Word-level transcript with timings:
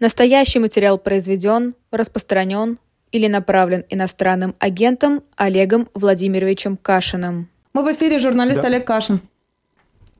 Настоящий 0.00 0.60
материал 0.60 0.98
произведен, 0.98 1.74
распространен 1.90 2.78
или 3.12 3.26
направлен 3.26 3.84
иностранным 3.90 4.54
агентом 4.58 5.22
Олегом 5.36 5.88
Владимировичем 5.92 6.78
Кашиным. 6.78 7.48
Мы 7.74 7.84
в 7.84 7.92
эфире, 7.92 8.18
журналист 8.18 8.62
да. 8.62 8.68
Олег 8.68 8.86
Кашин. 8.86 9.20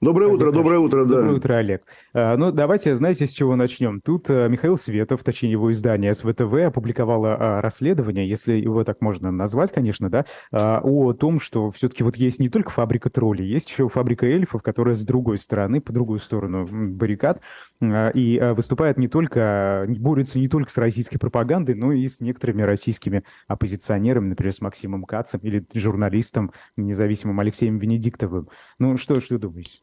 Доброе 0.03 0.30
утро, 0.30 0.51
доброе 0.51 0.79
утро, 0.79 1.04
да. 1.04 1.16
Доброе 1.16 1.37
утро, 1.37 1.54
Олег. 1.56 1.82
А, 2.14 2.35
ну, 2.38 2.51
давайте, 2.53 2.96
знаете, 2.96 3.27
с 3.27 3.30
чего 3.30 3.54
начнем? 3.54 4.01
Тут 4.01 4.30
а, 4.30 4.48
Михаил 4.48 4.79
Светов, 4.79 5.22
точнее 5.22 5.51
его 5.51 5.71
издание 5.73 6.15
СВТВ, 6.15 6.55
опубликовало 6.55 7.37
а, 7.37 7.61
расследование, 7.61 8.27
если 8.27 8.55
его 8.55 8.83
так 8.83 9.03
можно 9.03 9.31
назвать, 9.31 9.73
конечно, 9.73 10.09
да, 10.09 10.25
о 10.53 11.12
том, 11.12 11.39
что 11.39 11.71
все-таки 11.71 12.03
вот 12.03 12.17
есть 12.17 12.39
не 12.39 12.49
только 12.49 12.71
фабрика 12.71 13.11
троллей, 13.11 13.47
есть 13.47 13.69
еще 13.69 13.91
фабрика 13.91 14.25
эльфов, 14.25 14.62
которая 14.62 14.95
с 14.95 15.05
другой 15.05 15.37
стороны, 15.37 15.83
по 15.83 15.93
другую 15.93 16.19
сторону 16.21 16.67
баррикад, 16.71 17.41
и 17.83 18.53
выступает 18.55 18.99
не 18.99 19.09
только, 19.09 19.87
борется 19.89 20.39
не 20.39 20.49
только 20.49 20.71
с 20.71 20.77
российской 20.77 21.19
пропагандой, 21.19 21.75
но 21.75 21.93
и 21.93 22.07
с 22.07 22.21
некоторыми 22.21 22.62
российскими 22.62 23.25
оппозиционерами, 23.48 24.29
например, 24.29 24.52
с 24.52 24.61
Максимом 24.61 25.05
Кацем 25.05 25.41
или 25.41 25.65
журналистом 25.75 26.52
независимым 26.77 27.41
Алексеем 27.41 27.79
Венедиктовым. 27.79 28.48
Ну, 28.79 28.98
что, 28.98 29.21
что 29.21 29.38
думаете? 29.38 29.79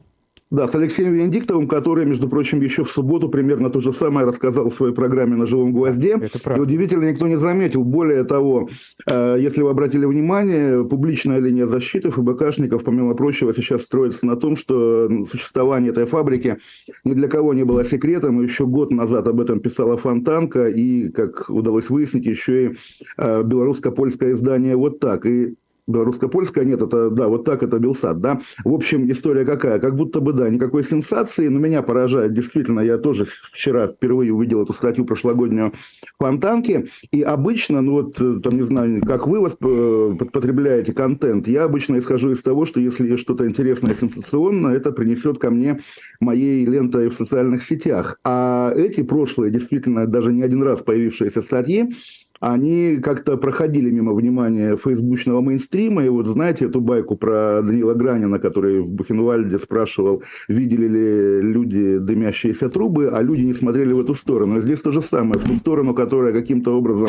Да, 0.50 0.66
с 0.66 0.74
Алексеем 0.74 1.12
Венедиктовым, 1.12 1.68
который, 1.68 2.06
между 2.06 2.26
прочим, 2.26 2.62
еще 2.62 2.82
в 2.82 2.90
субботу 2.90 3.28
примерно 3.28 3.68
то 3.68 3.80
же 3.80 3.92
самое 3.92 4.26
рассказал 4.26 4.70
в 4.70 4.74
своей 4.74 4.94
программе 4.94 5.36
на 5.36 5.46
живом 5.46 5.74
гвозде. 5.74 6.18
Это 6.20 6.54
И 6.54 6.58
удивительно, 6.60 7.10
никто 7.10 7.26
не 7.26 7.36
заметил. 7.36 7.84
Более 7.84 8.24
того, 8.24 8.70
э, 9.06 9.36
если 9.38 9.60
вы 9.60 9.70
обратили 9.70 10.06
внимание, 10.06 10.84
публичная 10.84 11.38
линия 11.38 11.66
защиты 11.66 12.10
ФБКшников, 12.10 12.82
помимо 12.82 13.14
прочего, 13.14 13.52
сейчас 13.52 13.82
строится 13.82 14.24
на 14.24 14.36
том, 14.36 14.56
что 14.56 15.10
существование 15.30 15.90
этой 15.90 16.06
фабрики 16.06 16.56
ни 17.04 17.12
для 17.12 17.28
кого 17.28 17.52
не 17.52 17.64
было 17.64 17.84
секретом. 17.84 18.42
Еще 18.42 18.64
год 18.64 18.90
назад 18.90 19.28
об 19.28 19.42
этом 19.42 19.60
писала 19.60 19.98
Фонтанка, 19.98 20.68
и, 20.68 21.10
как 21.10 21.50
удалось 21.50 21.90
выяснить, 21.90 22.24
еще 22.24 22.64
и 22.64 22.76
э, 23.18 23.42
белорусско-польское 23.42 24.32
издание 24.32 24.76
«Вот 24.76 24.98
так». 24.98 25.26
И 25.26 25.56
Белорусско-польская, 25.88 26.64
нет, 26.64 26.82
это, 26.82 27.10
да, 27.10 27.28
вот 27.28 27.44
так 27.44 27.62
это 27.62 27.78
Белсад, 27.78 28.20
да. 28.20 28.40
В 28.64 28.72
общем, 28.72 29.10
история 29.10 29.44
какая? 29.44 29.78
Как 29.78 29.96
будто 29.96 30.20
бы, 30.20 30.32
да, 30.32 30.48
никакой 30.48 30.84
сенсации, 30.84 31.48
но 31.48 31.58
меня 31.58 31.82
поражает, 31.82 32.34
действительно, 32.34 32.80
я 32.80 32.98
тоже 32.98 33.26
вчера 33.52 33.88
впервые 33.88 34.32
увидел 34.32 34.62
эту 34.62 34.72
статью 34.72 35.04
прошлогоднюю 35.04 35.72
Фонтанки, 36.18 36.88
и 37.10 37.22
обычно, 37.22 37.80
ну 37.80 37.92
вот, 37.92 38.20
э, 38.20 38.40
там, 38.42 38.56
не 38.56 38.62
знаю, 38.62 39.00
как 39.02 39.26
вы 39.26 39.38
э, 39.38 40.14
потребляете 40.32 40.92
контент, 40.92 41.48
я 41.48 41.64
обычно 41.64 41.98
исхожу 41.98 42.32
из 42.32 42.42
того, 42.42 42.66
что 42.66 42.80
если 42.80 43.16
что-то 43.16 43.48
интересное, 43.48 43.94
сенсационное, 43.94 44.76
это 44.76 44.92
принесет 44.92 45.38
ко 45.38 45.50
мне 45.50 45.80
моей 46.20 46.64
лентой 46.64 47.08
в 47.08 47.14
социальных 47.14 47.64
сетях. 47.64 48.18
А 48.24 48.72
эти 48.76 49.02
прошлые, 49.02 49.50
действительно, 49.50 50.06
даже 50.06 50.32
не 50.32 50.42
один 50.42 50.62
раз 50.62 50.80
появившиеся 50.80 51.42
статьи, 51.42 51.94
они 52.40 52.98
как-то 53.02 53.36
проходили 53.36 53.90
мимо 53.90 54.14
внимания 54.14 54.76
фейсбучного 54.76 55.40
мейнстрима. 55.40 56.04
И 56.04 56.08
вот 56.08 56.26
знаете 56.26 56.66
эту 56.66 56.80
байку 56.80 57.16
про 57.16 57.62
Данила 57.62 57.94
Гранина, 57.94 58.38
который 58.38 58.80
в 58.80 58.88
Бухенвальде 58.88 59.58
спрашивал, 59.58 60.22
видели 60.48 60.88
ли 60.88 61.42
люди 61.42 61.98
дымящиеся 61.98 62.68
трубы, 62.68 63.08
а 63.08 63.22
люди 63.22 63.42
не 63.42 63.54
смотрели 63.54 63.92
в 63.92 64.00
эту 64.00 64.14
сторону. 64.14 64.58
И 64.58 64.62
здесь 64.62 64.80
то 64.80 64.92
же 64.92 65.02
самое, 65.02 65.40
в 65.40 65.48
ту 65.48 65.54
сторону, 65.56 65.94
которая 65.94 66.32
каким-то 66.32 66.76
образом 66.76 67.08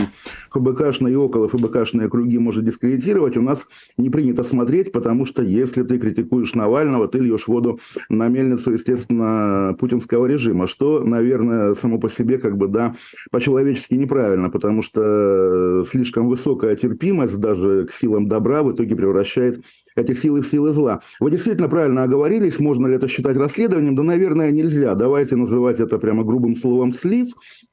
ФБКшные 0.51 1.13
и 1.13 1.17
около 1.17 1.47
ФБКшные 1.47 2.09
круги 2.09 2.37
может 2.39 2.65
дискредитировать, 2.65 3.37
у 3.37 3.41
нас 3.41 3.65
не 3.97 4.09
принято 4.09 4.43
смотреть, 4.43 4.91
потому 4.91 5.25
что 5.25 5.43
если 5.43 5.83
ты 5.83 5.99
критикуешь 5.99 6.55
Навального, 6.55 7.07
ты 7.07 7.19
льешь 7.19 7.47
воду 7.47 7.79
на 8.09 8.27
мельницу, 8.27 8.73
естественно, 8.73 9.75
путинского 9.79 10.25
режима, 10.25 10.67
что, 10.67 11.03
наверное, 11.03 11.75
само 11.75 11.99
по 11.99 12.09
себе 12.09 12.37
как 12.37 12.57
бы, 12.57 12.67
да, 12.67 12.95
по-человечески 13.31 13.93
неправильно, 13.93 14.49
потому 14.49 14.81
что 14.81 15.18
Э, 15.19 15.83
слишком 15.89 16.27
высокая 16.27 16.75
терпимость 16.75 17.37
даже 17.37 17.85
к 17.85 17.93
силам 17.93 18.27
добра 18.27 18.63
в 18.63 18.71
итоге 18.71 18.95
превращает 18.95 19.63
этих 19.95 20.19
сил 20.19 20.41
в 20.41 20.45
силы 20.45 20.71
зла. 20.71 21.01
Вы 21.19 21.31
действительно 21.31 21.67
правильно 21.67 22.03
оговорились, 22.03 22.59
можно 22.59 22.87
ли 22.87 22.95
это 22.95 23.07
считать 23.07 23.37
расследованием? 23.37 23.95
Да, 23.95 24.03
наверное, 24.03 24.51
нельзя. 24.51 24.95
Давайте 24.95 25.35
называть 25.35 25.79
это 25.79 25.97
прямо 25.97 26.23
грубым 26.23 26.55
словом 26.55 26.93
слив, 26.93 27.29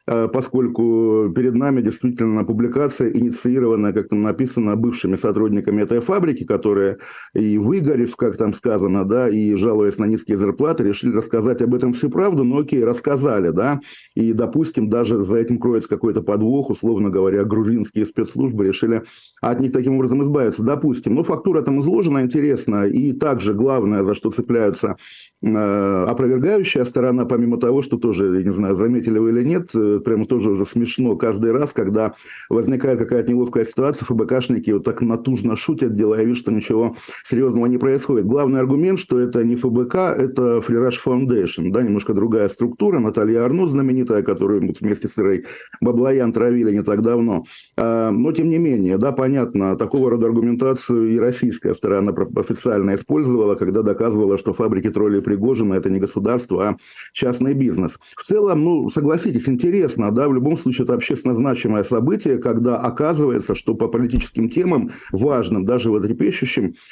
поскольку 0.07 1.33
перед 1.35 1.55
нами 1.55 1.83
действительно 1.83 2.45
публикация, 2.45 3.11
инициированная, 3.11 3.93
как 3.93 4.09
там 4.09 4.23
написано, 4.23 4.77
бывшими 4.77 5.17
сотрудниками 5.17 5.83
этой 5.83 6.01
фабрики, 6.01 6.45
которые 6.45 6.99
и 7.35 7.59
выгорев, 7.59 8.15
как 8.17 8.37
там 8.37 8.55
сказано, 8.55 9.05
да, 9.05 9.29
и 9.29 9.55
жалуясь 9.55 9.99
на 9.99 10.05
низкие 10.05 10.39
зарплаты, 10.39 10.85
решили 10.85 11.13
рассказать 11.17 11.63
об 11.63 11.75
этом 11.75 11.93
всю 11.93 12.11
правду, 12.11 12.45
но 12.45 12.59
окей, 12.59 12.85
рассказали, 12.85 13.51
да, 13.51 13.81
и, 14.15 14.33
допустим, 14.33 14.89
даже 14.89 15.25
за 15.25 15.39
этим 15.39 15.59
кроется 15.59 15.89
какой-то 15.89 16.23
подвох, 16.23 16.71
условно 16.71 17.11
говоря, 17.11 17.45
грузинские 17.45 18.07
спецслужбы 18.07 18.67
решили 18.67 19.03
от 19.41 19.61
них 19.61 19.73
таким 19.73 19.97
образом 19.97 20.23
избавиться. 20.23 20.63
Допустим, 20.63 21.15
но 21.15 21.23
фактура 21.23 21.63
там 21.63 21.81
изложена 21.81 22.23
интересно, 22.23 22.87
и 22.87 23.13
также 23.13 23.55
главное, 23.55 24.03
за 24.03 24.15
что 24.15 24.31
цепляются 24.31 24.97
э, 25.36 25.36
опровергающая 25.55 26.85
сторона, 26.85 27.25
помимо 27.25 27.59
того, 27.59 27.83
что 27.83 27.99
тоже, 27.99 28.39
я 28.39 28.43
не 28.43 28.53
знаю, 28.53 28.75
заметили 28.75 29.19
вы 29.19 29.31
или 29.31 29.45
нет, 29.45 29.69
э, 29.75 30.01
прямо 30.05 30.25
тоже 30.27 30.51
уже 30.51 30.67
смешно 30.67 31.17
каждый 31.17 31.53
раз, 31.53 31.73
когда 31.73 32.15
возникает 32.49 32.99
какая-то 32.99 33.31
неловкая 33.31 33.65
ситуация, 33.65 34.07
ФБКшники 34.07 34.71
вот 34.71 34.85
так 34.85 35.01
натужно 35.01 35.57
шутят, 35.57 35.95
делая 35.95 36.25
вид, 36.25 36.37
что 36.37 36.53
ничего 36.53 36.97
серьезного 37.25 37.67
не 37.67 37.79
происходит. 37.79 38.27
Главный 38.27 38.61
аргумент, 38.61 38.99
что 38.99 39.21
это 39.21 39.45
не 39.45 39.57
ФБК, 39.57 39.95
это 39.95 40.61
Фрираж 40.61 41.01
Foundation, 41.05 41.71
да, 41.71 41.83
немножко 41.83 42.15
другая 42.15 42.49
структура, 42.49 42.99
Наталья 42.99 43.45
Арно 43.45 43.69
знаменитая, 43.69 44.23
которую 44.23 44.75
вместе 44.81 45.09
с 45.09 45.19
Ирой 45.19 45.45
Баблоян 45.81 46.33
травили 46.33 46.73
не 46.73 46.83
так 46.83 47.03
давно. 47.03 47.45
А, 47.77 48.11
но, 48.11 48.33
тем 48.33 48.49
не 48.49 48.59
менее, 48.59 48.99
да, 48.99 49.13
понятно, 49.13 49.77
такого 49.77 50.11
рода 50.11 50.27
аргументацию 50.27 51.11
и 51.11 51.19
российская 51.19 51.75
сторона 51.75 52.13
официально 52.37 52.95
использовала, 52.95 53.55
когда 53.55 53.83
доказывала, 53.83 54.39
что 54.39 54.53
фабрики 54.53 54.91
троллей 54.91 55.23
Пригожина– 55.37 55.75
это 55.77 55.91
не 55.91 56.01
государство, 56.01 56.69
а 56.69 56.77
частный 57.13 57.53
бизнес. 57.53 57.99
В 58.17 58.25
целом, 58.25 58.65
ну, 58.65 58.89
согласитесь, 58.89 59.49
интересно, 59.49 60.11
да, 60.11 60.29
в 60.29 60.35
любом 60.35 60.57
случае 60.57 60.85
это 60.85 60.95
общественно 60.95 61.37
значимое 61.37 61.85
событие, 61.85 62.39
когда 62.39 62.79
оказывается, 62.79 63.55
что 63.55 63.75
по 63.75 63.89
политическим 63.89 64.49
темам, 64.49 64.93
важным, 65.13 65.67
даже 65.67 65.91
вот 65.91 66.07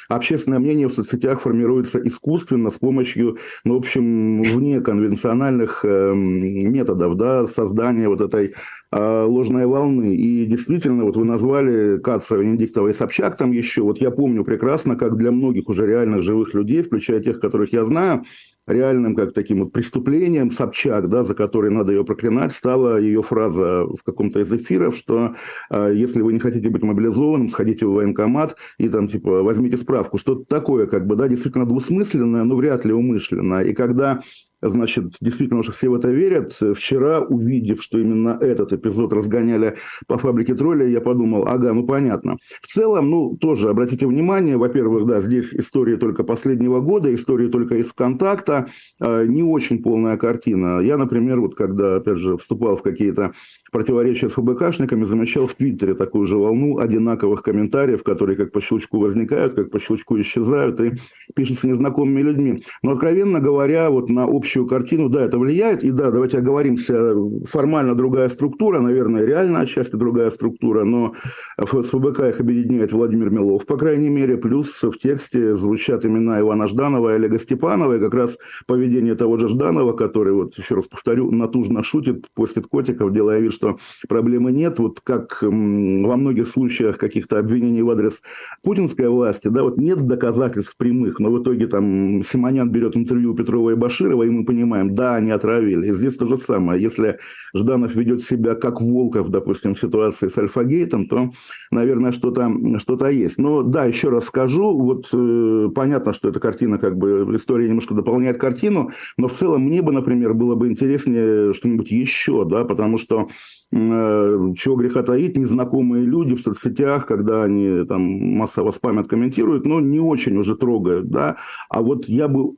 общественное 0.09 0.59
мнение 0.59 0.87
в 0.87 0.93
соцсетях 0.93 1.41
формируется 1.41 1.99
искусственно 1.99 2.69
с 2.69 2.75
помощью, 2.75 3.37
ну, 3.63 3.73
в 3.73 3.77
общем, 3.77 4.43
вне 4.43 4.79
конвенциональных 4.79 5.83
э, 5.83 6.13
методов, 6.13 7.17
да, 7.17 7.47
создания 7.47 8.07
вот 8.07 8.21
этой 8.21 8.53
ложной 8.97 9.65
волны. 9.65 10.15
И 10.15 10.45
действительно, 10.45 11.05
вот 11.05 11.17
вы 11.17 11.25
назвали 11.25 11.99
Каца, 11.99 12.35
Венедиктова 12.35 12.89
и 12.89 12.93
Собчак 12.93 13.37
там 13.37 13.51
еще. 13.51 13.81
Вот 13.81 13.99
я 13.99 14.11
помню 14.11 14.43
прекрасно, 14.43 14.95
как 14.95 15.17
для 15.17 15.31
многих 15.31 15.67
уже 15.69 15.85
реальных 15.85 16.23
живых 16.23 16.53
людей, 16.53 16.83
включая 16.83 17.19
тех, 17.19 17.39
которых 17.39 17.73
я 17.73 17.85
знаю, 17.85 18.23
реальным 18.67 19.15
как 19.15 19.33
таким 19.33 19.59
вот 19.59 19.73
преступлением 19.73 20.51
Собчак, 20.51 21.09
да, 21.09 21.23
за 21.23 21.33
который 21.33 21.69
надо 21.69 21.91
ее 21.91 22.03
проклинать, 22.03 22.53
стала 22.53 22.99
ее 22.99 23.21
фраза 23.21 23.85
в 23.85 24.03
каком-то 24.03 24.39
из 24.39 24.51
эфиров, 24.51 24.95
что 24.95 25.35
э, 25.69 25.91
если 25.93 26.21
вы 26.21 26.33
не 26.33 26.39
хотите 26.39 26.69
быть 26.69 26.81
мобилизованным, 26.81 27.49
сходите 27.49 27.85
в 27.85 27.93
военкомат 27.93 28.55
и 28.77 28.89
там 28.89 29.07
типа 29.07 29.43
возьмите 29.43 29.77
справку. 29.77 30.17
Что-то 30.17 30.45
такое, 30.45 30.87
как 30.87 31.05
бы, 31.05 31.15
да, 31.15 31.27
действительно 31.27 31.65
двусмысленное, 31.65 32.43
но 32.43 32.55
вряд 32.55 32.85
ли 32.85 32.93
умышленное. 32.93 33.65
И 33.65 33.73
когда 33.73 34.21
Значит, 34.61 35.13
действительно 35.21 35.59
уже 35.59 35.71
все 35.71 35.89
в 35.89 35.95
это 35.95 36.09
верят. 36.09 36.57
Вчера, 36.75 37.21
увидев, 37.21 37.81
что 37.81 37.99
именно 37.99 38.37
этот 38.41 38.73
эпизод 38.73 39.13
разгоняли 39.13 39.75
по 40.07 40.17
фабрике 40.17 40.55
тролля, 40.55 40.87
я 40.87 41.01
подумал, 41.01 41.47
ага, 41.47 41.73
ну 41.73 41.85
понятно. 41.85 42.37
В 42.61 42.67
целом, 42.67 43.09
ну, 43.09 43.37
тоже 43.37 43.69
обратите 43.69 44.07
внимание, 44.07 44.57
во-первых, 44.57 45.05
да, 45.05 45.21
здесь 45.21 45.53
истории 45.53 45.97
только 45.97 46.23
последнего 46.23 46.79
года, 46.79 47.13
истории 47.13 47.47
только 47.47 47.75
из 47.75 47.87
ВКонтакта, 47.87 48.69
э, 48.99 49.25
не 49.27 49.43
очень 49.43 49.83
полная 49.83 50.17
картина. 50.17 50.79
Я, 50.79 50.97
например, 50.97 51.41
вот 51.41 51.55
когда, 51.55 51.97
опять 51.97 52.17
же, 52.17 52.37
вступал 52.37 52.77
в 52.77 52.81
какие-то 52.81 53.33
противоречия 53.71 54.29
с 54.29 54.33
ФБКшниками, 54.33 55.03
замечал 55.03 55.47
в 55.47 55.53
Твиттере 55.53 55.95
такую 55.95 56.27
же 56.27 56.37
волну 56.37 56.79
одинаковых 56.79 57.43
комментариев, 57.43 58.03
которые 58.03 58.37
как 58.37 58.51
по 58.51 58.61
щелчку 58.61 58.99
возникают, 58.99 59.53
как 59.53 59.69
по 59.69 59.79
щелчку 59.79 60.19
исчезают 60.21 60.79
и 60.79 60.93
пишутся 61.35 61.67
незнакомыми 61.67 62.21
людьми. 62.21 62.63
Но, 62.81 62.91
откровенно 62.91 63.39
говоря, 63.39 63.89
вот 63.89 64.09
на 64.09 64.23
общем 64.23 64.54
общую 64.55 64.67
картину, 64.67 65.09
да, 65.09 65.21
это 65.21 65.37
влияет. 65.37 65.83
И 65.83 65.91
да, 65.91 66.11
давайте 66.11 66.37
оговоримся, 66.37 67.13
формально 67.51 67.93
другая 67.93 68.29
структура, 68.29 68.79
наверное, 68.79 69.25
реально 69.25 69.59
отчасти 69.59 69.97
другая 69.97 70.31
структура, 70.31 70.85
но 70.85 71.13
с 71.59 71.89
ФБК 71.89 72.19
их 72.21 72.39
объединяет 72.39 72.93
Владимир 72.93 73.29
Милов, 73.29 73.65
по 73.65 73.77
крайней 73.77 74.09
мере, 74.09 74.37
плюс 74.37 74.81
в 74.81 74.93
тексте 74.93 75.55
звучат 75.55 76.05
имена 76.05 76.39
Ивана 76.39 76.67
Жданова 76.67 77.09
и 77.09 77.15
Олега 77.15 77.37
Степанова, 77.37 77.97
и 77.97 77.99
как 77.99 78.13
раз 78.13 78.37
поведение 78.65 79.15
того 79.15 79.37
же 79.37 79.49
Жданова, 79.49 79.91
который, 79.93 80.33
вот 80.33 80.57
еще 80.57 80.75
раз 80.75 80.85
повторю, 80.85 81.31
натужно 81.31 81.83
шутит, 81.83 82.27
постит 82.33 82.67
котиков, 82.67 83.11
делая 83.11 83.39
вид, 83.39 83.53
что 83.53 83.77
проблемы 84.07 84.53
нет, 84.53 84.79
вот 84.79 85.01
как 85.03 85.39
во 85.41 86.17
многих 86.17 86.47
случаях 86.47 86.97
каких-то 86.97 87.39
обвинений 87.39 87.81
в 87.81 87.89
адрес 87.89 88.21
путинской 88.63 89.09
власти, 89.09 89.49
да, 89.49 89.63
вот 89.63 89.77
нет 89.77 90.07
доказательств 90.07 90.77
прямых, 90.77 91.19
но 91.19 91.29
в 91.29 91.43
итоге 91.43 91.67
там 91.67 92.23
Симонян 92.23 92.69
берет 92.69 92.95
интервью 92.95 93.33
у 93.33 93.35
Петрова 93.35 93.71
и 93.71 93.75
Баширова, 93.75 94.23
и 94.23 94.29
мы 94.35 94.45
понимаем, 94.45 94.95
да, 94.95 95.15
они 95.15 95.31
отравили. 95.31 95.89
И 95.89 95.95
здесь 95.95 96.15
то 96.15 96.27
же 96.27 96.37
самое. 96.37 96.81
Если 96.81 97.19
Жданов 97.55 97.95
ведет 97.95 98.21
себя 98.21 98.55
как 98.55 98.81
Волков, 98.81 99.29
допустим, 99.29 99.75
в 99.75 99.79
ситуации 99.79 100.27
с 100.27 100.37
Альфагейтом, 100.37 101.07
то, 101.07 101.31
наверное, 101.71 102.11
что-то 102.11 102.51
что 102.79 103.07
есть. 103.07 103.37
Но 103.37 103.63
да, 103.63 103.85
еще 103.85 104.09
раз 104.09 104.25
скажу, 104.25 104.77
вот 104.77 105.07
э, 105.13 105.69
понятно, 105.73 106.13
что 106.13 106.29
эта 106.29 106.39
картина, 106.39 106.77
как 106.77 106.97
бы, 106.97 107.35
история 107.35 107.67
немножко 107.67 107.93
дополняет 107.93 108.39
картину, 108.39 108.91
но 109.17 109.27
в 109.27 109.33
целом 109.33 109.63
мне 109.63 109.81
бы, 109.81 109.91
например, 109.91 110.33
было 110.33 110.55
бы 110.55 110.67
интереснее 110.67 111.53
что-нибудь 111.53 111.91
еще, 111.91 112.45
да, 112.45 112.65
потому 112.65 112.97
что 112.97 113.29
э, 113.71 114.53
чего 114.57 114.75
греха 114.75 115.03
таить, 115.03 115.37
незнакомые 115.37 116.05
люди 116.05 116.35
в 116.35 116.41
соцсетях, 116.41 117.05
когда 117.05 117.43
они 117.43 117.85
там 117.85 118.01
массово 118.01 118.71
спамят, 118.71 119.07
комментируют, 119.07 119.65
но 119.65 119.79
не 119.79 119.99
очень 119.99 120.37
уже 120.37 120.55
трогают, 120.55 121.09
да, 121.09 121.37
а 121.69 121.81
вот 121.81 122.05
я 122.07 122.27
бы 122.27 122.55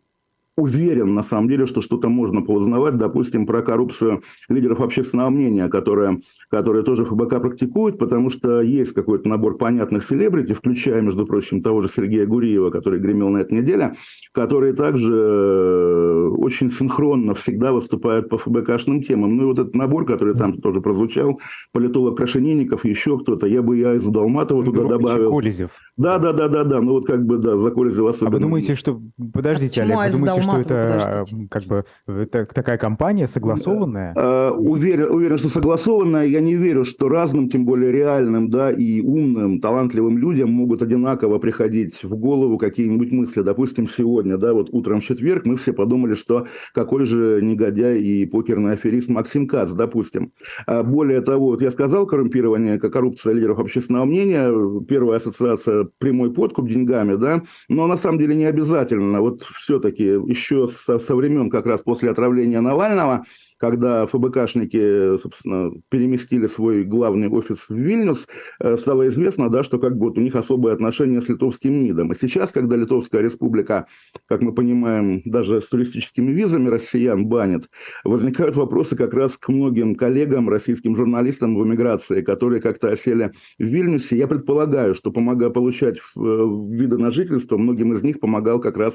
уверен, 0.58 1.14
на 1.14 1.22
самом 1.22 1.48
деле, 1.48 1.68
что 1.68 1.82
что-то 1.82 2.10
можно 2.10 2.42
поузнавать, 2.42 2.98
допустим, 2.98 3.46
про 3.46 3.62
коррупцию 3.62 4.24
лидеров 4.50 4.82
общественного 4.82 5.30
мнения, 5.30 5.70
которые, 5.70 6.22
которые 6.50 6.84
тоже 6.84 7.06
ФБК 7.06 7.40
практикуют, 7.40 8.00
потому 8.00 8.32
что 8.32 8.62
есть 8.62 8.94
какой-то 8.94 9.30
набор 9.30 9.58
понятных 9.58 10.04
селебрити, 10.04 10.54
включая, 10.54 11.02
между 11.02 11.28
прочим, 11.28 11.62
того 11.62 11.82
же 11.82 11.90
Сергея 11.90 12.26
Гуриева, 12.26 12.72
который 12.72 13.00
гремел 13.00 13.30
на 13.30 13.38
этой 13.38 13.60
неделе, 13.60 13.96
которые 14.34 14.74
также 14.74 15.14
э, 15.14 16.28
очень 16.38 16.72
синхронно 16.72 17.36
всегда 17.36 17.72
выступают 17.72 18.30
по 18.30 18.40
ФБКшным 18.40 19.04
темам. 19.04 19.38
Ну 19.38 19.44
и 19.44 19.46
вот 19.46 19.60
этот 19.60 19.76
набор, 19.76 20.06
который 20.06 20.34
там 20.34 20.54
тоже 20.60 20.82
прозвучал, 20.82 21.40
политолог 21.72 22.18
Крашенинников, 22.18 22.84
еще 22.84 23.20
кто-то, 23.20 23.46
я 23.46 23.62
бы 23.62 23.78
я 23.78 23.94
из 23.94 24.06
Долматова 24.06 24.64
туда 24.64 24.86
добавил. 24.86 25.32
Колезев. 25.32 25.70
Да, 25.98 26.18
да, 26.18 26.34
да, 26.34 26.48
да, 26.48 26.64
да, 26.64 26.82
ну 26.82 26.94
вот 26.94 27.06
как 27.06 27.24
бы, 27.26 27.38
да, 27.38 27.58
за 27.58 27.70
Колезева 27.70 28.10
особенно. 28.10 28.36
А 28.36 28.40
вы 28.40 28.40
думаете, 28.40 28.76
что... 28.76 29.00
Подождите, 29.34 29.84
Олег, 29.84 29.98
вы 29.98 30.12
думаете, 30.12 30.47
что 30.48 30.58
это 30.60 31.26
как 31.50 31.64
бы 31.64 31.86
это 32.08 32.46
такая 32.46 32.78
компания 32.78 33.28
согласованная? 33.28 34.14
Э, 34.16 34.52
уверен, 34.52 35.10
уверен, 35.12 35.38
что 35.38 35.50
согласованная. 35.50 36.26
Я 36.26 36.40
не 36.40 36.56
верю, 36.56 36.86
что 36.86 37.10
разным, 37.10 37.50
тем 37.50 37.66
более 37.66 37.92
реальным, 37.92 38.50
да, 38.50 38.72
и 38.72 39.02
умным, 39.02 39.60
талантливым 39.60 40.18
людям 40.18 40.52
могут 40.52 40.82
одинаково 40.82 41.40
приходить 41.40 42.04
в 42.04 42.16
голову 42.16 42.58
какие-нибудь 42.58 43.12
мысли. 43.12 43.42
Допустим, 43.42 43.88
сегодня, 43.88 44.38
да, 44.38 44.54
вот 44.54 44.70
утром 44.72 45.02
в 45.02 45.04
четверг 45.04 45.46
мы 45.46 45.58
все 45.58 45.74
подумали, 45.74 46.16
что 46.16 46.48
какой 46.74 47.06
же 47.06 47.40
негодяй 47.42 48.02
и 48.02 48.26
покерный 48.26 48.74
аферист 48.74 49.10
Максим 49.10 49.48
Кац, 49.48 49.72
допустим. 49.72 50.32
А 50.66 50.84
более 50.84 51.22
того, 51.22 51.48
вот 51.48 51.62
я 51.62 51.72
сказал 51.72 52.06
коррумпирование, 52.06 52.80
как 52.80 52.94
коррупция 52.94 53.34
лидеров 53.34 53.60
общественного 53.60 54.06
мнения, 54.06 54.52
первая 54.88 55.18
ассоциация 55.18 55.88
прямой 56.00 56.34
подкуп 56.34 56.68
деньгами, 56.68 57.16
да, 57.16 57.44
но 57.70 57.88
на 57.88 57.98
самом 57.98 58.20
деле 58.20 58.36
не 58.36 58.46
обязательно. 58.46 59.22
Вот 59.22 59.42
все-таки 59.42 60.18
еще 60.38 60.68
со, 60.68 61.00
со 61.00 61.16
времен 61.16 61.50
как 61.50 61.66
раз 61.66 61.82
после 61.82 62.12
отравления 62.12 62.62
Навального 62.62 63.26
когда 63.58 64.06
ФБКшники, 64.06 65.18
собственно, 65.18 65.72
переместили 65.90 66.48
свой 66.48 66.84
главный 66.84 67.28
офис 67.28 67.70
в 67.70 67.76
Вильнюс, 67.76 68.28
э, 68.60 68.78
стало 68.78 69.08
известно, 69.08 69.50
да, 69.50 69.64
что 69.64 69.80
как 69.80 69.98
бы 69.98 70.08
вот 70.08 70.18
у 70.18 70.22
них 70.22 70.36
особые 70.36 70.74
отношения 70.74 71.22
с 71.22 71.30
литовским 71.30 71.74
МИДом. 71.74 72.12
И 72.12 72.16
сейчас, 72.16 72.52
когда 72.52 72.76
Литовская 72.76 73.22
республика, 73.22 73.88
как 74.28 74.42
мы 74.42 74.54
понимаем, 74.54 75.22
даже 75.26 75.62
с 75.62 75.68
туристическими 75.68 76.32
визами 76.32 76.70
россиян 76.70 77.26
банит, 77.26 77.70
возникают 78.04 78.56
вопросы 78.56 78.96
как 78.96 79.14
раз 79.14 79.38
к 79.38 79.50
многим 79.50 79.96
коллегам, 79.96 80.50
российским 80.50 80.96
журналистам 80.96 81.58
в 81.58 81.66
эмиграции, 81.66 82.22
которые 82.22 82.62
как-то 82.62 82.90
осели 82.90 83.32
в 83.58 83.64
Вильнюсе. 83.64 84.18
Я 84.18 84.28
предполагаю, 84.28 84.94
что 84.94 85.12
помогая 85.12 85.50
получать 85.50 85.98
э, 85.98 86.00
виды 86.20 86.98
на 86.98 87.12
жительство, 87.12 87.58
многим 87.58 87.94
из 87.94 88.04
них 88.04 88.20
помогал 88.20 88.60
как 88.60 88.78
раз 88.78 88.94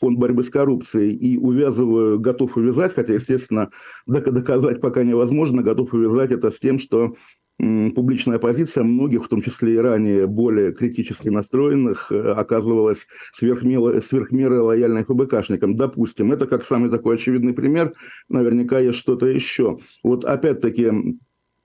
фонд 0.00 0.18
борьбы 0.18 0.42
с 0.44 0.50
коррупцией. 0.50 1.14
И 1.14 1.38
увязываю, 1.38 2.20
готов 2.20 2.56
увязать, 2.56 2.94
хотя, 2.94 3.14
естественно, 3.14 3.70
доказать 4.06 4.80
пока 4.80 5.02
невозможно, 5.02 5.62
готов 5.62 5.92
увязать 5.94 6.30
это 6.30 6.50
с 6.50 6.58
тем, 6.58 6.78
что 6.78 7.14
публичная 7.58 8.38
позиция 8.38 8.82
многих, 8.82 9.24
в 9.24 9.28
том 9.28 9.42
числе 9.42 9.74
и 9.74 9.78
ранее 9.78 10.26
более 10.26 10.72
критически 10.72 11.28
настроенных, 11.28 12.10
э, 12.10 12.32
оказывалась 12.32 13.06
сверхмеры, 13.32 14.00
сверхмеры 14.00 14.60
лояльной 14.60 15.04
ФБКшникам. 15.04 15.76
Допустим, 15.76 16.32
это 16.32 16.46
как 16.46 16.64
самый 16.64 16.90
такой 16.90 17.16
очевидный 17.16 17.52
пример, 17.52 17.92
наверняка 18.28 18.80
есть 18.80 18.98
что-то 18.98 19.26
еще. 19.26 19.78
Вот 20.02 20.24
опять-таки 20.24 20.90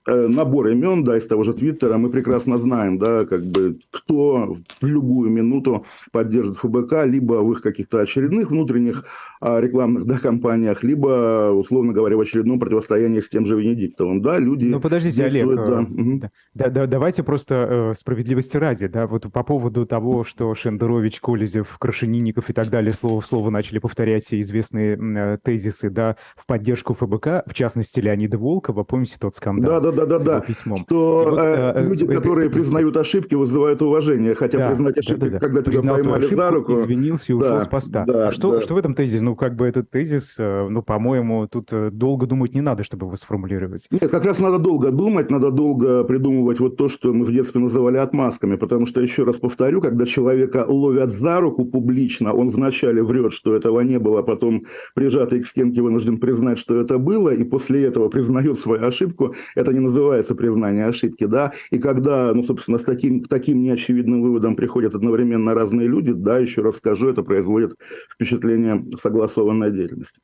набор 0.08 0.68
имен, 0.68 1.04
да, 1.04 1.18
из 1.18 1.26
того 1.26 1.44
же 1.44 1.52
Твиттера, 1.52 1.98
мы 1.98 2.10
прекрасно 2.10 2.58
знаем, 2.58 2.98
да, 2.98 3.24
как 3.24 3.44
бы, 3.44 3.78
кто 3.90 4.56
в 4.80 4.86
любую 4.86 5.30
минуту 5.30 5.84
поддержит 6.12 6.56
ФБК, 6.56 7.04
либо 7.04 7.34
в 7.34 7.52
их 7.52 7.62
каких-то 7.62 8.00
очередных 8.00 8.50
внутренних 8.50 9.04
а, 9.40 9.60
рекламных, 9.60 10.06
да, 10.06 10.18
кампаниях, 10.18 10.82
либо, 10.82 11.50
условно 11.52 11.92
говоря, 11.92 12.16
в 12.16 12.20
очередном 12.20 12.58
противостоянии 12.58 13.20
с 13.20 13.28
тем 13.28 13.46
же 13.46 13.60
Венедиктовым, 13.60 14.22
да, 14.22 14.38
люди... 14.38 14.64
Ну, 14.64 14.80
подождите, 14.80 15.24
Олег, 15.24 15.46
да. 15.54 15.86
Да, 15.88 16.30
да, 16.54 16.70
да, 16.70 16.86
давайте 16.86 17.22
просто 17.22 17.92
э, 17.92 17.94
справедливости 17.98 18.56
ради, 18.56 18.86
да, 18.86 19.06
вот 19.06 19.30
по 19.32 19.42
поводу 19.42 19.86
того, 19.86 20.24
что 20.24 20.54
Шендерович, 20.54 21.20
Колезев, 21.20 21.76
Крашенинников 21.78 22.50
и 22.50 22.52
так 22.52 22.70
далее 22.70 22.92
слово 22.92 23.20
в 23.20 23.26
слово 23.26 23.50
начали 23.50 23.78
повторять 23.78 24.32
известные 24.32 24.96
э, 24.96 25.38
тезисы, 25.42 25.90
да, 25.90 26.16
в 26.36 26.46
поддержку 26.46 26.94
ФБК, 26.94 27.44
в 27.46 27.54
частности, 27.54 28.00
Леонида 28.00 28.38
Волкова, 28.38 28.84
помните 28.84 29.16
тот 29.20 29.36
скандал? 29.36 29.80
Да, 29.80 29.92
да, 29.92 29.97
да, 30.06 30.18
да, 30.18 30.24
да. 30.24 30.40
Письмом. 30.40 30.78
Что 30.78 31.26
вот, 31.30 31.38
э, 31.38 31.72
э 31.74 31.88
люди, 31.88 32.06
которые 32.06 32.46
это, 32.48 32.56
признают 32.56 32.96
ошибки, 32.96 33.34
вызывают 33.34 33.82
уважение, 33.82 34.34
хотя 34.34 34.58
да, 34.58 34.68
признать 34.70 34.98
ошибки, 34.98 35.20
да, 35.20 35.26
да, 35.26 35.32
да. 35.32 35.38
когда 35.38 35.62
тебя 35.62 35.80
поймали 35.80 36.18
ошибку, 36.18 36.36
за 36.36 36.50
руку... 36.50 36.74
извинился 36.74 37.32
и 37.32 37.34
ушел 37.34 37.50
да, 37.50 37.60
с 37.60 37.68
поста. 37.68 38.04
Да, 38.06 38.28
а 38.28 38.32
что, 38.32 38.52
да. 38.52 38.60
что 38.60 38.74
в 38.74 38.78
этом 38.78 38.94
тезисе? 38.94 39.22
Ну, 39.22 39.36
как 39.36 39.56
бы 39.56 39.66
этот 39.66 39.90
тезис, 39.90 40.34
э, 40.38 40.68
ну, 40.68 40.82
по-моему, 40.82 41.46
тут 41.48 41.72
э, 41.72 41.90
долго 41.90 42.26
думать 42.26 42.54
не 42.54 42.60
надо, 42.60 42.84
чтобы 42.84 43.06
его 43.06 43.16
сформулировать. 43.16 43.86
Нет, 43.90 44.10
как 44.10 44.24
раз 44.24 44.38
надо 44.38 44.58
долго 44.58 44.90
думать, 44.90 45.30
надо 45.30 45.50
долго 45.50 46.04
придумывать 46.04 46.60
вот 46.60 46.76
то, 46.76 46.88
что 46.88 47.12
мы 47.12 47.24
в 47.24 47.32
детстве 47.32 47.60
называли 47.60 47.96
отмазками, 47.96 48.56
потому 48.56 48.86
что, 48.86 49.00
еще 49.00 49.24
раз 49.24 49.36
повторю, 49.36 49.80
когда 49.80 50.06
человека 50.06 50.64
ловят 50.68 51.12
за 51.12 51.40
руку 51.40 51.64
публично, 51.64 52.32
он 52.32 52.50
вначале 52.50 53.02
врет, 53.02 53.32
что 53.32 53.54
этого 53.54 53.80
не 53.80 53.98
было, 53.98 54.20
а 54.20 54.22
потом 54.22 54.64
прижатый 54.94 55.42
к 55.42 55.46
стенке 55.46 55.82
вынужден 55.82 56.18
признать, 56.18 56.58
что 56.58 56.80
это 56.80 56.98
было, 56.98 57.30
и 57.30 57.44
после 57.44 57.84
этого 57.84 58.08
признает 58.08 58.58
свою 58.58 58.86
ошибку, 58.86 59.34
это 59.54 59.72
не 59.78 59.86
называется 59.86 60.34
признание 60.34 60.86
ошибки, 60.86 61.24
да, 61.24 61.52
и 61.70 61.78
когда, 61.78 62.32
ну, 62.34 62.42
собственно, 62.42 62.78
с 62.78 62.84
таким, 62.84 63.24
таким 63.24 63.62
неочевидным 63.62 64.22
выводом 64.22 64.56
приходят 64.56 64.94
одновременно 64.94 65.54
разные 65.54 65.88
люди, 65.88 66.12
да, 66.12 66.38
еще 66.38 66.62
раз 66.62 66.76
скажу, 66.76 67.08
это 67.08 67.22
производит 67.22 67.74
впечатление 68.14 68.84
согласованной 69.00 69.70
деятельности. 69.70 70.20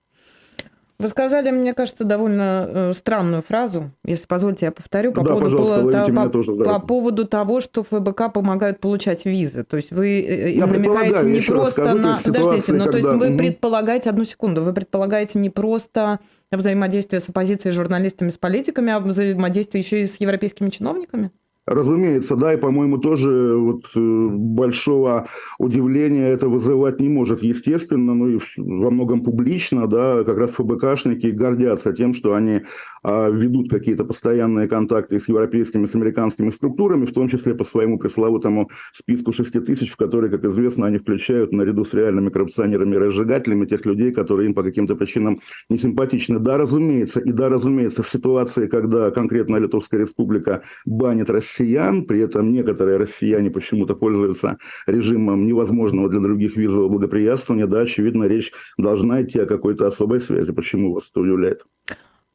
Вы 1.05 1.11
сказали, 1.11 1.51
мне 1.51 1.75
кажется, 1.75 2.05
довольно 2.05 2.67
э, 2.67 2.93
странную 2.95 3.43
фразу, 3.43 3.91
если 4.07 4.27
позволите, 4.27 4.65
я 4.65 4.73
повторю, 4.73 5.13
по, 5.13 5.21
да, 5.21 5.35
поводу, 5.35 5.57
по, 5.59 6.55
по, 6.57 6.65
по 6.65 6.81
поводу 6.81 7.27
того, 7.27 7.61
что 7.61 7.83
ФБК 7.83 8.33
помогают 8.33 8.81
получать 8.81 9.27
визы. 9.27 9.65
То 9.65 9.77
есть 9.77 9.93
вы 9.93 10.23
э, 10.23 10.53
я 10.53 10.67
намекаете 10.67 11.29
не 11.29 11.43
просто 11.43 11.83
расскажу, 11.83 11.99
на... 11.99 12.21
Подождите, 12.25 12.73
но 12.73 12.87
ну, 12.87 12.91
то 12.91 12.97
есть 12.97 13.11
вы 13.11 13.29
угу. 13.29 13.37
предполагаете, 13.37 14.09
одну 14.09 14.25
секунду, 14.25 14.63
вы 14.63 14.73
предполагаете 14.73 15.39
не 15.39 15.51
просто 15.51 16.21
взаимодействие 16.51 17.21
с 17.21 17.29
оппозицией, 17.29 17.75
журналистами, 17.75 18.31
с 18.31 18.39
политиками, 18.39 18.91
а 18.91 18.99
взаимодействие 18.99 19.83
еще 19.83 20.01
и 20.01 20.07
с 20.07 20.19
европейскими 20.23 20.71
чиновниками? 20.71 21.33
Разумеется, 21.67 22.37
да, 22.37 22.53
и, 22.53 22.59
по-моему, 22.59 22.99
тоже 22.99 23.57
вот 23.57 23.87
э, 23.95 23.99
большого 23.99 25.29
удивления 25.59 26.29
это 26.29 26.47
вызывать 26.47 27.01
не 27.01 27.09
может, 27.09 27.43
естественно, 27.43 28.15
ну 28.15 28.29
и 28.29 28.39
во 28.59 28.91
многом 28.91 29.23
публично, 29.23 29.87
да, 29.87 30.25
как 30.25 30.37
раз 30.37 30.51
ФБКшники 30.51 31.29
гордятся 31.29 31.95
тем, 31.95 32.13
что 32.13 32.35
они 32.35 32.65
ведут 33.05 33.71
какие-то 33.71 34.05
постоянные 34.05 34.67
контакты 34.67 35.21
с 35.21 35.29
европейскими, 35.29 35.87
с 35.87 35.95
американскими 35.95 36.51
структурами, 36.51 37.05
в 37.05 37.13
том 37.13 37.29
числе 37.29 37.55
по 37.55 37.65
своему 37.65 37.99
пресловутому 37.99 38.71
списку 38.93 39.33
6 39.33 39.65
тысяч, 39.65 39.91
в 39.91 39.97
который, 39.97 40.31
как 40.31 40.45
известно, 40.45 40.87
они 40.87 40.99
включают 40.99 41.53
наряду 41.53 41.85
с 41.85 41.93
реальными 41.93 42.31
коррупционерами 42.31 42.95
и 42.95 42.99
разжигателями 42.99 43.67
тех 43.67 43.85
людей, 43.85 44.13
которые 44.13 44.49
им 44.49 44.55
по 44.55 44.63
каким-то 44.63 44.97
причинам 44.97 45.41
не 45.69 45.79
симпатичны. 45.79 46.39
Да, 46.39 46.57
разумеется, 46.57 47.21
и 47.21 47.33
да, 47.33 47.49
разумеется, 47.49 48.03
в 48.03 48.09
ситуации, 48.09 48.67
когда 48.67 49.11
конкретно 49.11 49.57
Литовская 49.57 50.01
республика 50.01 50.63
банит 50.87 51.29
россиян, 51.29 52.05
при 52.07 52.21
этом 52.21 52.53
некоторые 52.53 52.97
россияне 52.97 53.51
почему-то 53.51 53.95
пользуются 53.95 54.59
режимом 54.87 55.47
невозможного 55.47 56.09
для 56.09 56.21
других 56.21 56.57
визового 56.57 56.89
благоприятствования, 56.89 57.67
да, 57.67 57.81
очевидно, 57.81 58.25
речь 58.25 58.53
должна 58.79 59.23
идти 59.23 59.39
о 59.41 59.47
какой-то 59.47 59.87
особой 59.87 60.21
связи. 60.21 60.53
Почему 60.53 60.95
вас 60.95 61.11
это 61.11 61.21
удивляет? 61.21 61.65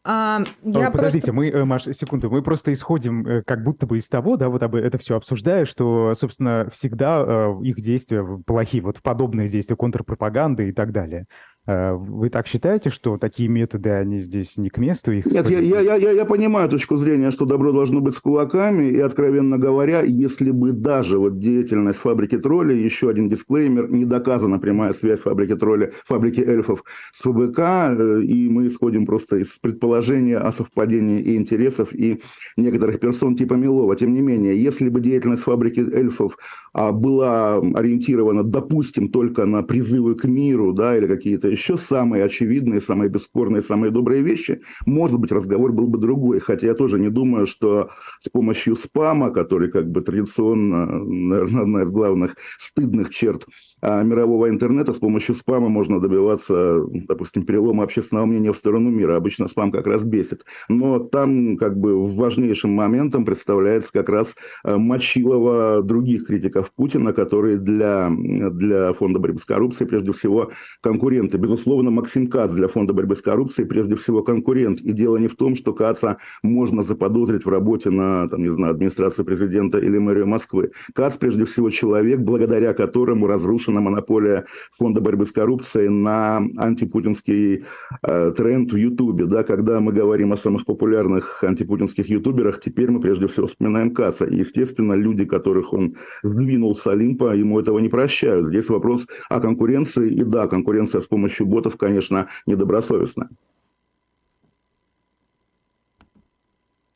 А, 0.06 0.41
я 0.63 0.91
Подождите, 0.91 1.27
просто... 1.27 1.34
мы, 1.34 1.50
э, 1.50 1.65
Маш, 1.65 1.84
секунду, 1.84 2.29
мы 2.29 2.41
просто 2.41 2.72
исходим 2.72 3.27
э, 3.27 3.44
как 3.44 3.63
будто 3.63 3.86
бы 3.86 3.98
из 3.98 4.08
того, 4.08 4.38
да, 4.38 4.48
вот 4.48 4.63
об 4.63 4.75
это 4.75 4.98
все 4.98 5.18
обсуждая, 5.18 5.65
что, 5.65 6.13
собственно, 6.15 6.70
всегда 6.72 7.22
э, 7.22 7.56
их 7.63 7.82
действия 7.82 8.25
плохие, 8.46 8.82
вот 8.82 9.01
подобные 9.01 9.50
действия 9.50 9.75
контрпропаганды 9.75 10.70
и 10.70 10.72
так 10.72 10.94
далее. 10.94 11.25
Э, 11.69 11.93
вы 11.93 12.31
так 12.31 12.47
считаете, 12.47 12.89
что 12.89 13.19
такие 13.19 13.47
методы, 13.47 13.91
они 13.91 14.17
здесь 14.17 14.57
не 14.57 14.69
к 14.69 14.79
месту? 14.79 15.11
Их 15.11 15.27
Нет, 15.27 15.47
я, 15.51 15.59
я, 15.59 15.95
я, 15.95 16.11
я 16.11 16.25
понимаю 16.25 16.67
точку 16.67 16.95
зрения, 16.95 17.29
что 17.29 17.45
добро 17.45 17.71
должно 17.71 18.01
быть 18.01 18.15
с 18.15 18.19
кулаками, 18.19 18.88
и, 18.88 18.99
откровенно 18.99 19.59
говоря, 19.59 20.01
если 20.01 20.49
бы 20.49 20.71
даже 20.71 21.19
вот 21.19 21.38
деятельность 21.38 21.99
фабрики 21.99 22.39
троллей, 22.39 22.83
еще 22.83 23.11
один 23.11 23.29
дисклеймер, 23.29 23.91
не 23.91 24.05
доказана 24.05 24.57
прямая 24.57 24.93
связь 24.93 25.19
фабрики 25.19 25.55
троллей, 25.55 25.89
фабрики 26.07 26.39
эльфов 26.39 26.83
с 27.13 27.19
ФБК, 27.21 27.59
э, 27.59 28.21
и 28.23 28.49
мы 28.49 28.65
исходим 28.65 29.05
просто 29.05 29.38
из 29.38 29.49
предположения 29.61 30.39
о 30.39 30.51
совпадении 30.51 31.21
и 31.21 31.35
интересов, 31.35 31.93
и 31.93 32.19
некоторых 32.57 32.99
персон 32.99 33.35
типа 33.35 33.53
Милова. 33.53 33.95
Тем 33.95 34.15
не 34.15 34.21
менее, 34.21 34.59
если 34.59 34.89
бы 34.89 35.01
деятельность 35.01 35.43
фабрики 35.43 35.81
эльфов 35.81 36.35
а, 36.73 36.91
была 36.91 37.57
ориентирована, 37.57 38.43
допустим, 38.43 39.09
только 39.09 39.45
на 39.45 39.63
призывы 39.63 40.15
к 40.15 40.25
миру, 40.25 40.73
да, 40.73 40.97
или 40.97 41.07
какие-то 41.07 41.49
еще 41.60 41.78
самые 41.78 42.24
очевидные, 42.24 42.82
самые 42.82 43.10
бесспорные, 43.10 43.62
самые 43.62 43.92
добрые 43.92 44.22
вещи, 44.22 44.62
может 44.86 45.20
быть, 45.20 45.32
разговор 45.32 45.74
был 45.74 45.88
бы 45.88 45.98
другой. 45.98 46.39
Хотя 46.39 46.68
я 46.68 46.74
тоже 46.74 46.98
не 47.00 47.10
думаю, 47.10 47.48
что 47.48 47.89
с 48.22 48.30
помощью 48.30 48.78
спама, 48.78 49.30
который 49.32 49.70
как 49.70 49.92
бы 49.92 50.01
традиционно, 50.01 50.86
наверное, 50.86 51.62
одна 51.63 51.84
из 51.84 51.89
главных 51.89 52.36
стыдных 52.58 53.10
черт 53.10 53.46
а, 53.82 54.01
мирового 54.04 54.50
интернета, 54.50 54.94
с 54.94 54.98
помощью 54.98 55.36
спама 55.36 55.68
можно 55.70 56.00
добиваться, 56.00 56.82
допустим, 57.08 57.46
перелома 57.46 57.84
общественного 57.84 58.25
мнения 58.25 58.54
в 58.54 58.58
сторону 58.58 58.89
мира. 58.89 59.18
Обычно 59.18 59.48
спам 59.48 59.72
как 59.72 59.86
раз 59.86 60.04
бесит. 60.04 60.46
Но 60.70 61.00
там 61.00 61.58
как 61.58 61.78
бы 61.78 62.08
важнейшим 62.08 62.72
моментом 62.72 63.25
представляется 63.25 63.92
как 63.92 64.08
раз 64.08 64.34
а, 64.63 64.78
Мочилова 64.78 65.84
других 65.84 66.28
критиков 66.28 66.72
Путина, 66.74 67.12
которые 67.12 67.58
для, 67.58 68.10
для 68.10 68.94
Фонда 68.94 69.20
борьбы 69.20 69.39
с 69.39 69.46
коррупцией 69.46 69.89
прежде 69.89 70.13
всего 70.13 70.51
конкуренты. 70.82 71.38
Безусловно, 71.50 71.89
Максим 71.89 72.27
Кац 72.27 72.53
для 72.53 72.68
Фонда 72.68 72.94
борьбы 72.94 73.15
с 73.15 73.24
коррупцией 73.24 73.68
прежде 73.68 73.96
всего 73.96 74.22
конкурент. 74.22 74.82
И 74.82 74.91
дело 74.91 75.18
не 75.18 75.27
в 75.27 75.36
том, 75.36 75.56
что 75.56 75.74
Каца 75.74 76.18
можно 76.44 76.84
заподозрить 76.84 77.44
в 77.44 77.50
работе 77.50 77.89
на, 77.89 78.29
там, 78.29 78.44
не 78.44 78.51
знаю, 78.51 78.74
администрации 78.75 79.24
президента 79.24 79.79
или 79.79 79.98
мэрию 79.98 80.27
Москвы. 80.27 80.74
Кац 80.94 81.18
прежде 81.18 81.46
всего 81.46 81.72
человек, 81.72 82.20
благодаря 82.20 82.75
которому 82.75 83.25
разрушена 83.25 83.82
монополия 83.82 84.46
Фонда 84.77 85.01
борьбы 85.01 85.25
с 85.25 85.32
коррупцией 85.32 85.89
на 85.89 86.38
антипутинский 86.58 87.65
э, 88.03 88.32
тренд 88.38 88.72
в 88.72 88.75
Ютубе. 88.75 89.25
Да, 89.25 89.41
когда 89.41 89.79
мы 89.79 89.91
говорим 89.91 90.34
о 90.34 90.38
самых 90.38 90.65
популярных 90.65 91.44
антипутинских 91.44 92.10
ютуберах, 92.10 92.62
теперь 92.62 92.91
мы 92.91 93.00
прежде 93.00 93.25
всего 93.25 93.48
вспоминаем 93.48 93.96
Каца. 93.96 94.25
И, 94.25 94.36
естественно, 94.36 94.94
люди, 94.94 95.25
которых 95.25 95.74
он 95.74 95.96
сдвинул 96.22 96.75
с 96.75 96.86
Олимпа, 96.86 97.36
ему 97.36 97.60
этого 97.60 97.79
не 97.79 97.89
прощают. 97.89 98.46
Здесь 98.46 98.70
вопрос 98.70 99.08
о 99.29 99.39
конкуренции. 99.39 100.12
И 100.12 100.24
да, 100.24 100.48
конкуренция 100.48 101.01
с 101.01 101.08
помощью 101.08 101.38
ботов, 101.46 101.77
конечно, 101.77 102.29
недобросовестная. 102.46 103.29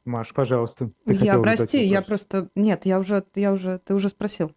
Маш, 0.05 0.33
пожалуйста. 0.33 0.91
я, 1.05 1.39
прости, 1.39 1.85
я 1.85 2.01
просто... 2.01 2.49
Нет, 2.55 2.85
я 2.85 2.99
уже, 2.99 3.23
я 3.35 3.53
уже... 3.53 3.79
Ты 3.79 3.93
уже 3.93 4.09
спросил. 4.09 4.51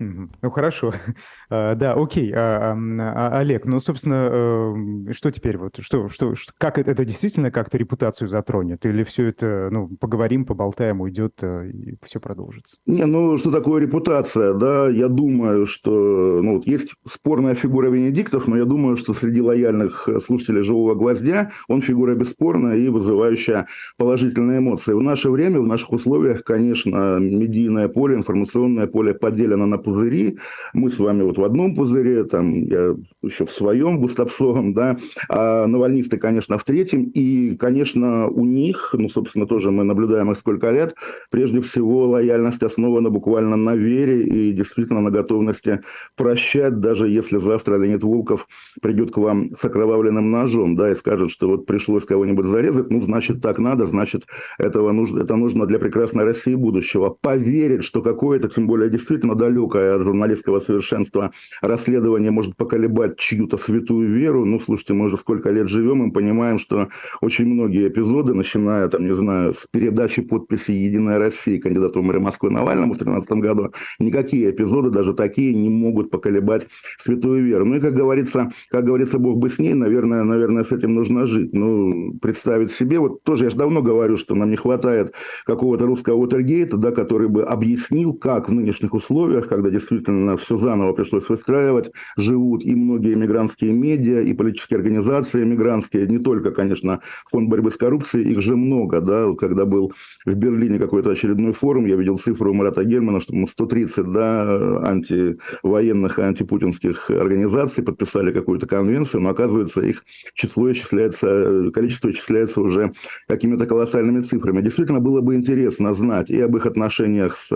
Ну 0.00 0.50
хорошо, 0.50 0.92
а, 1.50 1.76
да, 1.76 1.92
окей, 1.94 2.32
а, 2.34 2.74
а, 2.74 3.38
Олег, 3.38 3.64
ну 3.64 3.78
собственно, 3.78 4.28
эм, 4.32 5.12
что 5.12 5.30
теперь 5.30 5.56
вот, 5.56 5.76
что, 5.78 6.08
что, 6.08 6.34
как 6.58 6.78
это, 6.78 6.90
это 6.90 7.04
действительно 7.04 7.52
как-то 7.52 7.78
репутацию 7.78 8.28
затронет, 8.28 8.84
или 8.86 9.04
все 9.04 9.28
это, 9.28 9.68
ну 9.70 9.88
поговорим, 10.00 10.46
поболтаем, 10.46 11.00
уйдет 11.00 11.34
э, 11.42 11.70
и 11.70 11.96
все 12.04 12.18
продолжится? 12.18 12.76
Не, 12.86 13.06
ну 13.06 13.38
что 13.38 13.52
такое 13.52 13.82
репутация, 13.82 14.54
да? 14.54 14.88
Я 14.88 15.06
думаю, 15.06 15.66
что, 15.66 16.40
ну 16.42 16.56
вот 16.56 16.66
есть 16.66 16.92
спорная 17.08 17.54
фигура 17.54 17.88
Венедиктов, 17.88 18.48
но 18.48 18.56
я 18.56 18.64
думаю, 18.64 18.96
что 18.96 19.14
среди 19.14 19.40
лояльных 19.40 20.08
слушателей 20.26 20.62
живого 20.62 20.96
гвоздя 20.96 21.52
он 21.68 21.82
фигура 21.82 22.16
бесспорная 22.16 22.76
и 22.76 22.88
вызывающая 22.88 23.68
положительные 23.96 24.58
эмоции. 24.58 24.92
В 24.92 25.02
наше 25.02 25.30
время, 25.30 25.60
в 25.60 25.66
наших 25.68 25.92
условиях, 25.92 26.42
конечно, 26.42 27.18
медийное 27.20 27.86
поле, 27.86 28.16
информационное 28.16 28.88
поле 28.88 29.14
поделено 29.14 29.66
на 29.66 29.83
пузыри. 29.84 30.38
Мы 30.72 30.90
с 30.90 30.98
вами 30.98 31.22
вот 31.22 31.38
в 31.38 31.44
одном 31.44 31.74
пузыре, 31.74 32.24
там 32.24 32.64
я 32.64 32.96
еще 33.22 33.46
в 33.46 33.52
своем 33.52 34.00
густопсовом, 34.00 34.74
да, 34.74 34.96
а 35.28 35.66
навальнисты, 35.66 36.16
конечно, 36.16 36.58
в 36.58 36.64
третьем. 36.64 37.04
И, 37.04 37.56
конечно, 37.56 38.28
у 38.28 38.44
них, 38.44 38.94
ну, 38.96 39.08
собственно, 39.08 39.46
тоже 39.46 39.70
мы 39.70 39.84
наблюдаем 39.84 40.30
их 40.30 40.38
сколько 40.38 40.70
лет, 40.70 40.94
прежде 41.30 41.60
всего 41.60 42.08
лояльность 42.08 42.62
основана 42.62 43.10
буквально 43.10 43.56
на 43.56 43.76
вере 43.76 44.22
и 44.22 44.52
действительно 44.52 45.00
на 45.00 45.10
готовности 45.10 45.80
прощать, 46.16 46.80
даже 46.80 47.08
если 47.08 47.38
завтра 47.38 47.76
Леонид 47.76 48.02
Волков 48.02 48.46
придет 48.80 49.10
к 49.10 49.18
вам 49.18 49.50
с 49.56 49.64
окровавленным 49.64 50.30
ножом, 50.30 50.74
да, 50.76 50.90
и 50.90 50.94
скажет, 50.94 51.30
что 51.30 51.48
вот 51.48 51.66
пришлось 51.66 52.04
кого-нибудь 52.04 52.46
зарезать, 52.46 52.90
ну, 52.90 53.02
значит, 53.02 53.42
так 53.42 53.58
надо, 53.58 53.86
значит, 53.86 54.22
этого 54.58 54.92
нужно, 54.92 55.20
это 55.20 55.36
нужно 55.36 55.66
для 55.66 55.78
прекрасной 55.78 56.24
России 56.24 56.54
будущего. 56.54 57.10
Поверить, 57.20 57.84
что 57.84 58.02
какое-то, 58.02 58.48
тем 58.48 58.66
более 58.66 58.88
действительно 58.88 59.34
далекое 59.34 59.73
далекое 59.74 59.98
журналистского 60.04 60.60
совершенства 60.60 61.32
расследование 61.60 62.30
может 62.30 62.56
поколебать 62.56 63.18
чью-то 63.18 63.56
святую 63.56 64.12
веру. 64.14 64.44
Ну, 64.44 64.60
слушайте, 64.60 64.94
мы 64.94 65.06
уже 65.06 65.16
сколько 65.16 65.50
лет 65.50 65.68
живем 65.68 66.08
и 66.08 66.12
понимаем, 66.12 66.58
что 66.58 66.88
очень 67.20 67.46
многие 67.46 67.88
эпизоды, 67.88 68.34
начиная, 68.34 68.88
там, 68.88 69.04
не 69.04 69.14
знаю, 69.14 69.52
с 69.52 69.66
передачи 69.70 70.22
подписи 70.22 70.70
«Единая 70.70 71.18
Россия» 71.18 71.60
кандидату 71.60 72.00
в 72.00 72.04
мэры 72.04 72.20
Москвы 72.20 72.50
Навальному 72.50 72.94
в 72.94 72.98
2013 72.98 73.30
году, 73.42 73.72
никакие 73.98 74.50
эпизоды, 74.50 74.90
даже 74.90 75.14
такие, 75.14 75.54
не 75.54 75.68
могут 75.68 76.10
поколебать 76.10 76.66
святую 76.98 77.44
веру. 77.44 77.64
Ну 77.64 77.76
и, 77.76 77.80
как 77.80 77.94
говорится, 77.94 78.50
как 78.70 78.84
говорится, 78.84 79.18
Бог 79.18 79.38
бы 79.38 79.48
с 79.48 79.58
ней, 79.58 79.74
наверное, 79.74 80.24
наверное, 80.24 80.64
с 80.64 80.72
этим 80.72 80.94
нужно 80.94 81.26
жить. 81.26 81.52
Ну, 81.52 82.14
представить 82.20 82.72
себе, 82.72 82.98
вот 82.98 83.22
тоже 83.24 83.44
я 83.44 83.50
же 83.50 83.56
давно 83.56 83.82
говорю, 83.82 84.16
что 84.16 84.34
нам 84.34 84.50
не 84.50 84.56
хватает 84.56 85.14
какого-то 85.44 85.86
русского 85.86 86.14
Уотергейта, 86.14 86.76
да, 86.76 86.92
который 86.92 87.28
бы 87.28 87.42
объяснил, 87.42 88.14
как 88.14 88.48
в 88.48 88.52
нынешних 88.52 88.94
условиях, 88.94 89.48
когда 89.48 89.63
действительно 89.70 90.36
все 90.36 90.56
заново 90.56 90.92
пришлось 90.92 91.28
выстраивать, 91.28 91.90
живут 92.16 92.64
и 92.64 92.74
многие 92.74 93.14
мигрантские 93.14 93.72
медиа, 93.72 94.20
и 94.20 94.32
политические 94.32 94.78
организации 94.78 95.44
мигрантские, 95.44 96.06
не 96.06 96.18
только, 96.18 96.50
конечно, 96.50 97.00
фонд 97.30 97.48
борьбы 97.48 97.70
с 97.70 97.76
коррупцией, 97.76 98.30
их 98.30 98.40
же 98.40 98.56
много, 98.56 99.00
да, 99.00 99.32
когда 99.38 99.64
был 99.64 99.92
в 100.24 100.34
Берлине 100.34 100.78
какой-то 100.78 101.10
очередной 101.10 101.52
форум, 101.52 101.86
я 101.86 101.96
видел 101.96 102.18
цифру 102.18 102.50
у 102.50 102.54
Марата 102.54 102.84
Гельмана, 102.84 103.20
что 103.20 103.34
130, 103.46 104.12
да, 104.12 104.82
антивоенных 104.86 106.18
антипутинских 106.18 107.10
организаций 107.10 107.82
подписали 107.82 108.32
какую-то 108.32 108.66
конвенцию, 108.66 109.22
но 109.22 109.30
оказывается 109.30 109.80
их 109.80 110.04
число 110.34 110.72
исчисляется, 110.72 111.70
количество 111.72 112.10
исчисляется 112.10 112.60
уже 112.60 112.92
какими-то 113.28 113.66
колоссальными 113.66 114.20
цифрами. 114.20 114.62
Действительно 114.62 115.00
было 115.00 115.20
бы 115.20 115.34
интересно 115.34 115.94
знать 115.94 116.30
и 116.30 116.40
об 116.40 116.56
их 116.56 116.66
отношениях 116.66 117.36
с 117.36 117.48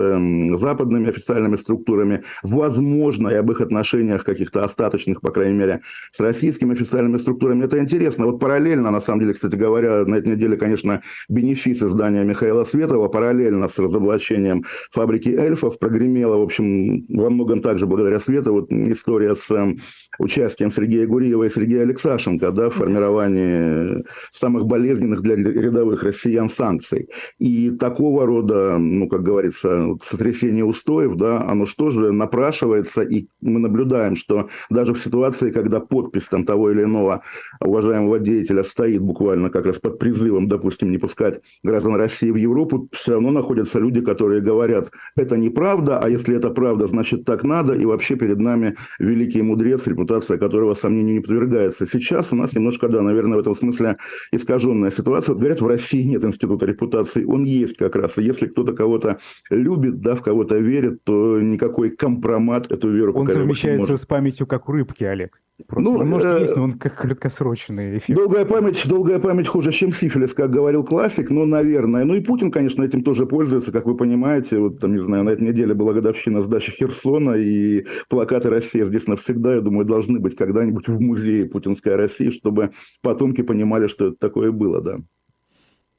западными 0.57 1.09
официальными 1.09 1.57
структурами, 1.57 1.89
структурами, 1.99 2.23
возможно, 2.43 3.29
и 3.29 3.35
об 3.35 3.51
их 3.51 3.61
отношениях 3.61 4.23
каких-то 4.23 4.63
остаточных, 4.63 5.21
по 5.21 5.31
крайней 5.31 5.57
мере, 5.57 5.81
с 6.11 6.19
российскими 6.19 6.73
официальными 6.73 7.17
структурами. 7.17 7.65
Это 7.65 7.79
интересно. 7.79 8.25
Вот 8.25 8.39
параллельно, 8.39 8.91
на 8.91 9.01
самом 9.01 9.21
деле, 9.21 9.33
кстати 9.33 9.55
говоря, 9.55 10.05
на 10.05 10.15
этой 10.15 10.33
неделе, 10.33 10.57
конечно, 10.57 11.01
бенефис 11.29 11.81
издания 11.81 12.23
Михаила 12.23 12.65
Светова, 12.65 13.07
параллельно 13.07 13.69
с 13.69 13.77
разоблачением 13.77 14.63
фабрики 14.91 15.29
эльфов 15.29 15.79
прогремела, 15.79 16.37
в 16.37 16.41
общем, 16.41 17.05
во 17.09 17.29
многом 17.29 17.61
также 17.61 17.85
благодаря 17.85 18.19
Светову 18.19 18.67
история 18.69 19.35
с 19.35 19.51
э, 19.51 19.75
участием 20.19 20.71
Сергея 20.71 21.07
Гуриева 21.07 21.45
и 21.45 21.49
Сергея 21.49 21.83
Алексашенко 21.83 22.51
да, 22.51 22.69
в 22.69 22.75
формировании 22.75 24.03
самых 24.31 24.65
болезненных 24.65 25.21
для 25.21 25.35
рядовых 25.35 26.03
россиян 26.03 26.49
санкций. 26.49 27.09
И 27.39 27.71
такого 27.71 28.25
рода, 28.25 28.77
ну, 28.77 29.07
как 29.07 29.23
говорится, 29.23 29.95
сотрясение 30.05 30.65
устоев, 30.65 31.15
да, 31.15 31.41
оно 31.49 31.65
что 31.65 31.88
тоже 31.89 32.11
напрашивается, 32.11 33.01
и 33.01 33.27
мы 33.41 33.59
наблюдаем, 33.59 34.15
что 34.15 34.49
даже 34.69 34.93
в 34.93 34.99
ситуации, 34.99 35.51
когда 35.51 35.79
подпись 35.79 36.25
там, 36.29 36.45
того 36.45 36.71
или 36.71 36.83
иного 36.83 37.23
уважаемого 37.59 38.19
деятеля 38.19 38.63
стоит 38.63 39.01
буквально 39.01 39.49
как 39.49 39.65
раз 39.65 39.79
под 39.79 39.97
призывом, 39.97 40.47
допустим, 40.47 40.91
не 40.91 40.97
пускать 40.97 41.41
граждан 41.63 41.95
России 41.95 42.31
в 42.31 42.35
Европу, 42.35 42.87
все 42.91 43.13
равно 43.13 43.31
находятся 43.31 43.79
люди, 43.79 44.01
которые 44.01 44.41
говорят, 44.41 44.91
это 45.15 45.35
неправда, 45.35 45.99
а 45.99 46.09
если 46.09 46.35
это 46.35 46.49
правда, 46.49 46.87
значит 46.87 47.25
так 47.25 47.43
надо, 47.43 47.73
и 47.73 47.85
вообще 47.85 48.15
перед 48.15 48.39
нами 48.39 48.75
великий 48.99 49.41
мудрец, 49.41 49.87
репутация 49.87 50.37
которого 50.37 50.75
сомнению 50.75 51.15
не 51.15 51.19
подвергается. 51.21 51.87
Сейчас 51.87 52.31
у 52.31 52.35
нас 52.35 52.53
немножко, 52.53 52.87
да, 52.87 53.01
наверное, 53.01 53.37
в 53.37 53.41
этом 53.41 53.55
смысле 53.55 53.97
искаженная 54.31 54.91
ситуация. 54.91 55.33
Говорят, 55.33 55.61
в 55.61 55.67
России 55.67 56.03
нет 56.03 56.23
института 56.23 56.65
репутации, 56.65 57.23
он 57.23 57.43
есть 57.45 57.77
как 57.77 57.95
раз, 57.95 58.17
и 58.17 58.23
если 58.23 58.45
кто-то 58.45 58.73
кого-то 58.73 59.17
любит, 59.49 60.01
да, 60.01 60.15
в 60.15 60.21
кого-то 60.21 60.57
верит, 60.57 61.03
то 61.03 61.39
никакой 61.39 61.78
такой 61.79 61.95
компромат 61.95 62.71
эту 62.71 62.91
веру 62.91 63.13
Он 63.13 63.27
совмещается 63.27 63.97
с 63.97 64.05
памятью 64.05 64.47
как 64.47 64.69
у 64.69 64.71
рыбки, 64.73 65.03
Олег. 65.03 65.41
Просто 65.67 65.91
ну, 65.91 66.05
может 66.05 66.31
э, 66.31 66.41
есть, 66.41 66.55
но 66.55 66.63
он 66.63 66.73
как 66.73 66.95
краткосрочный 66.95 67.97
эффект. 67.97 68.17
Долгая 68.17 68.45
память, 68.45 68.87
долгая 68.87 69.19
память 69.19 69.47
хуже, 69.49 69.73
чем 69.73 69.93
сифилис, 69.93 70.33
как 70.33 70.51
говорил 70.51 70.85
классик, 70.85 71.29
но, 71.29 71.45
наверное. 71.45 72.05
Ну 72.05 72.13
и 72.13 72.21
Путин, 72.21 72.49
конечно, 72.49 72.81
этим 72.81 73.03
тоже 73.03 73.25
пользуется, 73.25 73.73
как 73.73 73.85
вы 73.85 73.97
понимаете. 73.97 74.57
Вот 74.57 74.79
там, 74.79 74.93
не 74.93 75.03
знаю, 75.03 75.25
на 75.25 75.31
этой 75.31 75.45
неделе 75.45 75.73
была 75.73 75.91
годовщина 75.91 76.41
сдачи 76.41 76.71
Херсона, 76.71 77.33
и 77.33 77.85
плакаты 78.07 78.49
«Россия 78.49 78.85
здесь 78.85 79.07
навсегда», 79.07 79.55
я 79.55 79.61
думаю, 79.61 79.85
должны 79.85 80.19
быть 80.19 80.37
когда-нибудь 80.37 80.87
в 80.87 81.01
музее 81.01 81.45
Путинской 81.45 81.95
России, 81.97 82.29
чтобы 82.29 82.71
потомки 83.01 83.41
понимали, 83.41 83.87
что 83.87 84.07
это 84.07 84.15
такое 84.17 84.53
было, 84.53 84.81
да. 84.81 84.99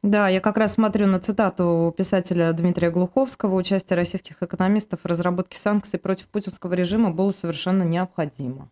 Да, 0.02 0.28
я 0.28 0.40
как 0.40 0.57
раз 0.57 0.75
смотрю 0.75 1.07
на 1.07 1.21
цитату 1.21 1.95
писателя 1.97 2.50
Дмитрия 2.54 2.90
Глуховского. 2.90 3.54
Участие 3.54 3.97
российских 3.99 4.42
экономистов 4.42 5.00
в 5.02 5.07
разработке 5.07 5.59
санкций 5.59 5.99
против 5.99 6.28
путинского 6.28 6.73
режима 6.73 7.11
было 7.11 7.33
совершенно 7.33 7.83
необходимо. 7.83 8.71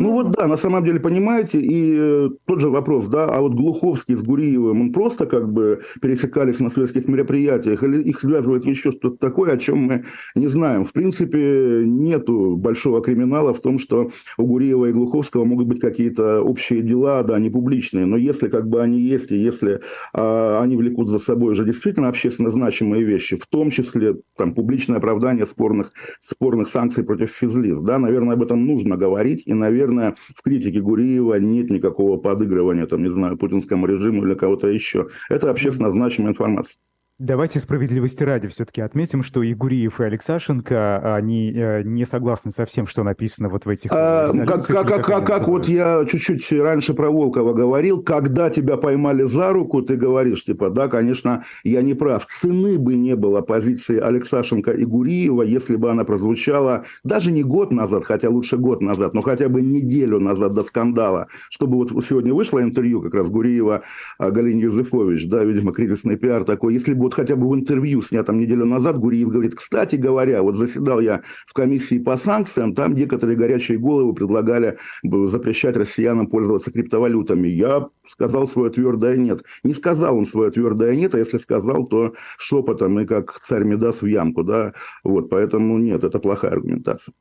Ну 0.00 0.12
вот 0.12 0.30
да, 0.30 0.46
на 0.46 0.56
самом 0.56 0.82
деле, 0.82 0.98
понимаете, 0.98 1.60
и 1.60 1.94
э, 1.94 2.30
тот 2.46 2.62
же 2.62 2.70
вопрос, 2.70 3.06
да, 3.08 3.26
а 3.26 3.42
вот 3.42 3.52
Глуховский 3.52 4.16
с 4.16 4.22
Гуриевым, 4.22 4.80
он 4.80 4.92
просто 4.94 5.26
как 5.26 5.52
бы 5.52 5.82
пересекались 6.00 6.58
на 6.58 6.70
светских 6.70 7.06
мероприятиях, 7.06 7.82
или 7.84 8.02
их 8.04 8.18
связывает 8.22 8.64
еще 8.64 8.92
что-то 8.92 9.18
такое, 9.18 9.52
о 9.52 9.58
чем 9.58 9.80
мы 9.80 10.06
не 10.34 10.46
знаем. 10.46 10.86
В 10.86 10.94
принципе, 10.94 11.82
нету 11.84 12.56
большого 12.56 13.02
криминала 13.02 13.52
в 13.52 13.60
том, 13.60 13.78
что 13.78 14.10
у 14.38 14.46
Гуриева 14.46 14.86
и 14.86 14.92
Глуховского 14.92 15.44
могут 15.44 15.66
быть 15.66 15.80
какие-то 15.80 16.40
общие 16.40 16.80
дела, 16.80 17.22
да, 17.22 17.38
не 17.38 17.50
публичные, 17.50 18.06
но 18.06 18.16
если 18.16 18.48
как 18.48 18.70
бы 18.70 18.80
они 18.80 19.00
есть, 19.00 19.30
и 19.30 19.36
если 19.36 19.80
а, 20.14 20.62
они 20.62 20.78
влекут 20.78 21.08
за 21.08 21.18
собой 21.18 21.52
уже 21.52 21.66
действительно 21.66 22.08
общественно 22.08 22.48
значимые 22.50 23.04
вещи, 23.04 23.36
в 23.36 23.46
том 23.46 23.70
числе 23.70 24.16
там 24.38 24.54
публичное 24.54 24.96
оправдание 24.96 25.44
спорных, 25.44 25.92
спорных 26.26 26.70
санкций 26.70 27.04
против 27.04 27.32
физлиц, 27.32 27.78
да, 27.80 27.98
наверное, 27.98 28.32
об 28.32 28.42
этом 28.42 28.64
нужно 28.64 28.96
говорить, 28.96 29.42
и, 29.44 29.52
наверное, 29.52 29.89
наверное, 29.92 30.16
в 30.34 30.42
критике 30.42 30.80
Гуриева 30.80 31.34
нет 31.34 31.70
никакого 31.70 32.16
подыгрывания, 32.16 32.86
там, 32.86 33.02
не 33.02 33.10
знаю, 33.10 33.36
путинскому 33.36 33.86
режиму 33.86 34.24
или 34.24 34.34
кого-то 34.34 34.68
еще. 34.68 35.08
Это 35.28 35.50
общественно 35.50 35.90
значимая 35.90 36.32
информация. 36.32 36.76
Давайте 37.20 37.60
справедливости 37.60 38.22
ради 38.22 38.48
все-таки 38.48 38.80
отметим, 38.80 39.22
что 39.22 39.42
и 39.42 39.52
Гуриев, 39.52 40.00
и 40.00 40.04
Алексашенко, 40.04 41.16
они 41.16 41.52
э, 41.52 41.82
не 41.82 42.06
согласны 42.06 42.50
со 42.50 42.64
всем, 42.64 42.86
что 42.86 43.02
написано 43.02 43.50
вот 43.50 43.66
в 43.66 43.68
этих 43.68 43.90
а, 43.92 44.30
как, 44.32 44.64
как, 44.64 44.88
как, 44.88 45.04
как, 45.04 45.26
как 45.26 45.46
вот 45.46 45.68
я 45.68 46.06
чуть-чуть 46.10 46.50
раньше 46.50 46.94
про 46.94 47.10
Волкова 47.10 47.52
говорил, 47.52 48.02
когда 48.02 48.48
тебя 48.48 48.78
поймали 48.78 49.24
за 49.24 49.52
руку, 49.52 49.82
ты 49.82 49.96
говоришь, 49.96 50.46
типа, 50.46 50.70
да, 50.70 50.88
конечно, 50.88 51.44
я 51.62 51.82
не 51.82 51.92
прав. 51.92 52.26
Цены 52.40 52.78
бы 52.78 52.94
не 52.94 53.14
было 53.16 53.42
позиции 53.42 53.98
Алексашенко 53.98 54.70
и 54.70 54.86
Гуриева, 54.86 55.42
если 55.42 55.76
бы 55.76 55.90
она 55.90 56.04
прозвучала 56.04 56.86
даже 57.04 57.32
не 57.32 57.42
год 57.42 57.70
назад, 57.70 58.06
хотя 58.06 58.30
лучше 58.30 58.56
год 58.56 58.80
назад, 58.80 59.12
но 59.12 59.20
хотя 59.20 59.50
бы 59.50 59.60
неделю 59.60 60.20
назад 60.20 60.54
до 60.54 60.64
скандала, 60.64 61.26
чтобы 61.50 61.76
вот 61.76 61.90
сегодня 62.02 62.32
вышло 62.32 62.62
интервью 62.62 63.02
как 63.02 63.12
раз 63.12 63.28
Гуриева 63.28 63.82
а, 64.16 64.30
Галине 64.30 64.62
Юзефович, 64.62 65.28
да, 65.28 65.44
видимо, 65.44 65.74
кризисный 65.74 66.16
пиар 66.16 66.44
такой, 66.44 66.72
если 66.72 66.94
бы 66.94 67.09
вот 67.10 67.14
хотя 67.16 67.34
бы 67.34 67.48
в 67.48 67.54
интервью, 67.56 68.02
снятом 68.02 68.38
неделю 68.38 68.64
назад, 68.64 68.96
Гуриев 68.96 69.28
говорит, 69.28 69.56
кстати 69.56 69.96
говоря, 69.96 70.42
вот 70.42 70.54
заседал 70.54 71.00
я 71.00 71.22
в 71.46 71.52
комиссии 71.52 71.98
по 71.98 72.16
санкциям, 72.16 72.74
там 72.74 72.94
некоторые 72.94 73.36
горячие 73.36 73.78
головы 73.78 74.14
предлагали 74.14 74.78
запрещать 75.02 75.76
россиянам 75.76 76.28
пользоваться 76.28 76.70
криптовалютами. 76.70 77.48
Я 77.48 77.88
сказал 78.06 78.48
свое 78.48 78.70
твердое 78.70 79.16
нет. 79.16 79.42
Не 79.64 79.74
сказал 79.74 80.16
он 80.16 80.26
свое 80.26 80.52
твердое 80.52 80.94
нет, 80.94 81.14
а 81.14 81.18
если 81.18 81.38
сказал, 81.38 81.86
то 81.86 82.14
шепотом 82.38 83.00
и 83.00 83.06
как 83.06 83.40
царь 83.42 83.64
Медас 83.64 84.02
в 84.02 84.06
ямку, 84.06 84.44
да, 84.44 84.72
вот, 85.02 85.30
поэтому 85.30 85.78
нет, 85.78 86.04
это 86.04 86.20
плохая 86.20 86.52
аргументация. 86.52 87.12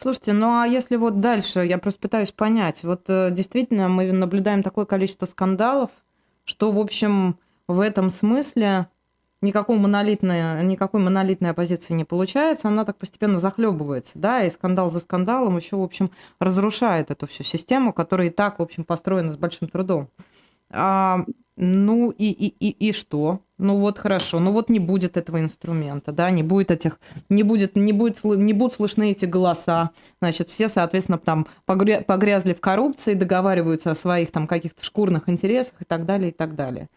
Слушайте, 0.00 0.32
ну 0.32 0.60
а 0.60 0.66
если 0.66 0.96
вот 0.96 1.20
дальше, 1.20 1.60
я 1.60 1.78
просто 1.78 2.00
пытаюсь 2.00 2.32
понять, 2.32 2.82
вот 2.82 3.02
э, 3.08 3.30
действительно 3.30 3.88
мы 3.88 4.10
наблюдаем 4.10 4.62
такое 4.64 4.86
количество 4.86 5.26
скандалов, 5.26 5.90
что, 6.44 6.72
в 6.72 6.78
общем, 6.78 7.36
в 7.68 7.80
этом 7.80 8.10
смысле 8.10 8.88
никакой 9.46 9.78
монолитной, 9.78 10.64
никакой 10.64 11.00
монолитной 11.00 11.50
оппозиции 11.50 11.94
не 11.94 12.04
получается, 12.04 12.68
она 12.68 12.84
так 12.84 12.96
постепенно 12.96 13.38
захлебывается, 13.38 14.12
да, 14.14 14.44
и 14.44 14.50
скандал 14.50 14.90
за 14.90 15.00
скандалом 15.00 15.56
еще, 15.56 15.76
в 15.76 15.82
общем, 15.82 16.10
разрушает 16.38 17.10
эту 17.10 17.26
всю 17.26 17.44
систему, 17.44 17.92
которая 17.92 18.28
и 18.28 18.30
так, 18.30 18.58
в 18.58 18.62
общем, 18.62 18.84
построена 18.84 19.32
с 19.32 19.36
большим 19.36 19.68
трудом. 19.68 20.08
А, 20.70 21.24
ну 21.56 22.10
и, 22.10 22.30
и, 22.30 22.48
и, 22.60 22.88
и 22.88 22.92
что? 22.92 23.40
Ну 23.58 23.78
вот 23.78 23.98
хорошо, 23.98 24.40
ну 24.40 24.52
вот 24.52 24.68
не 24.68 24.78
будет 24.78 25.16
этого 25.16 25.40
инструмента, 25.40 26.12
да, 26.12 26.30
не 26.30 26.42
будет 26.42 26.70
этих, 26.70 27.00
не 27.30 27.42
будет, 27.42 27.74
не 27.76 27.92
будет, 27.94 28.22
не 28.22 28.52
будут 28.52 28.74
слышны 28.74 29.12
эти 29.12 29.24
голоса, 29.24 29.90
значит, 30.20 30.48
все, 30.48 30.68
соответственно, 30.68 31.18
там 31.18 31.46
погрязли 31.64 32.52
в 32.52 32.60
коррупции, 32.60 33.14
договариваются 33.14 33.90
о 33.90 33.94
своих 33.94 34.30
там 34.30 34.46
каких-то 34.46 34.84
шкурных 34.84 35.30
интересах 35.30 35.80
и 35.80 35.84
так 35.84 36.04
далее, 36.04 36.30
и 36.30 36.34
так 36.34 36.54
далее. 36.54 36.88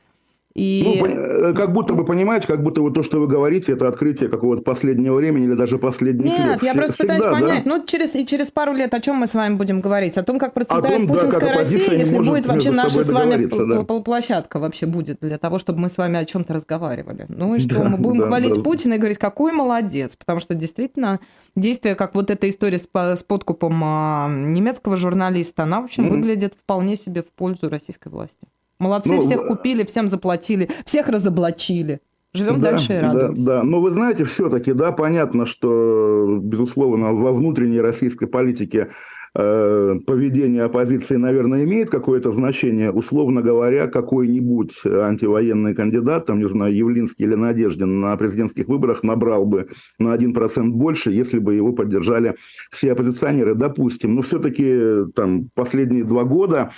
И... 0.56 0.84
Ну, 0.84 1.06
э, 1.06 1.54
как 1.54 1.74
будто 1.74 1.94
бы, 1.94 2.04
понимаете, 2.06 2.48
как 2.48 2.64
будто 2.64 2.82
вот 2.82 2.96
то, 2.96 3.04
что 3.04 3.20
вы 3.20 3.28
говорите, 3.28 3.74
это 3.74 3.88
открытие 3.88 4.30
какого-то 4.30 4.64
последнего 4.64 5.16
времени 5.16 5.46
или 5.46 5.54
даже 5.54 5.78
последних 5.78 6.26
Нет, 6.26 6.40
лет. 6.40 6.48
Нет, 6.48 6.64
я 6.64 6.74
просто 6.74 6.94
Всегда, 6.94 7.16
пытаюсь 7.16 7.42
понять, 7.42 7.64
да? 7.66 7.70
ну, 7.70 7.86
через, 7.86 8.16
и 8.16 8.26
через 8.26 8.50
пару 8.50 8.74
лет 8.74 8.94
о 8.94 9.00
чем 9.00 9.18
мы 9.18 9.28
с 9.28 9.36
вами 9.36 9.56
будем 9.56 9.80
говорить? 9.80 10.18
О 10.18 10.24
том, 10.24 10.40
как 10.40 10.56
процветает 10.56 11.08
том, 11.08 11.08
путинская 11.08 11.54
да, 11.54 11.58
Россия, 11.60 11.98
если 11.98 12.18
будет 12.18 12.48
вообще 12.48 12.72
наша 12.72 13.04
с 13.04 13.10
вами 13.10 13.46
да. 13.46 13.84
площадка 14.02 14.60
вообще 14.60 14.88
будет 14.88 15.20
для 15.22 15.38
того, 15.38 15.60
чтобы 15.60 15.80
мы 15.80 15.90
с 15.90 15.98
вами 15.98 16.18
о 16.18 16.26
чем-то 16.26 16.54
разговаривали. 16.54 17.28
Ну 17.30 17.54
и 17.54 17.60
что, 17.60 17.76
да, 17.76 17.84
мы 17.84 17.98
будем 17.98 18.22
да, 18.22 18.28
хвалить 18.28 18.56
да. 18.56 18.62
Путина 18.62 18.96
и 18.96 18.98
говорить, 18.98 19.20
какой 19.20 19.52
молодец, 19.52 20.16
потому 20.16 20.40
что 20.40 20.56
действительно 20.56 21.20
действие, 21.56 21.94
как 21.94 22.16
вот 22.16 22.32
эта 22.32 22.50
история 22.50 22.80
с, 22.80 22.88
с 22.92 23.24
подкупом 23.24 23.80
а, 23.84 24.28
немецкого 24.30 24.98
журналиста, 24.98 25.64
она, 25.64 25.82
в 25.82 25.86
общем, 25.86 26.06
mm-hmm. 26.06 26.10
выглядит 26.10 26.54
вполне 26.56 26.96
себе 26.96 27.22
в 27.22 27.28
пользу 27.28 27.70
российской 27.70 28.10
власти. 28.10 28.48
Молодцы, 28.80 29.14
ну, 29.14 29.22
всех 29.22 29.46
купили, 29.48 29.84
всем 29.84 30.08
заплатили, 30.08 30.70
всех 30.86 31.10
разоблачили. 31.10 32.00
Живем 32.34 32.62
да, 32.62 32.72
дальше 32.72 32.94
и 32.94 32.98
радуемся. 32.98 33.44
Да, 33.44 33.58
да, 33.58 33.64
но 33.64 33.82
вы 33.82 33.92
знаете, 33.92 34.24
все-таки, 34.24 34.74
да, 34.74 34.92
понятно, 34.92 35.46
что, 35.46 36.40
безусловно, 36.42 37.14
во 37.14 37.32
внутренней 37.34 37.82
российской 37.82 38.28
политике 38.28 38.90
Э, 38.90 38.94
поведение 39.34 40.64
оппозиции, 40.64 41.16
наверное, 41.16 41.64
имеет 41.64 41.90
какое-то 41.90 42.32
значение. 42.32 42.92
Условно 42.92 43.42
говоря, 43.42 43.88
какой-нибудь 43.88 44.82
антивоенный 44.86 45.76
кандидат, 45.76 46.26
там, 46.26 46.40
не 46.40 46.48
знаю, 46.48 46.76
Явлинский 46.76 47.26
или 47.26 47.36
Надеждин 47.36 48.00
на 48.00 48.18
президентских 48.18 48.68
выборах 48.68 49.04
набрал 49.04 49.46
бы 49.46 49.68
на 50.00 50.16
1% 50.16 50.70
больше, 50.70 51.12
если 51.12 51.40
бы 51.40 51.54
его 51.54 51.74
поддержали 51.74 52.36
все 52.72 52.94
оппозиционеры, 52.94 53.56
допустим. 53.56 54.16
Но 54.16 54.22
все-таки 54.22 55.12
там 55.16 55.50
последние 55.54 56.04
два 56.04 56.24
года 56.24 56.72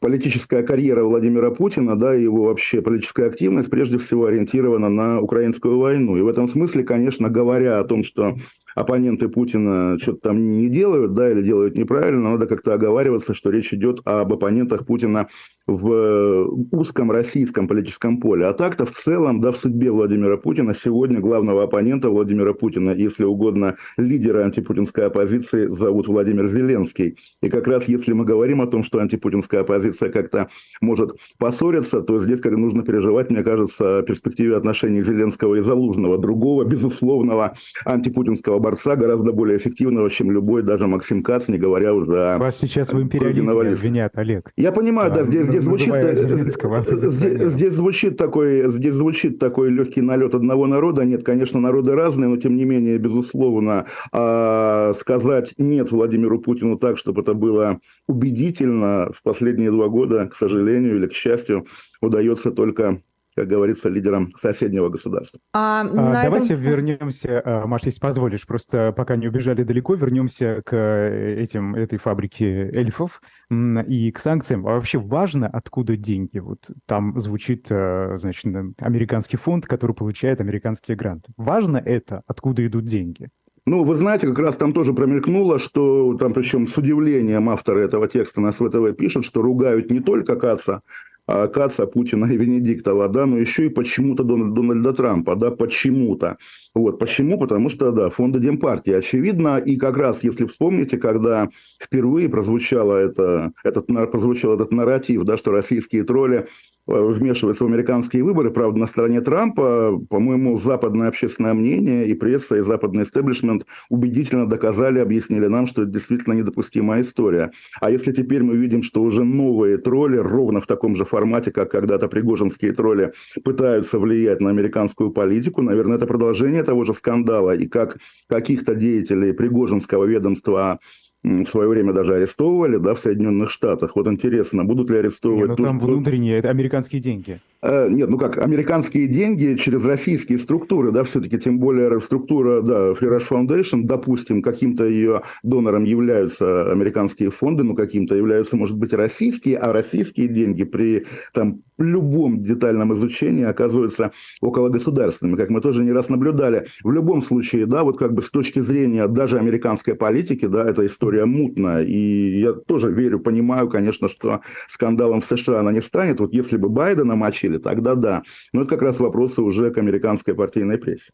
политическая 0.00 0.62
карьера 0.62 1.02
Владимира 1.04 1.50
Путина, 1.50 1.98
да, 1.98 2.14
и 2.14 2.22
его 2.22 2.44
вообще 2.44 2.80
политическая 2.82 3.26
активность 3.26 3.70
прежде 3.70 3.98
всего 3.98 4.26
ориентирована 4.26 4.88
на 4.88 5.20
украинскую 5.20 5.78
войну. 5.78 6.16
И 6.16 6.22
в 6.22 6.28
этом 6.28 6.48
смысле, 6.48 6.84
конечно, 6.84 7.28
говоря 7.28 7.80
о 7.80 7.84
том, 7.84 8.04
что 8.04 8.36
оппоненты 8.78 9.28
Путина 9.28 9.98
что-то 10.00 10.20
там 10.20 10.58
не 10.58 10.68
делают, 10.68 11.14
да, 11.14 11.30
или 11.30 11.42
делают 11.42 11.76
неправильно, 11.76 12.30
надо 12.30 12.46
как-то 12.46 12.74
оговариваться, 12.74 13.34
что 13.34 13.50
речь 13.50 13.74
идет 13.74 14.00
об 14.04 14.32
оппонентах 14.32 14.86
Путина 14.86 15.28
в 15.66 16.48
узком 16.72 17.10
российском 17.10 17.68
политическом 17.68 18.20
поле. 18.20 18.46
А 18.46 18.54
так-то 18.54 18.86
в 18.86 18.92
целом, 18.92 19.40
да, 19.40 19.52
в 19.52 19.58
судьбе 19.58 19.90
Владимира 19.90 20.36
Путина 20.38 20.74
сегодня 20.74 21.20
главного 21.20 21.64
оппонента 21.64 22.08
Владимира 22.08 22.54
Путина, 22.54 22.90
если 22.90 23.24
угодно, 23.24 23.76
лидера 23.98 24.44
антипутинской 24.44 25.06
оппозиции 25.06 25.66
зовут 25.66 26.08
Владимир 26.08 26.48
Зеленский. 26.48 27.18
И 27.42 27.50
как 27.50 27.66
раз 27.66 27.86
если 27.86 28.12
мы 28.12 28.24
говорим 28.24 28.62
о 28.62 28.66
том, 28.66 28.82
что 28.82 28.98
антипутинская 29.00 29.60
оппозиция 29.60 30.10
как-то 30.10 30.48
может 30.80 31.12
поссориться, 31.38 32.00
то 32.00 32.18
здесь 32.18 32.40
как 32.40 32.52
нужно 32.52 32.82
переживать, 32.82 33.30
мне 33.30 33.42
кажется, 33.42 33.98
о 33.98 34.02
перспективе 34.02 34.56
отношений 34.56 35.02
Зеленского 35.02 35.56
и 35.56 35.60
Залужного, 35.60 36.16
другого, 36.16 36.64
безусловного 36.64 37.52
антипутинского 37.84 38.58
борца, 38.68 38.96
гораздо 38.96 39.32
более 39.32 39.56
эффективного, 39.56 40.10
чем 40.10 40.30
любой, 40.30 40.62
даже 40.62 40.86
Максим 40.86 41.22
Кац, 41.22 41.48
не 41.48 41.56
говоря 41.56 41.94
уже 41.94 42.34
о... 42.34 42.38
Вас 42.38 42.58
сейчас 42.58 42.92
в 42.92 43.00
империализме 43.00 43.72
обвинят, 43.72 44.12
Олег. 44.18 44.52
Я 44.56 44.72
понимаю, 44.72 45.10
да, 45.10 45.24
здесь, 45.24 45.46
здесь 45.46 45.62
звучит, 45.62 45.94
э, 45.94 46.14
здесь, 46.14 47.52
здесь, 47.52 47.72
звучит 47.72 48.18
такой, 48.18 48.70
здесь 48.70 48.92
звучит 48.92 49.38
такой 49.38 49.70
легкий 49.70 50.02
налет 50.02 50.34
одного 50.34 50.66
народа. 50.66 51.04
Нет, 51.04 51.24
конечно, 51.24 51.60
народы 51.60 51.94
разные, 51.94 52.28
но 52.28 52.36
тем 52.36 52.56
не 52.56 52.64
менее, 52.64 52.98
безусловно, 52.98 53.86
а 54.12 54.92
сказать 54.98 55.54
нет 55.56 55.90
Владимиру 55.90 56.38
Путину 56.38 56.76
так, 56.76 56.98
чтобы 56.98 57.22
это 57.22 57.32
было 57.32 57.80
убедительно 58.06 59.10
в 59.14 59.22
последние 59.22 59.70
два 59.70 59.88
года, 59.88 60.26
к 60.26 60.36
сожалению 60.36 60.96
или 60.96 61.06
к 61.06 61.14
счастью, 61.14 61.66
удается 62.02 62.50
только 62.50 63.00
как 63.38 63.46
говорится, 63.46 63.88
лидером 63.88 64.32
соседнего 64.36 64.88
государства. 64.88 65.38
А, 65.52 65.82
а, 65.82 66.24
давайте 66.24 66.54
этом... 66.54 66.64
вернемся, 66.64 67.40
а, 67.44 67.66
Маша, 67.68 67.86
если 67.86 68.00
позволишь, 68.00 68.44
просто 68.44 68.92
пока 68.96 69.14
не 69.14 69.28
убежали 69.28 69.62
далеко, 69.62 69.94
вернемся 69.94 70.60
к 70.64 70.74
э, 70.74 71.36
этим, 71.40 71.76
этой 71.76 72.00
фабрике 72.00 72.68
эльфов 72.74 73.22
и 73.50 74.10
к 74.10 74.18
санкциям. 74.18 74.66
А 74.66 74.74
вообще 74.74 74.98
важно, 74.98 75.46
откуда 75.46 75.96
деньги? 75.96 76.38
Вот 76.38 76.68
там 76.86 77.20
звучит, 77.20 77.66
э, 77.70 78.18
значит, 78.18 78.44
американский 78.80 79.36
фонд, 79.36 79.66
который 79.66 79.94
получает 79.94 80.40
американские 80.40 80.96
гранты. 80.96 81.30
Важно 81.36 81.76
это, 81.76 82.22
откуда 82.26 82.66
идут 82.66 82.86
деньги? 82.86 83.28
Ну, 83.66 83.84
вы 83.84 83.96
знаете, 83.96 84.26
как 84.26 84.38
раз 84.38 84.56
там 84.56 84.72
тоже 84.72 84.94
промелькнуло, 84.94 85.58
что 85.58 86.14
там, 86.14 86.32
причем 86.32 86.66
с 86.66 86.76
удивлением 86.76 87.50
авторы 87.50 87.82
этого 87.82 88.08
текста 88.08 88.40
на 88.40 88.50
СВТВ 88.50 88.96
пишут, 88.96 89.26
что 89.26 89.42
ругают 89.42 89.90
не 89.90 90.00
только 90.00 90.36
Каца, 90.36 90.80
Каца, 91.28 91.86
Путина 91.86 92.24
и 92.24 92.36
Венедиктова, 92.36 93.08
да, 93.08 93.26
но 93.26 93.36
еще 93.36 93.66
и 93.66 93.68
почему-то 93.68 94.24
Дональда, 94.24 94.54
Дональда 94.54 94.92
Трампа, 94.94 95.36
да, 95.36 95.50
почему-то. 95.50 96.38
Вот, 96.74 96.98
почему? 96.98 97.38
Потому 97.38 97.68
что, 97.68 97.92
да, 97.92 98.08
фонды 98.08 98.40
Демпартии, 98.40 98.92
очевидно, 98.92 99.58
и 99.58 99.76
как 99.76 99.98
раз, 99.98 100.24
если 100.24 100.46
вспомните, 100.46 100.96
когда 100.96 101.50
впервые 101.82 102.28
прозвучало 102.28 102.96
это, 102.96 103.52
этот, 103.62 103.86
прозвучал 104.10 104.54
этот 104.54 104.70
нарратив, 104.70 105.24
да, 105.24 105.36
что 105.36 105.52
российские 105.52 106.04
тролли 106.04 106.46
Э, 106.88 107.12
вмешивается 107.12 107.64
в 107.64 107.66
американские 107.66 108.24
выборы. 108.24 108.50
Правда, 108.50 108.80
на 108.80 108.86
стороне 108.86 109.20
Трампа, 109.20 110.00
по-моему, 110.08 110.56
западное 110.56 111.08
общественное 111.08 111.52
мнение 111.52 112.08
и 112.08 112.14
пресса, 112.14 112.56
и 112.56 112.62
западный 112.62 113.04
истеблишмент 113.04 113.66
убедительно 113.90 114.48
доказали, 114.48 114.98
объяснили 114.98 115.46
нам, 115.48 115.66
что 115.66 115.82
это 115.82 115.90
действительно 115.90 116.32
недопустимая 116.32 117.02
история. 117.02 117.52
А 117.80 117.90
если 117.90 118.12
теперь 118.12 118.42
мы 118.42 118.56
видим, 118.56 118.82
что 118.82 119.02
уже 119.02 119.22
новые 119.22 119.76
тролли, 119.76 120.16
ровно 120.16 120.62
в 120.62 120.66
таком 120.66 120.96
же 120.96 121.04
формате, 121.04 121.17
как 121.50 121.70
когда-то 121.70 122.08
пригожинские 122.08 122.72
тролли, 122.72 123.12
пытаются 123.44 123.98
влиять 123.98 124.40
на 124.40 124.50
американскую 124.50 125.10
политику, 125.10 125.62
наверное, 125.62 125.96
это 125.96 126.06
продолжение 126.06 126.62
того 126.62 126.84
же 126.84 126.94
скандала. 126.94 127.54
И 127.54 127.66
как 127.66 127.98
каких-то 128.28 128.74
деятелей 128.74 129.32
пригожинского 129.32 130.04
ведомства 130.04 130.80
в 131.24 131.46
свое 131.46 131.68
время 131.68 131.92
даже 131.92 132.14
арестовывали, 132.14 132.76
да, 132.76 132.94
в 132.94 133.00
Соединенных 133.00 133.50
Штатах. 133.50 133.96
Вот 133.96 134.06
интересно, 134.06 134.64
будут 134.64 134.90
ли 134.90 134.98
арестовывать... 134.98 135.50
Нет, 135.50 135.58
ну 135.58 135.64
там 135.64 135.78
внутренние, 135.78 136.38
это 136.38 136.50
американские 136.50 137.00
деньги. 137.00 137.40
Э, 137.60 137.88
нет, 137.88 138.08
ну 138.08 138.18
как, 138.18 138.38
американские 138.38 139.08
деньги 139.08 139.56
через 139.56 139.84
российские 139.84 140.38
структуры, 140.38 140.92
да, 140.92 141.02
все-таки, 141.02 141.38
тем 141.38 141.58
более 141.58 142.00
структура, 142.00 142.62
да, 142.62 142.92
Free 142.92 143.18
Rush 143.18 143.28
Foundation, 143.28 143.82
допустим, 143.82 144.42
каким-то 144.42 144.84
ее 144.84 145.22
донором 145.42 145.84
являются 145.84 146.70
американские 146.70 147.32
фонды, 147.32 147.64
но 147.64 147.74
каким-то 147.74 148.14
являются, 148.14 148.56
может 148.56 148.76
быть, 148.76 148.92
российские, 148.92 149.58
а 149.58 149.72
российские 149.72 150.28
деньги 150.28 150.62
при 150.62 151.06
там 151.32 151.62
любом 151.78 152.42
детальном 152.42 152.92
изучении 152.94 153.44
оказываются 153.44 154.12
около 154.40 154.68
государственными, 154.68 155.36
как 155.36 155.50
мы 155.50 155.60
тоже 155.60 155.84
не 155.84 155.92
раз 155.92 156.08
наблюдали. 156.08 156.66
В 156.82 156.90
любом 156.90 157.22
случае, 157.22 157.66
да, 157.66 157.84
вот 157.84 157.98
как 157.98 158.12
бы 158.12 158.22
с 158.22 158.30
точки 158.30 158.60
зрения 158.60 159.06
даже 159.06 159.38
американской 159.38 159.94
политики, 159.94 160.46
да, 160.46 160.68
эта 160.68 160.86
история 160.86 161.17
мутная, 161.26 161.82
и 161.82 162.40
я 162.40 162.52
тоже 162.52 162.90
верю, 162.90 163.20
понимаю, 163.20 163.68
конечно, 163.68 164.08
что 164.08 164.40
скандалом 164.68 165.20
в 165.20 165.26
США 165.26 165.60
она 165.60 165.72
не 165.72 165.82
станет. 165.82 166.20
Вот 166.20 166.32
если 166.32 166.56
бы 166.56 166.68
Байдена 166.68 167.16
мочили, 167.16 167.58
тогда 167.58 167.94
да. 167.94 168.22
Но 168.52 168.62
это 168.62 168.70
как 168.70 168.82
раз 168.82 168.98
вопросы 168.98 169.42
уже 169.42 169.70
к 169.70 169.78
американской 169.78 170.34
партийной 170.34 170.78
прессе. 170.78 171.10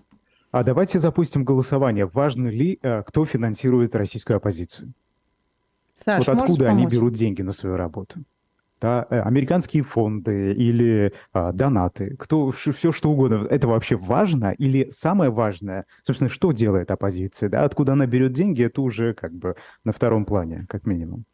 А 0.50 0.62
давайте 0.62 1.00
запустим 1.00 1.44
голосование. 1.44 2.06
Важно 2.06 2.48
ли, 2.48 2.78
э, 2.80 3.02
кто 3.02 3.24
финансирует 3.24 3.96
российскую 3.96 4.36
оппозицию? 4.36 4.94
Саш, 6.04 6.26
вот 6.26 6.36
откуда 6.36 6.68
они 6.68 6.86
берут 6.86 7.14
деньги 7.14 7.42
на 7.42 7.52
свою 7.52 7.76
работу? 7.76 8.24
Да, 8.84 9.06
э, 9.08 9.18
американские 9.20 9.82
фонды 9.82 10.52
или 10.52 11.14
а, 11.32 11.52
донаты, 11.52 12.16
кто, 12.18 12.50
все 12.50 12.92
что 12.92 13.10
угодно. 13.10 13.46
Это 13.48 13.66
вообще 13.66 13.96
важно 13.96 14.54
или 14.58 14.90
самое 14.90 15.30
важное, 15.30 15.86
собственно, 16.06 16.28
что 16.28 16.52
делает 16.52 16.90
оппозиция, 16.90 17.48
да, 17.48 17.64
откуда 17.64 17.94
она 17.94 18.06
берет 18.06 18.34
деньги, 18.34 18.62
это 18.62 18.82
уже 18.82 19.14
как 19.14 19.32
бы 19.32 19.56
на 19.84 19.92
втором 19.94 20.26
плане, 20.26 20.66
как 20.68 20.84
минимум. 20.86 21.24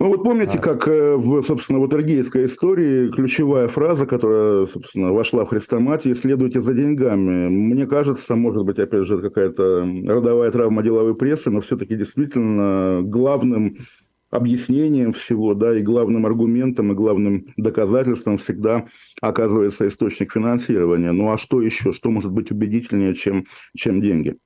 Ну 0.00 0.08
вот 0.08 0.24
помните, 0.24 0.58
а. 0.58 0.60
как 0.60 0.88
э, 0.88 1.14
в, 1.14 1.42
собственно, 1.44 1.78
в 1.78 1.86
Этергейской 1.86 2.46
истории 2.46 3.08
ключевая 3.12 3.68
фраза, 3.68 4.04
которая, 4.04 4.66
собственно, 4.66 5.12
вошла 5.12 5.44
в 5.44 5.50
хрестоматию 5.50 6.16
«следуйте 6.16 6.60
за 6.60 6.74
деньгами». 6.74 7.48
Мне 7.48 7.86
кажется, 7.86 8.34
может 8.34 8.64
быть, 8.64 8.80
опять 8.80 9.06
же, 9.06 9.22
какая-то 9.22 9.88
родовая 10.06 10.50
травма 10.50 10.82
деловой 10.82 11.14
прессы, 11.14 11.50
но 11.50 11.60
все-таки 11.60 11.94
действительно 11.94 13.00
главным 13.02 13.76
объяснением 14.30 15.12
всего, 15.12 15.54
да, 15.54 15.76
и 15.76 15.82
главным 15.82 16.26
аргументом, 16.26 16.92
и 16.92 16.94
главным 16.94 17.46
доказательством 17.56 18.38
всегда 18.38 18.86
оказывается 19.20 19.88
источник 19.88 20.32
финансирования. 20.32 21.12
Ну 21.12 21.32
а 21.32 21.38
что 21.38 21.62
еще? 21.62 21.92
Что 21.92 22.10
может 22.10 22.32
быть 22.32 22.50
убедительнее, 22.50 23.14
чем, 23.14 23.46
чем 23.76 24.00
деньги? 24.00 24.36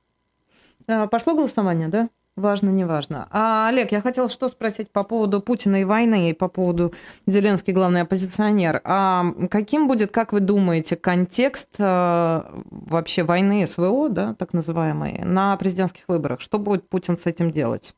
А, 0.87 1.07
пошло 1.07 1.35
голосование, 1.35 1.89
да? 1.89 2.11
Важно, 2.37 2.71
не 2.71 2.85
важно. 2.85 3.29
А, 3.31 3.69
Олег, 3.69 3.93
я 3.93 4.01
хотел 4.01 4.29
что 4.29 4.49
спросить 4.49 4.91
по 4.91 5.05
поводу 5.05 5.41
Путина 5.41 5.83
и 5.83 5.85
войны, 5.85 6.31
и 6.31 6.33
по 6.33 6.49
поводу 6.49 6.95
Зеленский 7.27 7.73
главный 7.73 8.03
оппозиционер. 8.03 8.81
А 8.85 9.27
каким 9.51 9.89
будет, 9.89 10.11
как 10.11 10.33
вы 10.33 10.41
думаете, 10.41 10.97
контекст 10.97 11.69
а, 11.79 12.63
вообще 12.71 13.25
войны 13.25 13.67
СВО, 13.67 14.09
да, 14.09 14.35
так 14.35 14.53
называемой, 14.55 15.21
на 15.25 15.57
президентских 15.57 16.05
выборах? 16.09 16.41
Что 16.41 16.59
будет 16.59 16.89
Путин 16.89 17.19
с 17.19 17.27
этим 17.27 17.51
делать? 17.51 17.95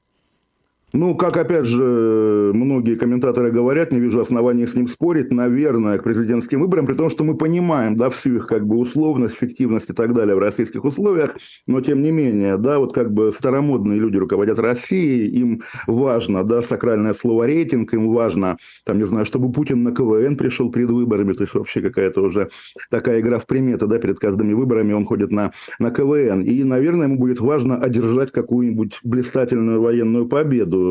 Ну, 0.95 1.15
как 1.15 1.39
опять 1.39 1.65
же 1.65 2.51
многие 2.53 2.97
комментаторы 2.97 3.51
говорят, 3.51 3.93
не 3.93 3.99
вижу 3.99 4.21
оснований 4.21 4.67
с 4.67 4.75
ним 4.75 4.89
спорить, 4.89 5.33
наверное, 5.33 5.97
к 5.97 6.03
президентским 6.03 6.61
выборам, 6.61 6.85
при 6.85 6.93
том, 6.93 7.09
что 7.09 7.25
мы 7.25 7.35
понимаем, 7.35 7.97
да, 7.97 8.11
всю 8.11 8.37
их 8.37 8.47
как 8.47 8.67
бы 8.67 8.77
условность, 8.77 9.37
эффективность 9.37 9.89
и 9.89 9.95
так 9.95 10.13
далее 10.13 10.37
в 10.37 10.39
российских 10.39 10.85
условиях, 10.85 11.37
но 11.67 11.81
тем 11.81 12.03
не 12.03 12.11
менее, 12.11 12.59
да, 12.59 12.79
вот 12.79 12.93
как 12.93 13.11
бы 13.11 13.33
старомодные 13.33 13.99
люди 13.99 14.19
руководят 14.19 14.59
Россией, 14.59 15.29
им 15.31 15.63
важно, 15.87 16.45
да, 16.45 16.61
сакральное 16.61 17.15
слово 17.15 17.47
рейтинг, 17.47 17.95
им 17.95 18.13
важно, 18.13 18.59
там, 18.85 18.99
не 18.99 19.07
знаю, 19.07 19.25
чтобы 19.25 19.51
Путин 19.51 19.83
на 19.83 19.93
КВН 19.93 20.37
пришел 20.37 20.71
перед 20.71 20.91
выборами, 20.91 21.33
то 21.33 21.43
есть 21.43 21.55
вообще 21.55 21.81
какая-то 21.81 22.21
уже 22.21 22.51
такая 22.91 23.21
игра 23.21 23.39
в 23.39 23.47
приметы, 23.47 23.87
да, 23.87 23.99
перед 23.99 24.19
каждыми 24.19 24.53
выборами 24.53 24.93
он 24.93 25.07
ходит 25.07 25.31
на, 25.31 25.53
на 25.79 25.91
КВН, 25.91 26.43
и, 26.43 26.63
наверное, 26.65 27.07
ему 27.07 27.17
будет 27.17 27.41
важно 27.41 27.79
одержать 27.79 28.31
какую-нибудь 28.31 28.99
блистательную 29.03 29.81
военную 29.81 30.27
победу, 30.27 30.82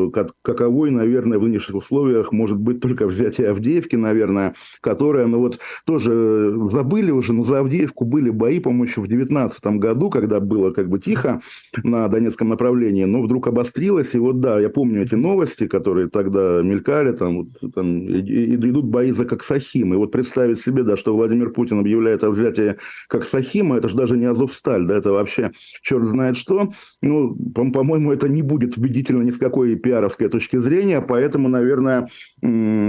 каковой, 0.42 0.90
наверное, 0.90 1.38
в 1.38 1.42
нынешних 1.42 1.76
условиях 1.76 2.32
может 2.32 2.58
быть 2.58 2.80
только 2.80 3.06
взятие 3.06 3.50
Авдеевки, 3.50 3.96
наверное, 3.96 4.54
которая, 4.80 5.26
ну 5.26 5.38
вот, 5.38 5.58
тоже 5.84 6.54
забыли 6.70 7.10
уже, 7.10 7.32
но 7.32 7.44
за 7.44 7.60
Авдеевку 7.60 8.04
были 8.04 8.30
бои, 8.30 8.60
по-моему, 8.60 8.84
еще 8.84 9.00
в 9.00 9.08
2019 9.08 9.66
году, 9.78 10.10
когда 10.10 10.40
было 10.40 10.70
как 10.70 10.88
бы 10.88 10.98
тихо 10.98 11.40
на 11.82 12.08
Донецком 12.08 12.48
направлении, 12.48 13.04
но 13.04 13.22
вдруг 13.22 13.46
обострилось, 13.46 14.14
и 14.14 14.18
вот 14.18 14.40
да, 14.40 14.60
я 14.60 14.68
помню 14.68 15.02
эти 15.02 15.14
новости, 15.14 15.66
которые 15.66 16.08
тогда 16.08 16.62
мелькали, 16.62 17.12
там, 17.12 17.36
вот, 17.38 17.74
там 17.74 18.06
идут 18.08 18.86
бои 18.86 19.12
за 19.12 19.24
Коксахим, 19.24 19.94
и 19.94 19.96
вот 19.96 20.12
представить 20.12 20.60
себе, 20.60 20.82
да, 20.82 20.96
что 20.96 21.16
Владимир 21.16 21.50
Путин 21.50 21.78
объявляет 21.78 22.24
о 22.24 22.30
взятии 22.30 22.76
Коксахима, 23.08 23.76
это 23.76 23.88
же 23.88 23.96
даже 23.96 24.16
не 24.16 24.26
Азовсталь, 24.26 24.86
да, 24.86 24.96
это 24.96 25.12
вообще 25.12 25.52
черт 25.82 26.04
знает 26.04 26.36
что, 26.36 26.72
ну, 27.00 27.34
по-моему, 27.54 28.12
это 28.12 28.28
не 28.28 28.42
будет 28.42 28.76
убедительно 28.76 29.22
ни 29.22 29.30
с 29.30 29.38
какой 29.38 29.76
пиаровской 29.82 30.28
точки 30.28 30.56
зрения, 30.56 31.00
поэтому, 31.00 31.48
наверное, 31.48 32.08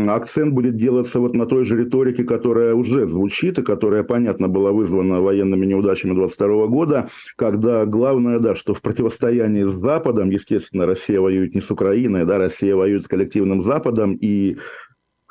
акцент 0.07 0.53
будет 0.53 0.77
делаться 0.77 1.19
вот 1.19 1.33
на 1.33 1.45
той 1.45 1.65
же 1.65 1.77
риторике, 1.77 2.23
которая 2.23 2.73
уже 2.73 3.05
звучит 3.07 3.59
и 3.59 3.63
которая, 3.63 4.03
понятно, 4.03 4.47
была 4.47 4.71
вызвана 4.71 5.21
военными 5.21 5.65
неудачами 5.65 6.13
22 6.13 6.67
года, 6.67 7.09
когда 7.35 7.85
главное, 7.85 8.39
да, 8.39 8.55
что 8.55 8.73
в 8.73 8.81
противостоянии 8.81 9.65
с 9.65 9.73
Западом, 9.73 10.29
естественно, 10.29 10.85
Россия 10.85 11.19
воюет 11.19 11.55
не 11.55 11.61
с 11.61 11.71
Украиной, 11.71 12.25
да, 12.25 12.37
Россия 12.37 12.75
воюет 12.75 13.03
с 13.03 13.07
коллективным 13.07 13.61
Западом, 13.61 14.17
и 14.19 14.57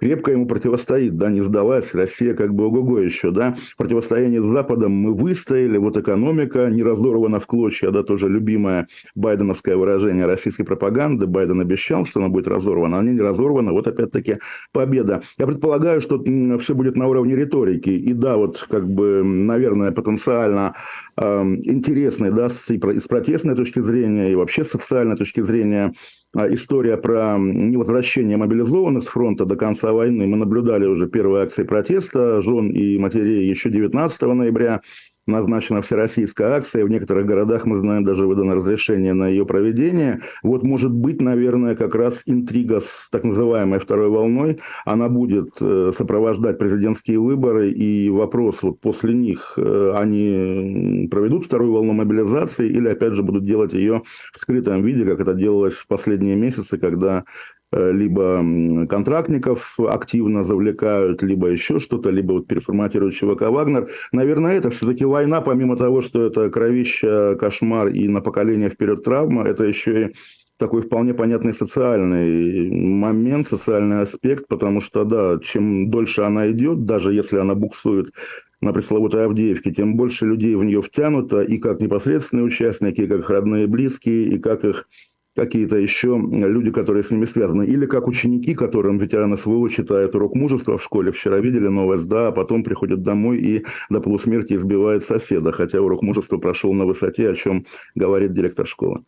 крепко 0.03 0.33
ему 0.33 0.47
противостоит, 0.47 1.17
да, 1.17 1.31
не 1.31 1.43
сдалась, 1.43 1.95
Россия 1.95 2.35
как 2.35 2.53
бы 2.53 2.67
ого-го 2.67 2.99
еще, 2.99 3.31
да, 3.31 3.55
противостояние 3.77 4.43
с 4.43 4.47
Западом 4.47 4.91
мы 4.91 5.15
выстояли, 5.15 5.79
вот 5.79 5.97
экономика 5.97 6.69
не 6.71 6.83
разорвана 6.83 7.39
в 7.39 7.47
клочья, 7.47 7.93
да, 7.93 8.03
тоже 8.03 8.29
любимое 8.29 8.89
байденовское 9.15 9.77
выражение 9.77 10.27
российской 10.27 10.65
пропаганды, 10.65 11.29
Байден 11.29 11.61
обещал, 11.61 12.05
что 12.05 12.19
она 12.19 12.31
будет 12.31 12.49
разорвана, 12.49 12.99
она 12.99 13.13
не 13.13 13.21
разорвана, 13.21 13.73
вот 13.73 13.87
опять-таки 13.87 14.39
победа. 14.73 15.23
Я 15.39 15.47
предполагаю, 15.47 16.01
что 16.01 16.21
все 16.59 16.75
будет 16.75 16.97
на 16.97 17.07
уровне 17.07 17.37
риторики, 17.37 17.91
и 17.91 18.13
да, 18.13 18.37
вот 18.37 18.67
как 18.69 18.89
бы, 18.89 19.23
наверное, 19.23 19.93
потенциально 19.93 20.75
интересный, 21.19 22.31
да, 22.31 22.49
и 22.69 22.99
с 22.99 23.07
протестной 23.07 23.55
точки 23.55 23.81
зрения, 23.81 24.33
и 24.33 24.35
вообще 24.35 24.65
с 24.65 24.71
социальной 24.71 25.17
точки 25.17 25.43
зрения 25.43 25.93
а, 26.35 26.53
история 26.53 26.97
про 26.97 27.37
невозвращение 27.39 28.39
мобилизованных 28.39 29.05
с 29.05 29.09
фронта 29.09 29.45
до 29.45 29.57
конца 29.57 29.93
войны. 29.93 30.27
Мы 30.27 30.37
наблюдали 30.37 30.87
уже 30.87 31.07
первые 31.09 31.45
акции 31.45 31.65
протеста 31.65 32.41
жен 32.41 32.71
и 32.71 32.97
матерей 32.99 33.49
еще 33.49 33.69
19 33.69 34.23
ноября 34.23 34.81
назначена 35.27 35.83
всероссийская 35.83 36.57
акция. 36.57 36.85
В 36.85 36.91
некоторых 36.91 37.27
городах, 37.27 37.65
мы 37.67 37.77
знаем, 37.77 38.05
даже 38.05 38.27
выдано 38.27 38.55
разрешение 38.55 39.13
на 39.13 39.29
ее 39.29 39.47
проведение. 39.47 40.21
Вот 40.43 40.63
может 40.63 40.93
быть, 40.93 41.21
наверное, 41.21 41.77
как 41.77 41.95
раз 41.95 42.23
интрига 42.27 42.81
с 42.81 43.09
так 43.11 43.25
называемой 43.25 43.79
второй 43.79 44.09
волной, 44.09 44.61
она 44.85 45.09
будет 45.09 45.51
э, 45.61 45.93
сопровождать 45.97 46.59
президентские 46.59 47.19
выборы. 47.19 47.71
И 47.71 48.11
вопрос, 48.11 48.63
вот 48.63 48.81
после 48.81 49.15
них 49.15 49.55
э, 49.57 49.93
они 49.97 51.09
проведут 51.11 51.47
вторую 51.47 51.73
волну 51.73 51.93
мобилизации 51.93 52.69
или, 52.69 52.89
опять 52.89 53.15
же, 53.15 53.23
будут 53.23 53.45
делать 53.45 53.73
ее 53.73 54.03
в 54.33 54.41
скрытом 54.41 54.83
виде, 54.83 55.05
как 55.05 55.21
это 55.21 55.35
делалось 55.35 55.75
в 55.75 55.87
последние 55.87 56.37
месяцы, 56.37 56.79
когда 56.79 57.25
либо 57.73 58.87
контрактников 58.87 59.79
активно 59.81 60.45
завлекают, 60.45 61.23
либо 61.23 61.49
еще 61.49 61.79
что-то, 61.79 62.11
либо 62.11 62.33
вот 62.33 62.47
переформатируют 62.47 63.15
ЧВК 63.15 63.43
«Вагнер». 63.43 63.91
Наверное, 64.13 64.59
это 64.59 64.71
все-таки 64.71 65.05
война, 65.05 65.41
помимо 65.41 65.77
того, 65.77 66.03
что 66.03 66.25
это 66.27 66.51
кровища, 66.51 67.37
кошмар 67.41 67.89
и 67.89 68.09
на 68.09 68.21
поколение 68.21 68.69
вперед 68.69 69.03
травма, 69.03 69.45
это 69.45 69.65
еще 69.65 70.07
и 70.07 70.15
такой 70.59 70.83
вполне 70.83 71.13
понятный 71.15 71.55
социальный 71.55 72.71
момент, 72.71 73.49
социальный 73.49 74.03
аспект, 74.03 74.47
потому 74.49 74.81
что, 74.81 75.05
да, 75.05 75.39
чем 75.43 75.91
дольше 75.91 76.23
она 76.23 76.51
идет, 76.53 76.85
даже 76.85 77.13
если 77.13 77.39
она 77.39 77.55
буксует 77.55 78.13
на 78.61 78.73
пресловутой 78.73 79.25
Авдеевке, 79.25 79.73
тем 79.73 79.97
больше 79.97 80.25
людей 80.25 80.55
в 80.55 80.63
нее 80.63 80.81
втянуто, 80.81 81.43
и 81.43 81.59
как 81.59 81.81
непосредственные 81.81 82.45
участники, 82.45 83.01
и 83.01 83.07
как 83.09 83.21
их 83.21 83.31
родные 83.31 83.65
и 83.65 83.67
близкие, 83.67 84.29
и 84.29 84.39
как 84.39 84.65
их 84.65 84.89
какие-то 85.35 85.77
еще 85.77 86.21
люди, 86.31 86.71
которые 86.71 87.05
с 87.05 87.11
ними 87.11 87.25
связаны. 87.25 87.65
Или 87.65 87.87
как 87.87 88.07
ученики, 88.07 88.55
которым 88.55 88.99
ветераны 88.99 89.37
СВО 89.37 89.69
читают 89.71 90.15
урок 90.15 90.35
мужества 90.35 90.79
в 90.79 90.83
школе. 90.83 91.13
Вчера 91.13 91.39
видели 91.39 91.69
новость, 91.69 92.09
да, 92.09 92.29
а 92.29 92.33
потом 92.33 92.65
приходят 92.65 93.03
домой 93.03 93.39
и 93.39 93.65
до 93.91 94.01
полусмерти 94.01 94.55
избивают 94.55 95.05
соседа, 95.05 95.53
хотя 95.53 95.81
урок 95.81 96.03
мужества 96.03 96.37
прошел 96.39 96.73
на 96.73 96.85
высоте, 96.85 97.31
о 97.31 97.35
чем 97.35 97.67
говорит 97.95 98.35
директор 98.35 98.67
школы. 98.67 99.05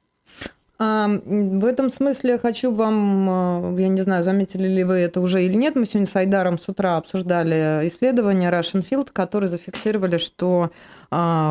В 0.77 1.65
этом 1.65 1.89
смысле 1.89 2.37
хочу 2.37 2.73
вам, 2.73 3.77
э, 3.77 3.83
я 3.83 3.89
не 3.89 4.03
знаю, 4.03 4.25
заметили 4.25 4.67
ли 4.67 4.83
вы 4.83 4.95
это 4.95 5.21
уже 5.21 5.45
или 5.45 5.55
нет, 5.55 5.77
мы 5.77 5.87
сегодня 5.87 6.09
с 6.09 6.17
Айдаром 6.17 6.59
с 6.59 6.69
утра 6.69 6.97
обсуждали 6.97 7.87
исследование 7.87 8.51
Russian 8.51 8.85
Field, 8.85 9.11
которые 9.13 9.49
зафиксировали, 9.49 10.17
что 10.17 10.73
а, 11.04 11.04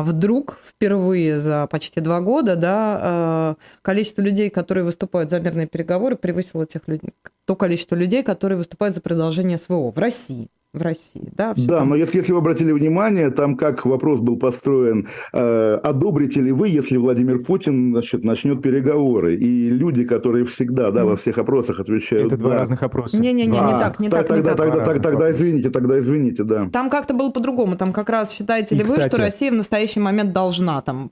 вдруг 0.04 0.58
впервые 0.64 1.38
за 1.38 1.66
почти 1.66 2.00
два 2.00 2.20
года 2.20 2.56
да, 2.56 3.00
э, 3.02 3.54
количество 3.82 4.20
людей, 4.20 4.50
которые 4.50 4.84
выступают 4.84 5.30
за 5.30 5.40
мирные 5.40 5.66
переговоры, 5.66 6.16
превысило 6.16 6.66
тех 6.66 6.82
людей, 6.86 7.14
то 7.44 7.56
количество 7.56 7.94
людей, 7.94 8.22
которые 8.22 8.58
выступают 8.58 8.94
за 8.94 9.00
продолжение 9.00 9.58
СВО 9.58 9.90
в 9.90 9.98
России 9.98 10.48
в 10.74 10.82
России. 10.82 11.30
Да, 11.36 11.54
да 11.56 11.78
там... 11.78 11.90
но 11.90 11.96
если, 11.96 12.18
если 12.18 12.32
вы 12.32 12.38
обратили 12.38 12.72
внимание, 12.72 13.30
там 13.30 13.56
как 13.56 13.86
вопрос 13.86 14.20
был 14.20 14.36
построен, 14.36 15.08
э, 15.32 15.78
одобрите 15.82 16.40
ли 16.40 16.50
вы, 16.50 16.68
если 16.68 16.96
Владимир 16.96 17.38
Путин 17.38 17.92
значит, 17.92 18.24
начнет 18.24 18.60
переговоры? 18.60 19.36
И 19.36 19.70
люди, 19.70 20.04
которые 20.04 20.44
всегда 20.46 20.90
да, 20.90 21.04
во 21.04 21.16
всех 21.16 21.38
опросах 21.38 21.78
отвечают... 21.78 22.26
Это 22.26 22.36
да. 22.36 22.42
два 22.42 22.54
разных 22.58 22.82
опроса. 22.82 23.18
Не-не-не, 23.18 23.46
не 23.46 23.56
так, 23.56 24.00
не 24.00 24.08
так, 24.08 24.26
тогда, 24.26 24.36
не 24.36 24.42
так. 24.42 24.56
Тогда, 24.56 24.84
тогда, 24.84 25.10
тогда 25.10 25.30
извините, 25.30 25.70
тогда 25.70 25.98
извините, 26.00 26.42
да. 26.42 26.68
Там 26.72 26.90
как-то 26.90 27.14
было 27.14 27.30
по-другому. 27.30 27.76
Там 27.76 27.92
как 27.92 28.10
раз 28.10 28.32
считаете 28.32 28.74
ли 28.74 28.80
и, 28.80 28.84
вы, 28.84 28.94
кстати, 28.94 29.08
что 29.08 29.18
Россия 29.18 29.52
в 29.52 29.54
настоящий 29.54 30.00
момент 30.00 30.32
должна 30.32 30.82
там... 30.82 31.10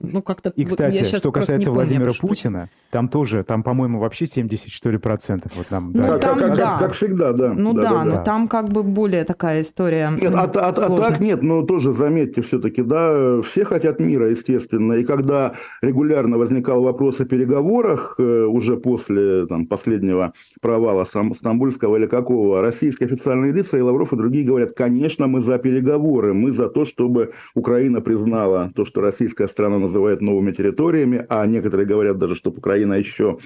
Ну, 0.00 0.20
как-то... 0.22 0.50
И, 0.50 0.64
кстати, 0.64 1.04
что 1.04 1.30
касается 1.30 1.70
Владимира 1.70 2.12
помню, 2.12 2.20
Путина, 2.20 2.70
там 2.90 3.08
тоже, 3.08 3.44
там, 3.44 3.62
по-моему, 3.62 4.00
вообще 4.00 4.26
70, 4.26 4.68
что 4.68 4.90
ли, 4.90 4.98
процентов. 4.98 5.52
Вот 5.54 5.70
нам, 5.70 5.92
ну, 5.92 6.06
да. 6.06 6.18
там, 6.18 6.38
как, 6.38 6.56
да. 6.56 6.70
Как, 6.72 6.78
как 6.78 6.92
всегда, 6.94 7.32
да. 7.32 7.52
Ну 7.52 7.72
да, 7.72 7.82
да, 7.82 7.90
да 7.90 8.04
но 8.04 8.10
да. 8.12 8.22
там 8.22 8.48
как 8.48 8.68
бы 8.68 8.82
более 8.96 9.24
такая 9.24 9.60
история 9.60 10.10
Нет, 10.20 10.34
а, 10.34 10.44
а, 10.44 10.68
а 10.68 10.72
так 10.72 11.20
нет, 11.20 11.42
но 11.42 11.62
тоже 11.62 11.92
заметьте 11.92 12.40
все-таки, 12.40 12.82
да, 12.82 13.42
все 13.42 13.64
хотят 13.64 14.00
мира, 14.00 14.30
естественно. 14.30 14.94
И 14.94 15.04
когда 15.04 15.52
регулярно 15.82 16.38
возникал 16.38 16.82
вопрос 16.82 17.20
о 17.20 17.26
переговорах, 17.26 18.14
э, 18.18 18.44
уже 18.44 18.76
после 18.78 19.46
там, 19.46 19.66
последнего 19.66 20.32
провала 20.62 21.04
Стамбульского 21.04 21.96
или 21.96 22.06
какого, 22.06 22.62
российские 22.62 23.06
официальные 23.06 23.52
лица 23.52 23.76
и 23.76 23.82
Лавров 23.82 24.12
и 24.12 24.16
другие 24.16 24.46
говорят, 24.46 24.72
конечно, 24.72 25.26
мы 25.26 25.42
за 25.42 25.58
переговоры, 25.58 26.32
мы 26.32 26.52
за 26.52 26.68
то, 26.68 26.86
чтобы 26.86 27.32
Украина 27.54 28.00
признала 28.00 28.72
то, 28.74 28.86
что 28.86 29.02
российская 29.02 29.48
страна 29.48 29.78
называет 29.78 30.22
новыми 30.22 30.52
территориями, 30.52 31.26
а 31.28 31.44
некоторые 31.46 31.86
говорят 31.86 32.16
даже, 32.16 32.34
чтобы 32.34 32.58
Украина 32.58 32.94
еще 32.94 33.38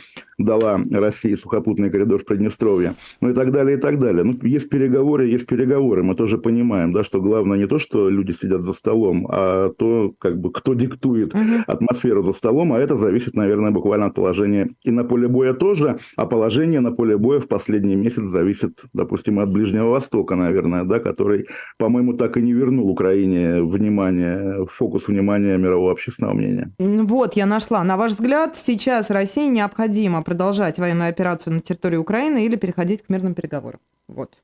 дала 0.45 0.81
России 0.91 1.35
сухопутный 1.35 1.91
коридор 1.91 2.21
в 2.21 2.25
Приднестровье, 2.25 2.95
ну 3.21 3.31
и 3.31 3.35
так 3.35 3.53
далее, 3.53 3.77
и 3.77 3.81
так 3.81 3.99
далее. 3.99 4.25
Ну, 4.25 4.37
есть 4.43 4.69
переговоры, 4.69 5.27
есть 5.27 5.47
переговоры. 5.47 6.03
Мы 6.03 6.15
тоже 6.15 6.39
понимаем, 6.39 6.93
да, 6.93 7.05
что 7.05 7.21
главное 7.21 7.59
не 7.59 7.67
то, 7.67 7.79
что 7.79 8.09
люди 8.09 8.33
сидят 8.33 8.63
за 8.63 8.73
столом, 8.73 9.27
а 9.31 9.71
то, 9.71 10.13
как 10.19 10.39
бы, 10.41 10.51
кто 10.53 10.75
диктует 10.75 11.35
атмосферу 11.67 12.23
за 12.23 12.33
столом, 12.33 12.73
а 12.73 12.79
это 12.79 12.97
зависит, 12.97 13.35
наверное, 13.35 13.71
буквально 13.71 14.07
от 14.07 14.15
положения 14.15 14.71
и 14.83 14.91
на 14.91 15.05
поле 15.05 15.29
боя 15.29 15.55
тоже, 15.55 15.99
а 16.17 16.27
положение 16.27 16.81
на 16.81 16.93
поле 16.93 17.17
боя 17.17 17.41
в 17.41 17.49
последний 17.49 17.97
месяц 17.97 18.25
зависит, 18.25 18.83
допустим, 18.93 19.39
от 19.39 19.53
Ближнего 19.53 19.91
Востока, 19.91 20.37
наверное, 20.37 20.85
да, 20.85 20.99
который, 20.99 21.47
по-моему, 21.79 22.15
так 22.15 22.37
и 22.37 22.43
не 22.43 22.53
вернул 22.53 22.89
Украине 22.89 23.63
внимание, 23.63 24.67
фокус 24.73 25.09
внимания 25.09 25.57
мирового 25.59 25.93
общественного 25.93 26.35
мнения. 26.35 26.73
Вот, 26.79 27.35
я 27.35 27.47
нашла. 27.47 27.85
На 27.85 27.97
ваш 27.97 28.13
взгляд, 28.13 28.57
сейчас 28.57 29.11
России 29.11 29.49
необходимо 29.49 30.23
продолжать 30.31 30.79
военную 30.79 31.11
операцию 31.11 31.55
на 31.55 31.61
территории 31.61 31.97
Украины 31.97 32.47
или 32.47 32.55
переходить 32.55 33.03
к 33.03 33.09
мирным 33.09 33.35
переговорам? 33.35 33.81
Вот. 34.07 34.39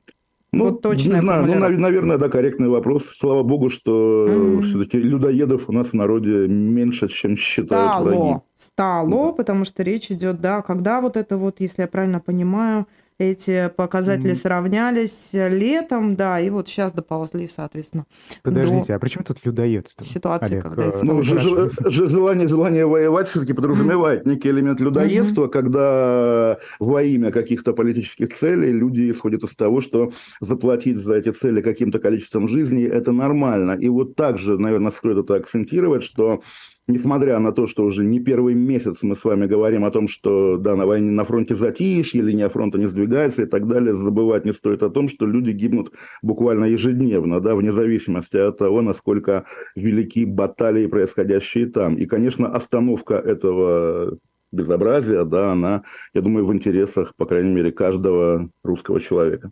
Ну, 0.53 0.65
вот 0.65 0.83
точно. 0.83 1.15
Не 1.15 1.21
знаю, 1.21 1.47
ну, 1.47 1.79
наверное, 1.79 2.19
да, 2.19 2.29
корректный 2.29 2.69
вопрос. 2.69 3.05
Слава 3.19 3.45
богу, 3.45 3.71
что 3.71 4.27
mm. 4.29 4.63
все-таки 4.63 4.99
людоедов 4.99 5.69
у 5.69 5.73
нас 5.73 5.89
в 5.89 5.93
народе 5.93 6.49
меньше, 6.49 7.09
чем 7.09 7.37
считают 7.37 7.91
Стало. 7.91 8.05
враги. 8.05 8.41
Стало, 8.57 9.27
да. 9.27 9.33
потому 9.33 9.65
что 9.65 9.85
речь 9.85 10.11
идет, 10.11 10.41
да, 10.41 10.63
когда 10.63 11.01
вот 11.01 11.17
это 11.17 11.37
вот, 11.37 11.61
если 11.61 11.83
я 11.83 11.89
правильно 11.89 12.19
понимаю, 12.19 12.87
эти 13.19 13.71
показатели 13.75 14.33
mm-hmm. 14.33 14.35
сравнялись 14.35 15.31
летом, 15.33 16.17
да, 16.17 16.39
и 16.41 16.51
вот 16.51 16.69
сейчас 16.69 16.93
доползли, 16.93 17.47
соответственно. 17.47 18.05
Подождите, 18.43 18.95
а 18.95 18.99
при 18.99 19.09
чем 19.09 19.25
тут 19.25 19.39
людоедство? 19.45 20.05
Ситуация, 20.05 20.49
Олег, 20.49 20.63
когда 20.63 20.89
их 20.89 21.03
ну, 21.03 21.23
ж, 21.23 21.39
ж, 21.39 22.09
желание, 22.09 22.47
желание 22.47 22.87
воевать 22.87 23.29
все-таки 23.29 23.55
подразумевает 23.55 24.27
некий 24.27 24.51
элемент 24.51 24.81
людоедства, 24.81 25.47
mm-hmm. 25.47 25.51
когда 25.51 26.59
во 26.79 27.03
имя 27.03 27.31
каких-то 27.31 27.73
политических 27.73 28.37
целей 28.37 28.73
люди 28.73 29.11
исходят 29.11 29.45
из 29.45 29.57
того, 29.57 29.81
что 29.81 30.13
заплатить 30.41 30.99
за 30.99 31.15
эти 31.15 31.31
цели 31.31 31.63
каким-то 31.63 31.99
количеством 31.99 32.49
жизней 32.49 32.85
это 32.85 33.13
нормально. 33.13 33.73
И 33.73 33.89
вот 33.89 34.15
также, 34.15 34.59
наверное, 34.59 34.91
стоит 34.91 35.17
это 35.17 35.37
акцентировать, 35.37 36.03
что 36.03 36.43
несмотря 36.89 37.39
на 37.39 37.53
то, 37.53 37.67
что 37.67 37.85
уже 37.85 38.05
не 38.05 38.21
первый 38.21 38.55
месяц 38.55 38.99
мы 39.03 39.17
с 39.17 39.25
вами 39.25 39.47
говорим 39.47 39.85
о 39.85 39.91
том, 39.91 40.09
что 40.09 40.57
да, 40.57 40.77
на 40.77 40.87
войне 40.87 41.11
на 41.11 41.25
фронте 41.25 41.55
затишье, 41.55 42.23
линия 42.23 42.49
фронта 42.49 42.79
не 42.79 42.87
сдвигается 42.87 43.43
и 43.43 43.47
так 43.47 43.67
далее, 43.67 43.97
забывать 43.97 44.45
не 44.45 44.53
стоит 44.53 44.83
о 44.83 44.91
том, 44.91 45.09
что 45.09 45.27
люди 45.27 45.51
гибнут 45.51 45.93
буквально 46.23 46.67
ежедневно, 46.67 47.41
да, 47.41 47.55
вне 47.55 47.73
зависимости 47.73 48.37
от 48.37 48.59
того, 48.59 48.83
насколько 48.83 49.45
велики 49.75 50.25
баталии, 50.25 50.87
происходящие 50.87 51.67
там. 51.67 51.97
И, 51.97 52.07
конечно, 52.07 52.49
остановка 52.49 53.15
этого 53.15 54.19
безобразия, 54.53 55.25
да, 55.25 55.53
она, 55.53 55.83
я 56.15 56.23
думаю, 56.23 56.47
в 56.47 56.55
интересах, 56.55 57.15
по 57.17 57.27
крайней 57.27 57.53
мере, 57.53 57.73
каждого 57.73 58.49
русского 58.63 59.01
человека. 59.01 59.51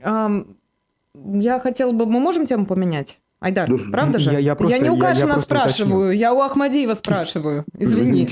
Я 0.00 1.60
хотела 1.60 1.92
бы... 1.92 2.06
Мы 2.06 2.20
можем 2.20 2.46
тему 2.46 2.66
поменять? 2.66 3.18
Айдар, 3.38 3.68
ну, 3.68 3.78
правда 3.92 4.18
же? 4.18 4.32
Я, 4.32 4.38
я, 4.38 4.54
просто, 4.54 4.76
я 4.76 4.82
не 4.82 4.88
у 4.88 4.98
Кашина 4.98 5.28
я, 5.28 5.34
я 5.34 5.38
спрашиваю, 5.40 6.06
уточню. 6.06 6.20
я 6.20 6.32
у 6.32 6.40
Ахмадиева 6.40 6.94
спрашиваю. 6.94 7.64
Извини. 7.78 8.28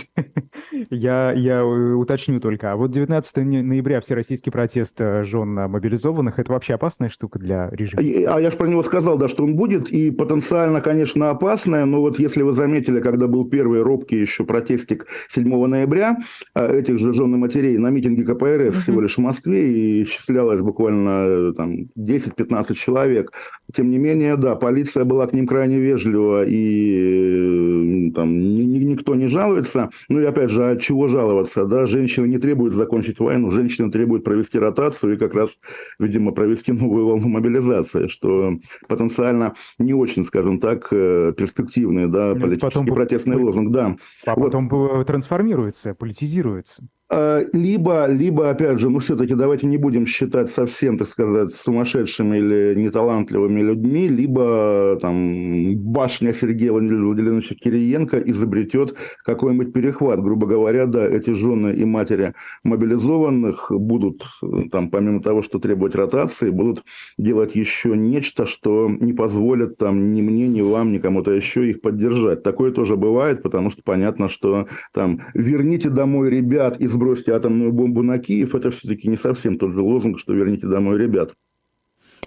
Я, 0.90 1.33
я 1.33 1.59
э, 1.59 1.93
уточню 1.95 2.40
только. 2.40 2.73
А 2.73 2.77
вот 2.77 2.90
19 2.90 3.37
ноября 3.37 4.01
всероссийский 4.01 4.51
протест 4.51 4.99
э, 5.01 5.25
жен 5.25 5.55
мобилизованных– 5.55 6.38
это 6.40 6.53
вообще 6.53 6.75
опасная 6.75 7.11
штука 7.11 7.38
для 7.38 7.69
режима? 7.71 8.03
А 8.03 8.40
я 8.40 8.51
же 8.51 8.57
про 8.57 8.67
него 8.67 8.83
сказал, 8.83 9.19
да, 9.19 9.29
что 9.29 9.45
он 9.45 9.57
будет, 9.57 9.90
и 9.90 10.11
потенциально, 10.11 10.81
конечно, 10.81 11.31
опасная, 11.31 11.85
но 11.85 12.01
вот 12.01 12.19
если 12.19 12.43
вы 12.43 12.55
заметили, 12.55 13.01
когда 13.01 13.27
был 13.27 13.49
первый 13.49 13.83
робкий 13.83 14.21
еще 14.21 14.45
протестик 14.45 15.07
7 15.31 15.67
ноября, 15.67 16.17
э, 16.55 16.79
этих 16.79 16.99
же 16.99 17.12
жен 17.12 17.35
и 17.35 17.37
матерей 17.37 17.77
на 17.77 17.88
митинге 17.88 18.25
КПРФ 18.25 18.83
всего 18.83 19.03
лишь 19.03 19.17
в 19.17 19.21
Москве, 19.21 19.71
и 19.71 20.03
исчислялось 20.05 20.62
буквально 20.62 21.53
там 21.53 21.88
10-15 21.99 22.75
человек. 22.75 23.33
Тем 23.75 23.91
не 23.91 23.99
менее, 23.99 24.37
да, 24.37 24.55
полиция 24.55 25.05
была 25.05 25.27
к 25.27 25.33
ним 25.33 25.47
крайне 25.47 25.79
вежлива, 25.79 26.45
и 26.47 28.13
там 28.15 28.39
никто 28.39 29.15
не 29.15 29.27
жалуется. 29.27 29.91
Ну 30.09 30.21
и 30.21 30.25
опять 30.25 30.51
же, 30.51 30.71
от 30.71 30.81
чего 30.81 31.09
жаловаться? 31.09 31.65
Да? 31.65 31.87
Женщины 31.87 32.27
не 32.27 32.39
требуют 32.39 32.75
закончить 32.75 33.19
войну, 33.19 33.51
женщины 33.51 33.91
требуют 33.91 34.25
провести 34.25 34.59
ротацию 34.59 35.15
и 35.15 35.17
как 35.17 35.35
раз, 35.35 35.51
видимо, 35.99 36.33
провести 36.33 36.73
новую 36.73 37.07
волну 37.07 37.29
мобилизации, 37.29 38.07
что 38.07 38.55
потенциально 38.89 39.55
не 39.79 39.95
очень, 39.95 40.25
скажем 40.25 40.61
так, 40.61 40.89
э, 40.91 41.33
перспективный 41.37 42.07
да, 42.07 42.35
политический 42.35 42.61
потом, 42.61 42.87
протестный 42.87 43.37
лозунг. 43.37 43.73
Да. 43.73 43.97
А 44.25 44.35
вот. 44.35 44.45
потом 44.45 45.05
трансформируется, 45.05 45.95
политизируется. 45.95 46.89
А, 47.11 47.43
либо, 47.53 48.07
либо, 48.07 48.49
опять 48.49 48.79
же, 48.79 48.88
ну, 48.88 48.99
все-таки 48.99 49.35
давайте 49.35 49.67
не 49.67 49.77
будем 49.77 50.07
считать 50.07 50.51
совсем, 50.51 50.97
так 50.97 51.09
сказать, 51.09 51.53
сумасшедшими 51.55 52.38
или 52.38 52.75
неталантливыми 52.77 53.61
людьми, 53.61 54.09
либо 54.09 54.99
там 55.03 55.77
башня 55.77 56.33
Сергея 56.33 56.73
Владимировича 56.73 57.57
Кириенко 57.57 58.19
изобретет 58.21 58.95
какой-нибудь 59.23 59.75
перехват. 59.75 60.23
Грубо 60.23 60.47
говоря, 60.47 60.87
да, 60.87 61.07
эти 61.07 61.31
жены 61.33 61.75
и 61.75 61.85
матери 61.85 62.33
мобилизованных 62.62 63.71
будут, 63.71 64.25
там, 64.73 64.88
помимо 64.88 65.21
того, 65.23 65.43
что 65.43 65.59
требовать 65.59 65.95
ротации, 65.95 66.49
будут 66.49 66.85
делать 67.19 67.55
еще 67.55 67.95
нечто, 67.97 68.47
что 68.47 68.88
не 68.88 69.12
позволит 69.12 69.77
там 69.77 70.14
ни 70.14 70.23
мне, 70.23 70.49
ни 70.49 70.62
вам, 70.62 70.93
ни 70.93 70.99
кому-то 70.99 71.33
еще 71.33 71.69
их 71.69 71.83
поддержать. 71.83 72.43
Такое 72.43 72.73
тоже 72.73 72.97
бывает, 72.97 73.43
потому 73.43 73.71
что 73.71 73.83
понятно, 73.85 74.31
что 74.31 74.69
там 74.95 75.21
верните 75.35 75.90
домой 75.90 76.31
ребят 76.31 76.81
из 76.81 76.94
сбросьте 76.95 77.35
атомную 77.35 77.73
бомбу 77.73 78.03
на 78.03 78.19
Киев, 78.19 78.55
это 78.55 78.71
все-таки 78.71 79.09
не 79.09 79.17
совсем 79.17 79.59
тот 79.59 79.73
же 79.73 79.83
лозунг, 79.83 80.19
что 80.19 80.33
верните 80.33 80.67
домой 80.67 80.99
ребят. 80.99 81.35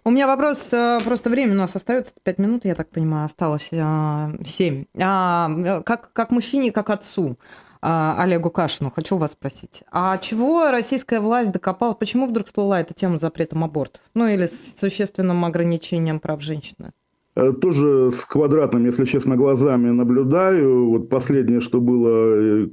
У 0.04 0.12
меня 0.12 0.28
вопрос, 0.28 0.70
э, 0.72 1.00
просто 1.04 1.30
время 1.30 1.54
у 1.54 1.58
нас 1.58 1.76
остается 1.76 2.14
5 2.22 2.38
минут, 2.38 2.66
я 2.66 2.76
так 2.76 2.90
понимаю, 2.90 3.26
осталось 3.26 3.70
7. 3.70 4.86
А, 5.02 5.50
э, 5.50 5.84
как, 5.84 6.14
как 6.14 6.32
мужчине, 6.32 6.72
как 6.72 6.90
отцу, 6.90 7.38
а, 7.82 8.22
Олегу 8.22 8.50
Кашину, 8.50 8.92
хочу 8.92 9.18
вас 9.18 9.32
спросить. 9.32 9.84
А 9.92 10.18
чего 10.18 10.72
российская 10.72 11.20
власть 11.20 11.52
докопала, 11.52 11.94
почему 11.94 12.28
вдруг 12.28 12.48
всплыла 12.48 12.82
эта 12.82 12.94
тема 12.94 13.18
запретом 13.18 13.64
абортов? 13.64 14.02
Ну 14.14 14.28
или 14.28 14.46
с 14.46 14.76
существенным 14.80 15.44
ограничением 15.46 16.20
прав 16.20 16.42
женщины? 16.42 16.92
Э, 17.38 17.54
тоже 17.54 18.12
с 18.12 18.26
квадратным, 18.26 18.84
если 18.86 19.06
честно, 19.06 19.36
глазами 19.36 19.92
наблюдаю. 19.92 20.90
Вот 20.90 21.08
последнее, 21.08 21.62
что 21.62 21.80
было, 21.80 22.10
э, 22.10 22.68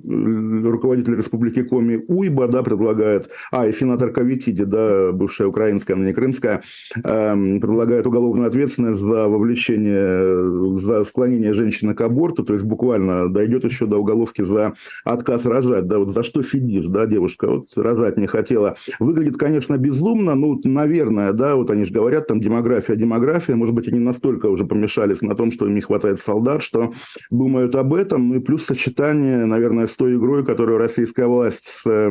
руководитель 0.64 1.16
республики 1.16 1.62
Коми 1.62 2.03
Уйба, 2.09 2.48
да, 2.48 2.62
предлагает, 2.62 3.29
а, 3.53 3.66
и 3.66 3.72
сенатор 3.72 4.11
Кавитиди, 4.11 4.64
да, 4.64 5.12
бывшая 5.12 5.48
украинская, 5.48 5.96
но 5.96 6.05
не 6.05 6.14
крымская, 6.14 6.62
э, 6.96 7.59
предлагает 7.61 8.07
уголовную 8.07 8.48
ответственность 8.48 9.00
за 9.00 9.29
вовлечение, 9.29 10.79
за 10.79 11.05
склонение 11.05 11.53
женщины 11.53 11.92
к 11.92 12.00
аборту, 12.00 12.42
то 12.42 12.55
есть 12.55 12.64
буквально 12.64 13.29
дойдет 13.29 13.64
еще 13.64 13.85
до 13.85 13.98
уголовки 13.98 14.40
за 14.40 14.72
отказ 15.05 15.44
рожать, 15.44 15.87
да, 15.88 15.98
вот 15.98 16.09
за 16.09 16.22
что 16.22 16.42
сидишь, 16.42 16.87
да, 16.87 17.05
девушка, 17.05 17.50
вот 17.50 17.68
рожать 17.77 18.16
не 18.16 18.27
хотела. 18.27 18.77
Выглядит, 18.98 19.37
конечно, 19.37 19.77
безумно, 19.77 20.35
ну, 20.35 20.59
наверное, 20.64 21.35
да, 21.35 21.55
вот 21.55 21.70
они 21.70 21.85
же 21.85 21.92
говорят, 21.92 22.29
там, 22.29 22.40
демография, 22.40 22.96
демография, 22.96 23.57
может 23.57 23.74
быть, 23.74 23.88
они 23.88 23.98
настолько 23.98 24.54
уже 24.55 24.64
помешались 24.64 25.21
на 25.23 25.35
том, 25.35 25.53
что 25.53 25.67
им 25.67 25.75
не 25.75 25.81
хватает 25.81 26.21
солдат, 26.21 26.62
что 26.62 26.93
думают 27.31 27.75
об 27.75 27.95
этом. 27.95 28.29
Ну 28.29 28.37
и 28.37 28.40
плюс 28.40 28.64
сочетание, 28.64 29.45
наверное, 29.45 29.87
с 29.87 29.95
той 29.97 30.17
игрой, 30.17 30.45
которую 30.45 30.79
российская 30.79 31.27
власть 31.27 31.67
с 31.67 32.11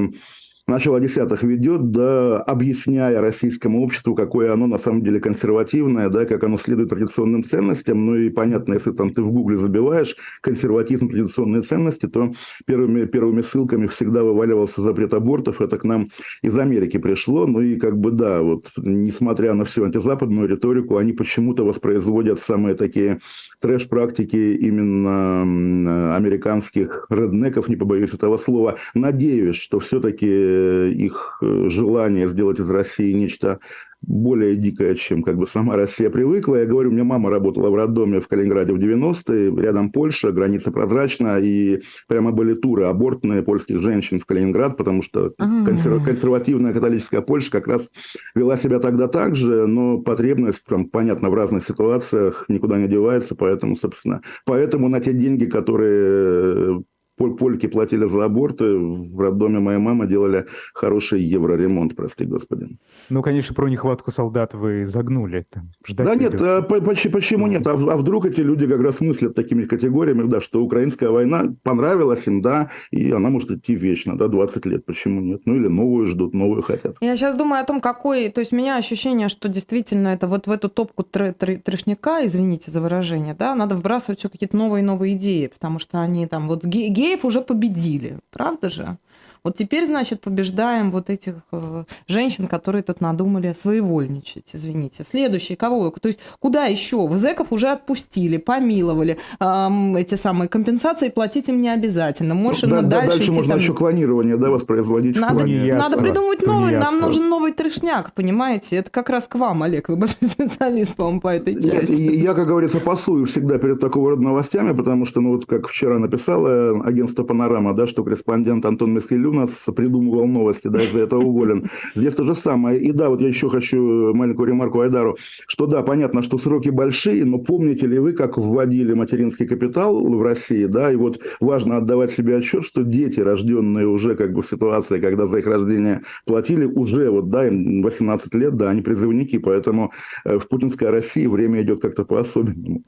начало 0.68 1.00
десятых 1.00 1.44
ведет, 1.44 1.92
да, 1.92 2.40
объясняя 2.42 3.20
российскому 3.22 3.84
обществу, 3.84 4.16
какое 4.16 4.54
оно 4.54 4.68
на 4.68 4.78
самом 4.78 5.04
деле 5.04 5.20
консервативное, 5.20 6.10
да, 6.10 6.26
как 6.26 6.44
оно 6.44 6.58
следует 6.58 6.90
традиционным 6.90 7.44
ценностям. 7.44 8.06
Ну 8.06 8.16
и 8.16 8.30
понятно, 8.30 8.74
если 8.74 8.92
там 8.92 9.14
ты 9.14 9.22
в 9.22 9.32
гугле 9.32 9.58
забиваешь 9.58 10.16
консерватизм, 10.42 11.10
традиционные 11.10 11.62
ценности, 11.62 12.08
то 12.08 12.32
первыми, 12.66 13.06
первыми 13.06 13.42
ссылками 13.42 13.88
всегда 13.88 14.24
вываливался 14.24 14.82
запрет 14.82 15.14
абортов. 15.14 15.62
Это 15.62 15.78
к 15.78 15.84
нам 15.84 16.10
из 16.42 16.58
Америки 16.58 16.98
пришло. 16.98 17.46
Ну 17.46 17.62
и 17.62 17.76
как 17.78 17.98
бы 17.98 18.12
да, 18.12 18.42
вот 18.42 18.72
несмотря 18.78 19.54
на 19.54 19.66
всю 19.66 19.84
антизападную 19.84 20.48
риторику, 20.48 20.98
они 20.98 21.12
почему-то 21.14 21.66
воспроизводят 21.66 22.40
самые 22.40 22.76
такие 22.76 23.20
трэш-практики 23.60 24.56
именно 24.56 26.16
американских 26.16 27.06
реднеков, 27.10 27.68
не 27.68 27.76
побоюсь 27.76 28.14
этого 28.14 28.38
слова. 28.38 28.78
Надеюсь, 28.94 29.56
что 29.56 29.80
все-таки 29.80 30.53
их 30.94 31.40
э, 31.42 31.70
желание 31.70 32.28
сделать 32.28 32.60
из 32.60 32.70
России 32.70 33.14
нечто 33.14 33.60
более 34.06 34.56
дикое, 34.56 34.96
чем 34.96 35.24
как 35.24 35.38
бы 35.38 35.48
сама 35.48 35.76
Россия 35.76 36.10
привыкла. 36.10 36.58
Я 36.58 36.66
говорю, 36.66 36.90
у 36.90 36.94
меня 36.94 37.04
мама 37.04 37.30
работала 37.30 37.70
в 37.70 37.76
роддоме 37.76 38.20
в 38.20 38.28
Калининграде 38.28 38.74
в 38.74 38.78
90-е, 38.78 39.62
рядом 39.62 39.92
Польша, 39.92 40.32
граница 40.32 40.72
прозрачна, 40.72 41.40
и 41.40 41.82
прямо 42.08 42.32
были 42.32 42.54
туры 42.54 42.86
абортные 42.86 43.44
польских 43.44 43.82
женщин 43.82 44.20
в 44.20 44.26
Калининград, 44.26 44.78
потому 44.78 45.02
что 45.02 45.34
консерв... 45.38 46.04
консервативная 46.04 46.74
католическая 46.74 47.22
Польша 47.22 47.52
как 47.52 47.68
раз 47.68 47.90
вела 48.36 48.58
себя 48.58 48.80
тогда 48.80 49.08
так 49.08 49.36
же, 49.36 49.68
но 49.68 50.00
потребность, 50.00 50.64
прям, 50.66 50.90
понятно, 50.90 51.30
в 51.30 51.34
разных 51.34 51.66
ситуациях 51.66 52.46
никуда 52.50 52.78
не 52.78 52.88
девается, 52.88 53.36
поэтому, 53.36 53.76
собственно, 53.76 54.22
поэтому 54.46 54.90
на 54.90 55.00
те 55.00 55.14
деньги, 55.14 55.46
которые 55.46 56.84
польки 57.18 57.68
платили 57.68 58.06
за 58.06 58.26
аборты, 58.26 58.66
в 58.76 59.20
роддоме 59.20 59.60
моей 59.60 59.80
мамы 59.80 60.08
делали 60.08 60.46
хороший 60.74 61.22
евроремонт, 61.22 61.96
прости 61.96 62.26
господи. 62.26 62.78
Ну, 63.10 63.22
конечно, 63.22 63.54
про 63.54 63.70
нехватку 63.70 64.12
солдат 64.12 64.54
вы 64.54 64.86
загнули. 64.86 65.46
Там, 65.50 65.72
ждать 65.86 66.08
да 66.08 66.14
придется. 66.14 66.44
нет, 66.44 67.08
а, 67.08 67.10
почему 67.12 67.48
нет? 67.48 67.66
А, 67.68 67.72
а 67.72 67.98
вдруг 67.98 68.26
эти 68.26 68.42
люди 68.42 68.68
как 68.68 68.82
раз 68.82 69.00
мыслят 69.00 69.36
такими 69.36 69.66
категориями, 69.66 70.28
да, 70.28 70.42
что 70.42 70.64
украинская 70.64 71.10
война 71.10 71.54
понравилась 71.64 72.26
им, 72.28 72.42
да, 72.42 72.72
и 72.92 73.12
она 73.12 73.30
может 73.30 73.52
идти 73.52 73.76
вечно, 73.76 74.18
да, 74.18 74.28
20 74.28 74.66
лет, 74.66 74.86
почему 74.86 75.22
нет? 75.22 75.42
Ну, 75.46 75.56
или 75.56 75.68
новую 75.68 76.08
ждут, 76.08 76.34
новую 76.34 76.62
хотят. 76.62 76.98
Я 77.02 77.16
сейчас 77.16 77.36
думаю 77.36 77.62
о 77.62 77.66
том, 77.66 77.82
какой... 77.82 78.30
То 78.30 78.40
есть 78.40 78.54
у 78.54 78.56
меня 78.56 78.78
ощущение, 78.78 79.28
что 79.28 79.50
действительно 79.50 80.10
это 80.10 80.28
вот 80.28 80.48
в 80.48 80.52
эту 80.52 80.70
топку 80.70 81.04
тр 81.04 81.34
тр 81.34 81.60
трешника, 81.60 82.26
извините 82.26 82.72
за 82.72 82.82
выражение, 82.82 83.34
да, 83.34 83.56
надо 83.56 83.76
вбрасывать 83.76 84.20
все 84.20 84.30
какие-то 84.30 84.58
новые-новые 84.58 85.16
идеи, 85.16 85.48
потому 85.48 85.80
что 85.80 86.02
они 86.02 86.28
там 86.28 86.48
вот 86.48 86.66
геев 87.04 87.26
уже 87.26 87.42
победили, 87.42 88.20
правда 88.32 88.70
же? 88.70 88.98
Вот 89.44 89.58
теперь, 89.58 89.86
значит, 89.86 90.22
побеждаем 90.22 90.90
вот 90.90 91.10
этих 91.10 91.36
э, 91.52 91.84
женщин, 92.08 92.48
которые 92.48 92.82
тут 92.82 93.02
надумали 93.02 93.54
своевольничать, 93.60 94.46
извините. 94.54 95.04
Следующий, 95.10 95.58
кого? 95.58 95.90
То 95.90 96.08
есть 96.08 96.20
куда 96.40 96.64
еще? 96.66 97.06
В 97.08 97.18
зэков 97.18 97.48
уже 97.52 97.68
отпустили, 97.68 98.38
помиловали. 98.38 99.18
Эм, 99.42 99.98
эти 99.98 100.16
самые 100.16 100.48
компенсации 100.48 101.10
платить 101.10 101.50
им 101.50 101.60
не 101.60 101.68
обязательно. 101.68 102.36
Можешь 102.36 102.62
ну, 102.62 102.70
да, 102.70 102.82
дальше 102.84 103.18
Дальше 103.18 103.24
идти, 103.24 103.32
можно 103.32 103.54
там... 103.56 103.60
еще 103.60 103.74
клонирование, 103.74 104.38
да, 104.38 104.50
воспроизводить. 104.50 105.18
Надо, 105.18 105.46
надо 105.46 105.98
придумывать 105.98 106.48
новый, 106.48 106.78
нам 106.78 107.02
нужен 107.02 107.28
новый 107.28 107.52
трешняк, 107.52 108.14
понимаете? 108.14 108.78
Это 108.78 108.92
как 108.92 109.10
раз 109.10 109.28
к 109.28 109.36
вам, 109.36 109.64
Олег, 109.64 109.90
вы 109.90 109.98
большой 109.98 110.20
специалист, 110.30 110.96
по-моему, 110.96 111.20
по 111.20 111.36
этой 111.36 111.62
части. 111.62 112.02
Я, 112.02 112.12
я, 112.30 112.34
как 112.34 112.48
говорится, 112.48 112.80
пасую 112.80 113.26
всегда 113.26 113.58
перед 113.58 113.82
такого 113.82 114.12
рода 114.12 114.22
новостями, 114.22 114.74
потому 114.74 115.06
что, 115.06 115.20
ну 115.20 115.32
вот 115.32 115.46
как 115.46 115.68
вчера 115.68 116.00
написала 116.00 116.82
агентство 116.86 117.26
«Панорама», 117.26 117.74
да, 117.74 117.88
что 117.88 118.06
корреспондент 118.06 118.66
Антон 118.66 118.94
Мескелю 118.94 119.33
нас 119.34 119.52
придумывал 119.76 120.28
новости, 120.28 120.68
да, 120.68 120.82
из-за 120.82 121.02
этого 121.02 121.24
уволен. 121.24 121.70
Здесь 121.96 122.16
то 122.16 122.26
же 122.26 122.36
самое. 122.36 122.80
И 122.80 122.92
да, 122.92 123.10
вот 123.10 123.22
я 123.22 123.28
еще 123.28 123.50
хочу 123.50 124.14
маленькую 124.14 124.48
ремарку 124.50 124.82
Айдару, 124.82 125.18
что 125.48 125.66
да, 125.66 125.82
понятно, 125.82 126.22
что 126.22 126.38
сроки 126.38 126.70
большие, 126.70 127.26
но 127.26 127.40
помните 127.40 127.88
ли 127.88 128.00
вы, 128.00 128.14
как 128.14 128.38
вводили 128.38 128.94
материнский 128.94 129.48
капитал 129.48 130.02
в 130.04 130.22
России, 130.22 130.66
да, 130.66 130.92
и 130.92 130.96
вот 130.96 131.20
важно 131.40 131.78
отдавать 131.78 132.12
себе 132.12 132.38
отчет, 132.38 132.64
что 132.64 132.84
дети, 132.84 133.20
рожденные 133.20 133.88
уже 133.88 134.16
как 134.16 134.34
бы 134.34 134.42
в 134.42 134.48
ситуации, 134.48 135.00
когда 135.00 135.28
за 135.28 135.40
их 135.40 135.48
рождение 135.48 136.02
платили, 136.26 136.66
уже 136.66 137.10
вот, 137.10 137.30
да, 137.30 137.48
им 137.48 137.82
18 137.82 138.34
лет, 138.36 138.56
да, 138.56 138.70
они 138.70 138.82
призывники, 138.82 139.38
поэтому 139.38 139.92
э, 140.26 140.38
в 140.40 140.48
путинской 140.48 140.90
России 140.90 141.28
время 141.28 141.62
идет 141.62 141.82
как-то 141.82 142.06
по-особенному. 142.06 142.84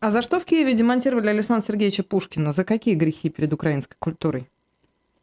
А 0.00 0.10
за 0.10 0.22
что 0.22 0.38
в 0.38 0.44
Киеве 0.44 0.74
демонтировали 0.74 1.28
Александра 1.28 1.64
Сергеевича 1.66 2.04
Пушкина? 2.04 2.52
За 2.52 2.64
какие 2.64 2.94
грехи 2.94 3.30
перед 3.30 3.52
украинской 3.52 3.96
культурой? 3.98 4.48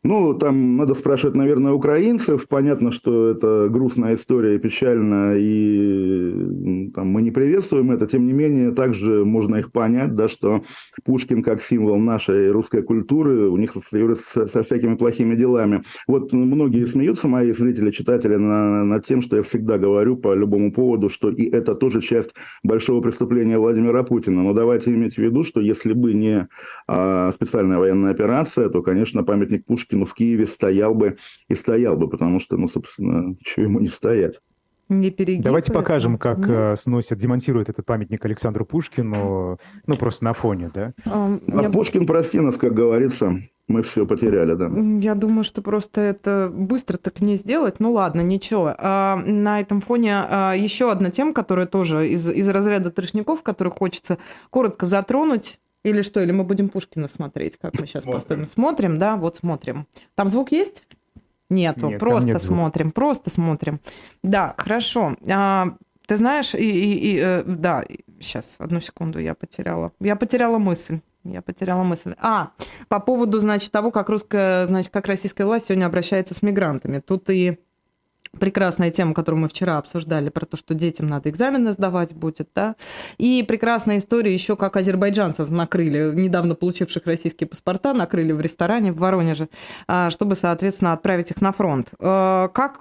Ну, 0.06 0.36
там 0.36 0.78
надо 0.78 0.94
спрашивать, 0.94 1.36
наверное, 1.36 1.74
украинцев. 1.74 2.48
Понятно, 2.48 2.92
что 2.92 3.32
это 3.32 3.70
грустная 3.72 4.14
история, 4.14 4.60
печально, 4.60 5.34
и 5.36 6.92
там, 6.94 7.08
мы 7.08 7.24
не 7.24 7.32
приветствуем 7.32 7.90
это. 7.90 8.06
Тем 8.06 8.28
не 8.28 8.32
менее, 8.32 8.72
также 8.72 9.26
можно 9.26 9.56
их 9.56 9.72
понять, 9.72 10.14
да, 10.14 10.30
что 10.30 10.62
Пушкин 11.06 11.42
как 11.42 11.64
символ 11.64 11.98
нашей 11.98 12.52
русской 12.52 12.84
культуры 12.84 13.50
у 13.50 13.58
них 13.58 13.76
ассоциируется 13.76 14.46
со 14.46 14.62
всякими 14.62 14.94
плохими 14.94 15.34
делами. 15.36 15.82
Вот 16.06 16.32
многие 16.34 16.86
смеются, 16.86 17.28
мои 17.28 17.52
зрители, 17.52 17.90
читатели, 17.90 18.36
на, 18.36 18.84
над 18.84 19.08
тем, 19.08 19.24
что 19.24 19.38
я 19.38 19.42
всегда 19.42 19.80
говорю 19.80 20.18
по 20.18 20.36
любому 20.36 20.72
поводу, 20.72 21.10
что 21.10 21.32
и 21.32 21.50
это 21.50 21.74
тоже 21.74 22.02
часть 22.02 22.36
большого 22.64 23.02
преступления 23.02 23.58
Владимира 23.58 24.04
Путина. 24.04 24.44
Но 24.44 24.54
давайте 24.54 24.92
иметь 24.94 25.16
в 25.16 25.18
виду, 25.18 25.44
что 25.44 25.62
если 25.62 25.94
бы 25.94 26.14
не 26.14 26.48
а, 26.88 27.32
специальная 27.32 27.80
военная 27.80 28.12
операция, 28.12 28.70
то, 28.70 28.84
конечно, 28.84 29.24
памятник 29.24 29.66
Пушкину 29.66 29.95
Пушкину 29.96 30.06
в 30.06 30.14
Киеве 30.14 30.46
стоял 30.46 30.94
бы 30.94 31.18
и 31.48 31.56
стоял 31.56 31.96
бы, 31.96 32.10
потому 32.10 32.40
что, 32.40 32.58
ну, 32.58 32.68
собственно, 32.68 33.36
чего 33.44 33.66
ему 33.66 33.80
не 33.80 33.88
стоять. 33.88 34.36
Не 34.88 35.10
Давайте 35.42 35.72
покажем, 35.72 36.20
как 36.20 36.38
Нет. 36.38 36.50
Э, 36.50 36.76
сносят, 36.76 37.18
демонтируют 37.18 37.70
этот 37.70 37.88
памятник 37.88 38.24
Александру 38.24 38.66
Пушкину, 38.66 39.58
ну, 39.88 39.96
просто 39.96 40.26
на 40.26 40.34
фоне, 40.34 40.70
да? 40.72 40.94
А, 41.06 41.40
а 41.48 41.62
я... 41.64 41.70
Пушкин, 41.72 42.06
прости 42.06 42.40
нас, 42.40 42.56
как 42.58 42.76
говорится, 42.76 43.42
мы 43.68 43.82
все 43.82 44.06
потеряли, 44.06 44.54
да. 44.54 44.70
Я 45.00 45.16
думаю, 45.16 45.44
что 45.44 45.64
просто 45.64 46.02
это 46.02 46.52
быстро 46.54 46.98
так 46.98 47.20
не 47.20 47.36
сделать. 47.36 47.80
Ну 47.80 47.94
ладно, 47.94 48.22
ничего. 48.22 48.76
А, 48.78 49.16
на 49.16 49.60
этом 49.60 49.82
фоне 49.82 50.18
а, 50.18 50.54
еще 50.54 50.92
одна 50.92 51.10
тема, 51.10 51.34
которая 51.34 51.66
тоже 51.66 52.08
из, 52.10 52.30
из 52.30 52.48
разряда 52.48 52.92
трешников, 52.92 53.42
которую 53.42 53.74
хочется 53.74 54.20
коротко 54.52 54.86
затронуть. 54.86 55.60
Или 55.86 56.02
что? 56.02 56.20
Или 56.20 56.32
мы 56.32 56.44
будем 56.44 56.70
Пушкина 56.70 57.08
смотреть, 57.08 57.58
как 57.58 57.80
мы 57.80 57.86
сейчас 57.86 58.04
смотрим. 58.04 58.20
поставим? 58.20 58.48
Смотрим, 58.48 58.98
да? 58.98 59.16
Вот 59.18 59.36
смотрим. 59.36 59.86
Там 60.16 60.30
звук 60.30 60.52
есть? 60.52 60.82
Нету. 61.50 61.90
Нет, 61.90 62.00
просто 62.00 62.30
нет 62.30 62.42
смотрим, 62.42 62.88
звука. 62.88 62.96
просто 62.96 63.30
смотрим. 63.30 63.80
Да, 64.24 64.56
хорошо. 64.58 65.16
А, 65.30 65.76
ты 66.08 66.18
знаешь, 66.18 66.56
и, 66.56 66.58
и, 66.58 66.94
и 66.94 67.20
э, 67.20 67.44
да, 67.46 67.84
сейчас, 68.20 68.56
одну 68.58 68.80
секунду, 68.80 69.20
я 69.20 69.36
потеряла. 69.36 69.92
Я 70.00 70.16
потеряла 70.16 70.58
мысль. 70.58 71.02
Я 71.24 71.44
потеряла 71.44 71.84
мысль. 71.84 72.16
А, 72.18 72.52
по 72.88 73.00
поводу, 73.00 73.40
значит, 73.40 73.72
того, 73.72 73.92
как 73.92 74.10
русская, 74.10 74.66
значит, 74.66 74.92
как 74.92 75.06
российская 75.06 75.46
власть 75.46 75.68
сегодня 75.68 75.86
обращается 75.86 76.34
с 76.34 76.42
мигрантами. 76.42 76.98
Тут 76.98 77.30
и 77.30 77.60
прекрасная 78.40 78.92
тема, 78.92 79.14
которую 79.14 79.42
мы 79.42 79.50
вчера 79.50 79.78
обсуждали, 79.78 80.30
про 80.30 80.46
то, 80.46 80.58
что 80.58 80.74
детям 80.74 81.08
надо 81.08 81.30
экзамены 81.30 81.72
сдавать 81.72 82.14
будет, 82.14 82.50
да, 82.56 82.76
и 83.18 83.44
прекрасная 83.44 83.98
история 84.00 84.34
еще, 84.34 84.56
как 84.56 84.78
азербайджанцев 84.78 85.50
накрыли, 85.50 86.14
недавно 86.14 86.56
получивших 86.56 87.06
российские 87.06 87.48
паспорта, 87.48 87.94
накрыли 87.94 88.32
в 88.32 88.42
ресторане 88.42 88.92
в 88.92 88.98
Воронеже, 88.98 89.50
а, 89.88 90.10
чтобы, 90.10 90.36
соответственно, 90.36 90.94
отправить 90.94 91.32
их 91.32 91.42
на 91.42 91.52
фронт. 91.52 91.90
А, 92.00 92.48
как, 92.50 92.80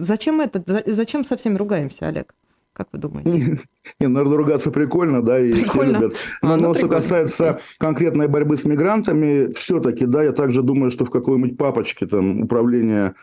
зачем 0.00 0.40
это, 0.40 0.62
зачем 0.86 1.24
со 1.24 1.36
всеми 1.36 1.56
ругаемся, 1.56 2.08
Олег? 2.08 2.34
Как 2.74 2.88
вы 2.92 2.98
думаете? 2.98 3.60
Не, 4.00 4.08
наверное, 4.08 4.36
ругаться 4.36 4.72
прикольно, 4.72 5.22
да, 5.22 5.38
и 5.38 5.52
прикольно. 5.52 5.94
все 5.94 6.02
любят. 6.02 6.16
Но, 6.42 6.54
а, 6.54 6.56
ну, 6.56 6.68
но 6.68 6.74
что 6.74 6.88
касается 6.88 7.60
конкретной 7.78 8.26
борьбы 8.26 8.56
с 8.56 8.64
мигрантами, 8.64 9.52
все-таки, 9.52 10.06
да, 10.06 10.24
я 10.24 10.32
также 10.32 10.62
думаю, 10.62 10.90
что 10.90 11.04
в 11.04 11.10
какой-нибудь 11.10 11.56
папочке 11.56 12.06
там 12.06 12.42
управления 12.42 13.14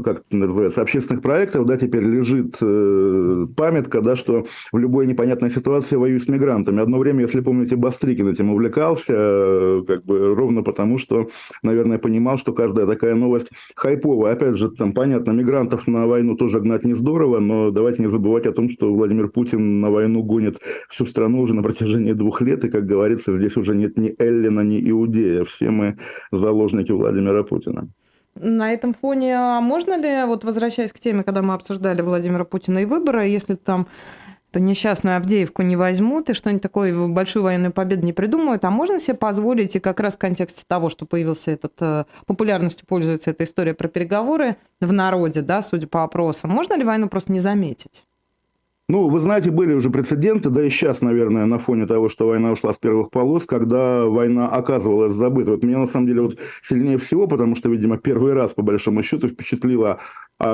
как 0.00 0.20
это 0.20 0.36
называется, 0.36 0.80
общественных 0.80 1.22
проектов, 1.22 1.66
да, 1.66 1.76
теперь 1.76 2.02
лежит 2.02 2.56
э, 2.62 3.46
памятка, 3.56 4.00
да, 4.00 4.16
что 4.16 4.46
в 4.72 4.78
любой 4.78 5.06
непонятной 5.06 5.50
ситуации 5.50 5.96
воюю 5.96 6.18
с 6.18 6.28
мигрантами. 6.28 6.80
Одно 6.80 6.98
время, 6.98 7.22
если 7.22 7.40
помните, 7.40 7.76
Бастрикин 7.76 8.28
этим 8.28 8.50
увлекался, 8.50 9.12
э, 9.14 9.82
как 9.86 10.04
бы 10.04 10.34
ровно 10.34 10.62
потому, 10.62 10.96
что, 10.96 11.28
наверное, 11.62 11.98
понимал, 11.98 12.38
что 12.38 12.54
каждая 12.54 12.86
такая 12.86 13.14
новость 13.14 13.50
хайповая. 13.76 14.32
Опять 14.32 14.56
же, 14.56 14.70
там, 14.70 14.94
понятно, 14.94 15.32
мигрантов 15.32 15.86
на 15.86 16.06
войну 16.06 16.36
тоже 16.36 16.60
гнать 16.60 16.84
не 16.84 16.94
здорово, 16.94 17.38
но 17.40 17.70
давайте 17.70 18.02
не 18.02 18.08
забывать 18.08 18.46
о 18.46 18.52
том, 18.52 18.70
что 18.70 18.94
Владимир 18.94 19.28
Путин 19.28 19.80
на 19.80 19.90
войну 19.90 20.22
гонит 20.22 20.58
всю 20.88 21.04
страну 21.04 21.42
уже 21.42 21.52
на 21.52 21.62
протяжении 21.62 22.12
двух 22.12 22.40
лет, 22.40 22.64
и, 22.64 22.70
как 22.70 22.86
говорится, 22.86 23.34
здесь 23.34 23.56
уже 23.58 23.74
нет 23.74 23.98
ни 23.98 24.14
Эллина, 24.18 24.60
ни 24.60 24.90
Иудея. 24.90 25.44
Все 25.44 25.70
мы 25.70 25.98
заложники 26.30 26.92
Владимира 26.92 27.42
Путина. 27.42 27.88
На 28.34 28.72
этом 28.72 28.94
фоне, 28.94 29.36
а 29.36 29.60
можно 29.60 29.96
ли, 29.96 30.24
вот 30.26 30.44
возвращаясь 30.44 30.92
к 30.92 30.98
теме, 30.98 31.22
когда 31.22 31.42
мы 31.42 31.54
обсуждали 31.54 32.00
Владимира 32.00 32.44
Путина 32.44 32.78
и 32.78 32.84
выборы, 32.86 33.28
если 33.28 33.54
там 33.54 33.88
то 34.52 34.60
несчастную 34.60 35.16
Авдеевку 35.16 35.62
не 35.62 35.76
возьмут 35.76 36.28
и 36.28 36.34
что-нибудь 36.34 36.62
такое, 36.62 37.08
большую 37.08 37.42
военную 37.42 37.72
победу 37.72 38.04
не 38.04 38.12
придумают, 38.12 38.64
а 38.64 38.70
можно 38.70 39.00
себе 39.00 39.14
позволить, 39.14 39.74
и 39.74 39.80
как 39.80 39.98
раз 39.98 40.14
в 40.14 40.18
контексте 40.18 40.62
того, 40.66 40.90
что 40.90 41.06
появился 41.06 41.52
этот, 41.52 41.72
э, 41.80 42.04
популярностью 42.26 42.86
пользуется 42.86 43.30
эта 43.30 43.44
история 43.44 43.72
про 43.72 43.88
переговоры 43.88 44.56
в 44.80 44.92
народе, 44.92 45.40
да, 45.40 45.62
судя 45.62 45.86
по 45.86 46.04
опросам, 46.04 46.50
можно 46.50 46.74
ли 46.74 46.84
войну 46.84 47.08
просто 47.08 47.32
не 47.32 47.40
заметить? 47.40 48.04
Ну, 48.88 49.08
вы 49.08 49.20
знаете, 49.20 49.50
были 49.50 49.72
уже 49.72 49.90
прецеденты, 49.90 50.50
да 50.50 50.66
и 50.66 50.68
сейчас, 50.68 51.00
наверное, 51.00 51.46
на 51.46 51.58
фоне 51.58 51.86
того, 51.86 52.08
что 52.08 52.26
война 52.26 52.50
ушла 52.50 52.72
с 52.72 52.78
первых 52.78 53.10
полос, 53.10 53.46
когда 53.46 54.04
война 54.04 54.48
оказывалась 54.48 55.14
забыта. 55.14 55.52
Вот 55.52 55.62
меня, 55.62 55.78
на 55.78 55.86
самом 55.86 56.06
деле, 56.08 56.22
вот 56.22 56.38
сильнее 56.62 56.98
всего, 56.98 57.26
потому 57.28 57.54
что, 57.56 57.70
видимо, 57.70 57.96
первый 57.96 58.32
раз, 58.34 58.52
по 58.52 58.62
большому 58.62 59.02
счету, 59.02 59.28
впечатлило 59.28 59.92
а 59.92 59.98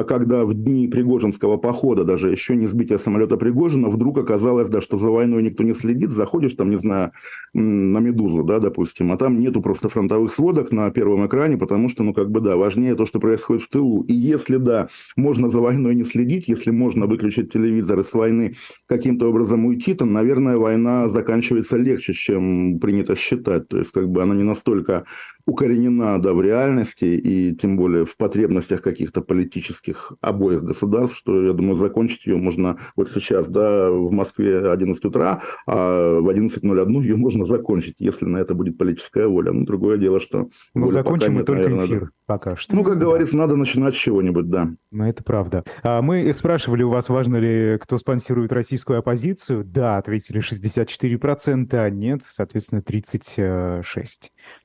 когда 0.07 0.45
в 0.45 0.53
дни 0.53 0.87
Пригожинского 0.87 1.57
похода, 1.57 2.05
даже 2.05 2.31
еще 2.31 2.55
не 2.57 2.67
сбития 2.67 2.99
самолета 2.99 3.37
Пригожина, 3.37 3.89
вдруг 3.89 4.19
оказалось, 4.19 4.69
да, 4.69 4.81
что 4.81 4.99
за 4.99 5.11
войной 5.11 5.43
никто 5.43 5.65
не 5.65 5.75
следит, 5.75 6.11
заходишь 6.11 6.53
там, 6.55 6.69
не 6.69 6.77
знаю, 6.77 7.13
на 7.55 7.99
«Медузу», 7.99 8.43
да, 8.45 8.59
допустим, 8.61 9.13
а 9.13 9.17
там 9.17 9.41
нету 9.41 9.63
просто 9.63 9.89
фронтовых 9.89 10.33
сводок 10.33 10.73
на 10.73 10.91
первом 10.91 11.27
экране, 11.27 11.57
потому 11.57 11.89
что, 11.89 12.03
ну, 12.03 12.13
как 12.13 12.31
бы, 12.31 12.41
да, 12.41 12.57
важнее 12.57 12.95
то, 12.95 13.07
что 13.07 13.19
происходит 13.19 13.63
в 13.63 13.71
тылу. 13.71 14.03
И 14.03 14.13
если, 14.13 14.59
да, 14.59 14.89
можно 15.17 15.49
за 15.49 15.61
войной 15.61 15.95
не 15.95 16.05
следить, 16.05 16.49
если 16.49 16.71
можно 16.71 17.07
выключить 17.07 17.53
телевизор 17.53 18.01
и 18.01 18.05
с 18.05 18.13
войны 18.13 18.57
каким-то 18.87 19.29
образом 19.29 19.65
уйти, 19.65 19.95
то, 19.95 20.05
наверное, 20.05 20.59
война 20.59 21.09
заканчивается 21.09 21.77
легче, 21.77 22.13
чем 22.13 22.79
принято 22.79 23.17
считать. 23.17 23.69
То 23.69 23.79
есть, 23.79 23.91
как 23.93 24.09
бы, 24.11 24.23
она 24.23 24.35
не 24.35 24.45
настолько 24.45 25.05
укоренена 25.49 26.21
да, 26.21 26.35
в 26.35 26.43
реальности 26.43 27.05
и 27.05 27.55
тем 27.55 27.77
более 27.77 28.05
в 28.05 28.17
потребностях 28.17 28.83
каких-то 28.83 29.23
политических 29.23 30.13
обоих 30.21 30.63
государств, 30.63 31.17
что, 31.17 31.43
я 31.43 31.53
думаю, 31.55 31.77
закончить 31.77 32.27
ее 32.27 32.37
можно 32.37 32.79
вот 32.97 33.11
сейчас, 33.11 33.49
да, 33.49 33.91
в 33.91 34.13
Москве 34.13 34.71
11 34.71 35.05
утра, 35.07 35.43
а 35.67 36.21
в 36.21 36.29
11.01 36.29 37.03
ее 37.03 37.17
можно 37.17 37.47
закончить, 37.47 37.97
если 37.99 38.27
на 38.27 38.39
это 38.39 38.55
будет 38.55 38.77
политическая 38.77 39.27
воля. 39.27 39.53
Но 39.53 39.65
другое 39.65 39.97
дело, 39.97 40.21
что... 40.21 40.51
Ну, 40.75 40.91
закончим 40.91 41.35
мы 41.35 41.45
только 41.45 41.63
наверное, 41.63 41.87
эфир 41.87 42.11
пока 42.27 42.57
что. 42.57 42.77
Ну, 42.77 42.85
как 42.85 42.99
говорится, 42.99 43.37
надо 43.37 43.57
начинать 43.57 43.95
с 43.95 43.97
чего-нибудь, 43.97 44.51
да. 44.51 44.69
Ну, 44.91 45.05
это 45.05 45.25
правда. 45.25 45.65
А 45.83 46.03
мы 46.03 46.33
спрашивали 46.35 46.83
у 46.83 46.91
вас, 46.91 47.09
важно 47.09 47.37
ли, 47.39 47.79
кто 47.79 47.97
спонсирует 47.97 48.53
российскую 48.53 48.99
оппозицию. 48.99 49.65
Да, 49.65 49.97
ответили 49.97 50.41
64%, 50.41 51.75
а 51.75 51.89
нет, 51.89 52.21
соответственно, 52.25 52.81
36%. 52.87 53.83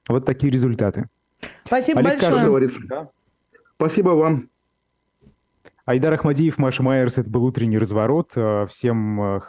Вот 0.07 0.25
такие 0.25 0.51
результаты. 0.51 1.09
Спасибо 1.65 1.99
Олег 1.99 2.21
большое. 2.21 2.45
Говорится. 2.45 2.79
Да? 2.87 3.09
Спасибо 3.75 4.09
вам. 4.09 4.49
Айдар 5.85 6.13
Ахмадиев, 6.13 6.57
Маша 6.57 6.81
Майерс, 6.81 7.17
это 7.17 7.29
был 7.29 7.43
утренний 7.43 7.77
разворот. 7.77 8.31
Всем 8.69 9.41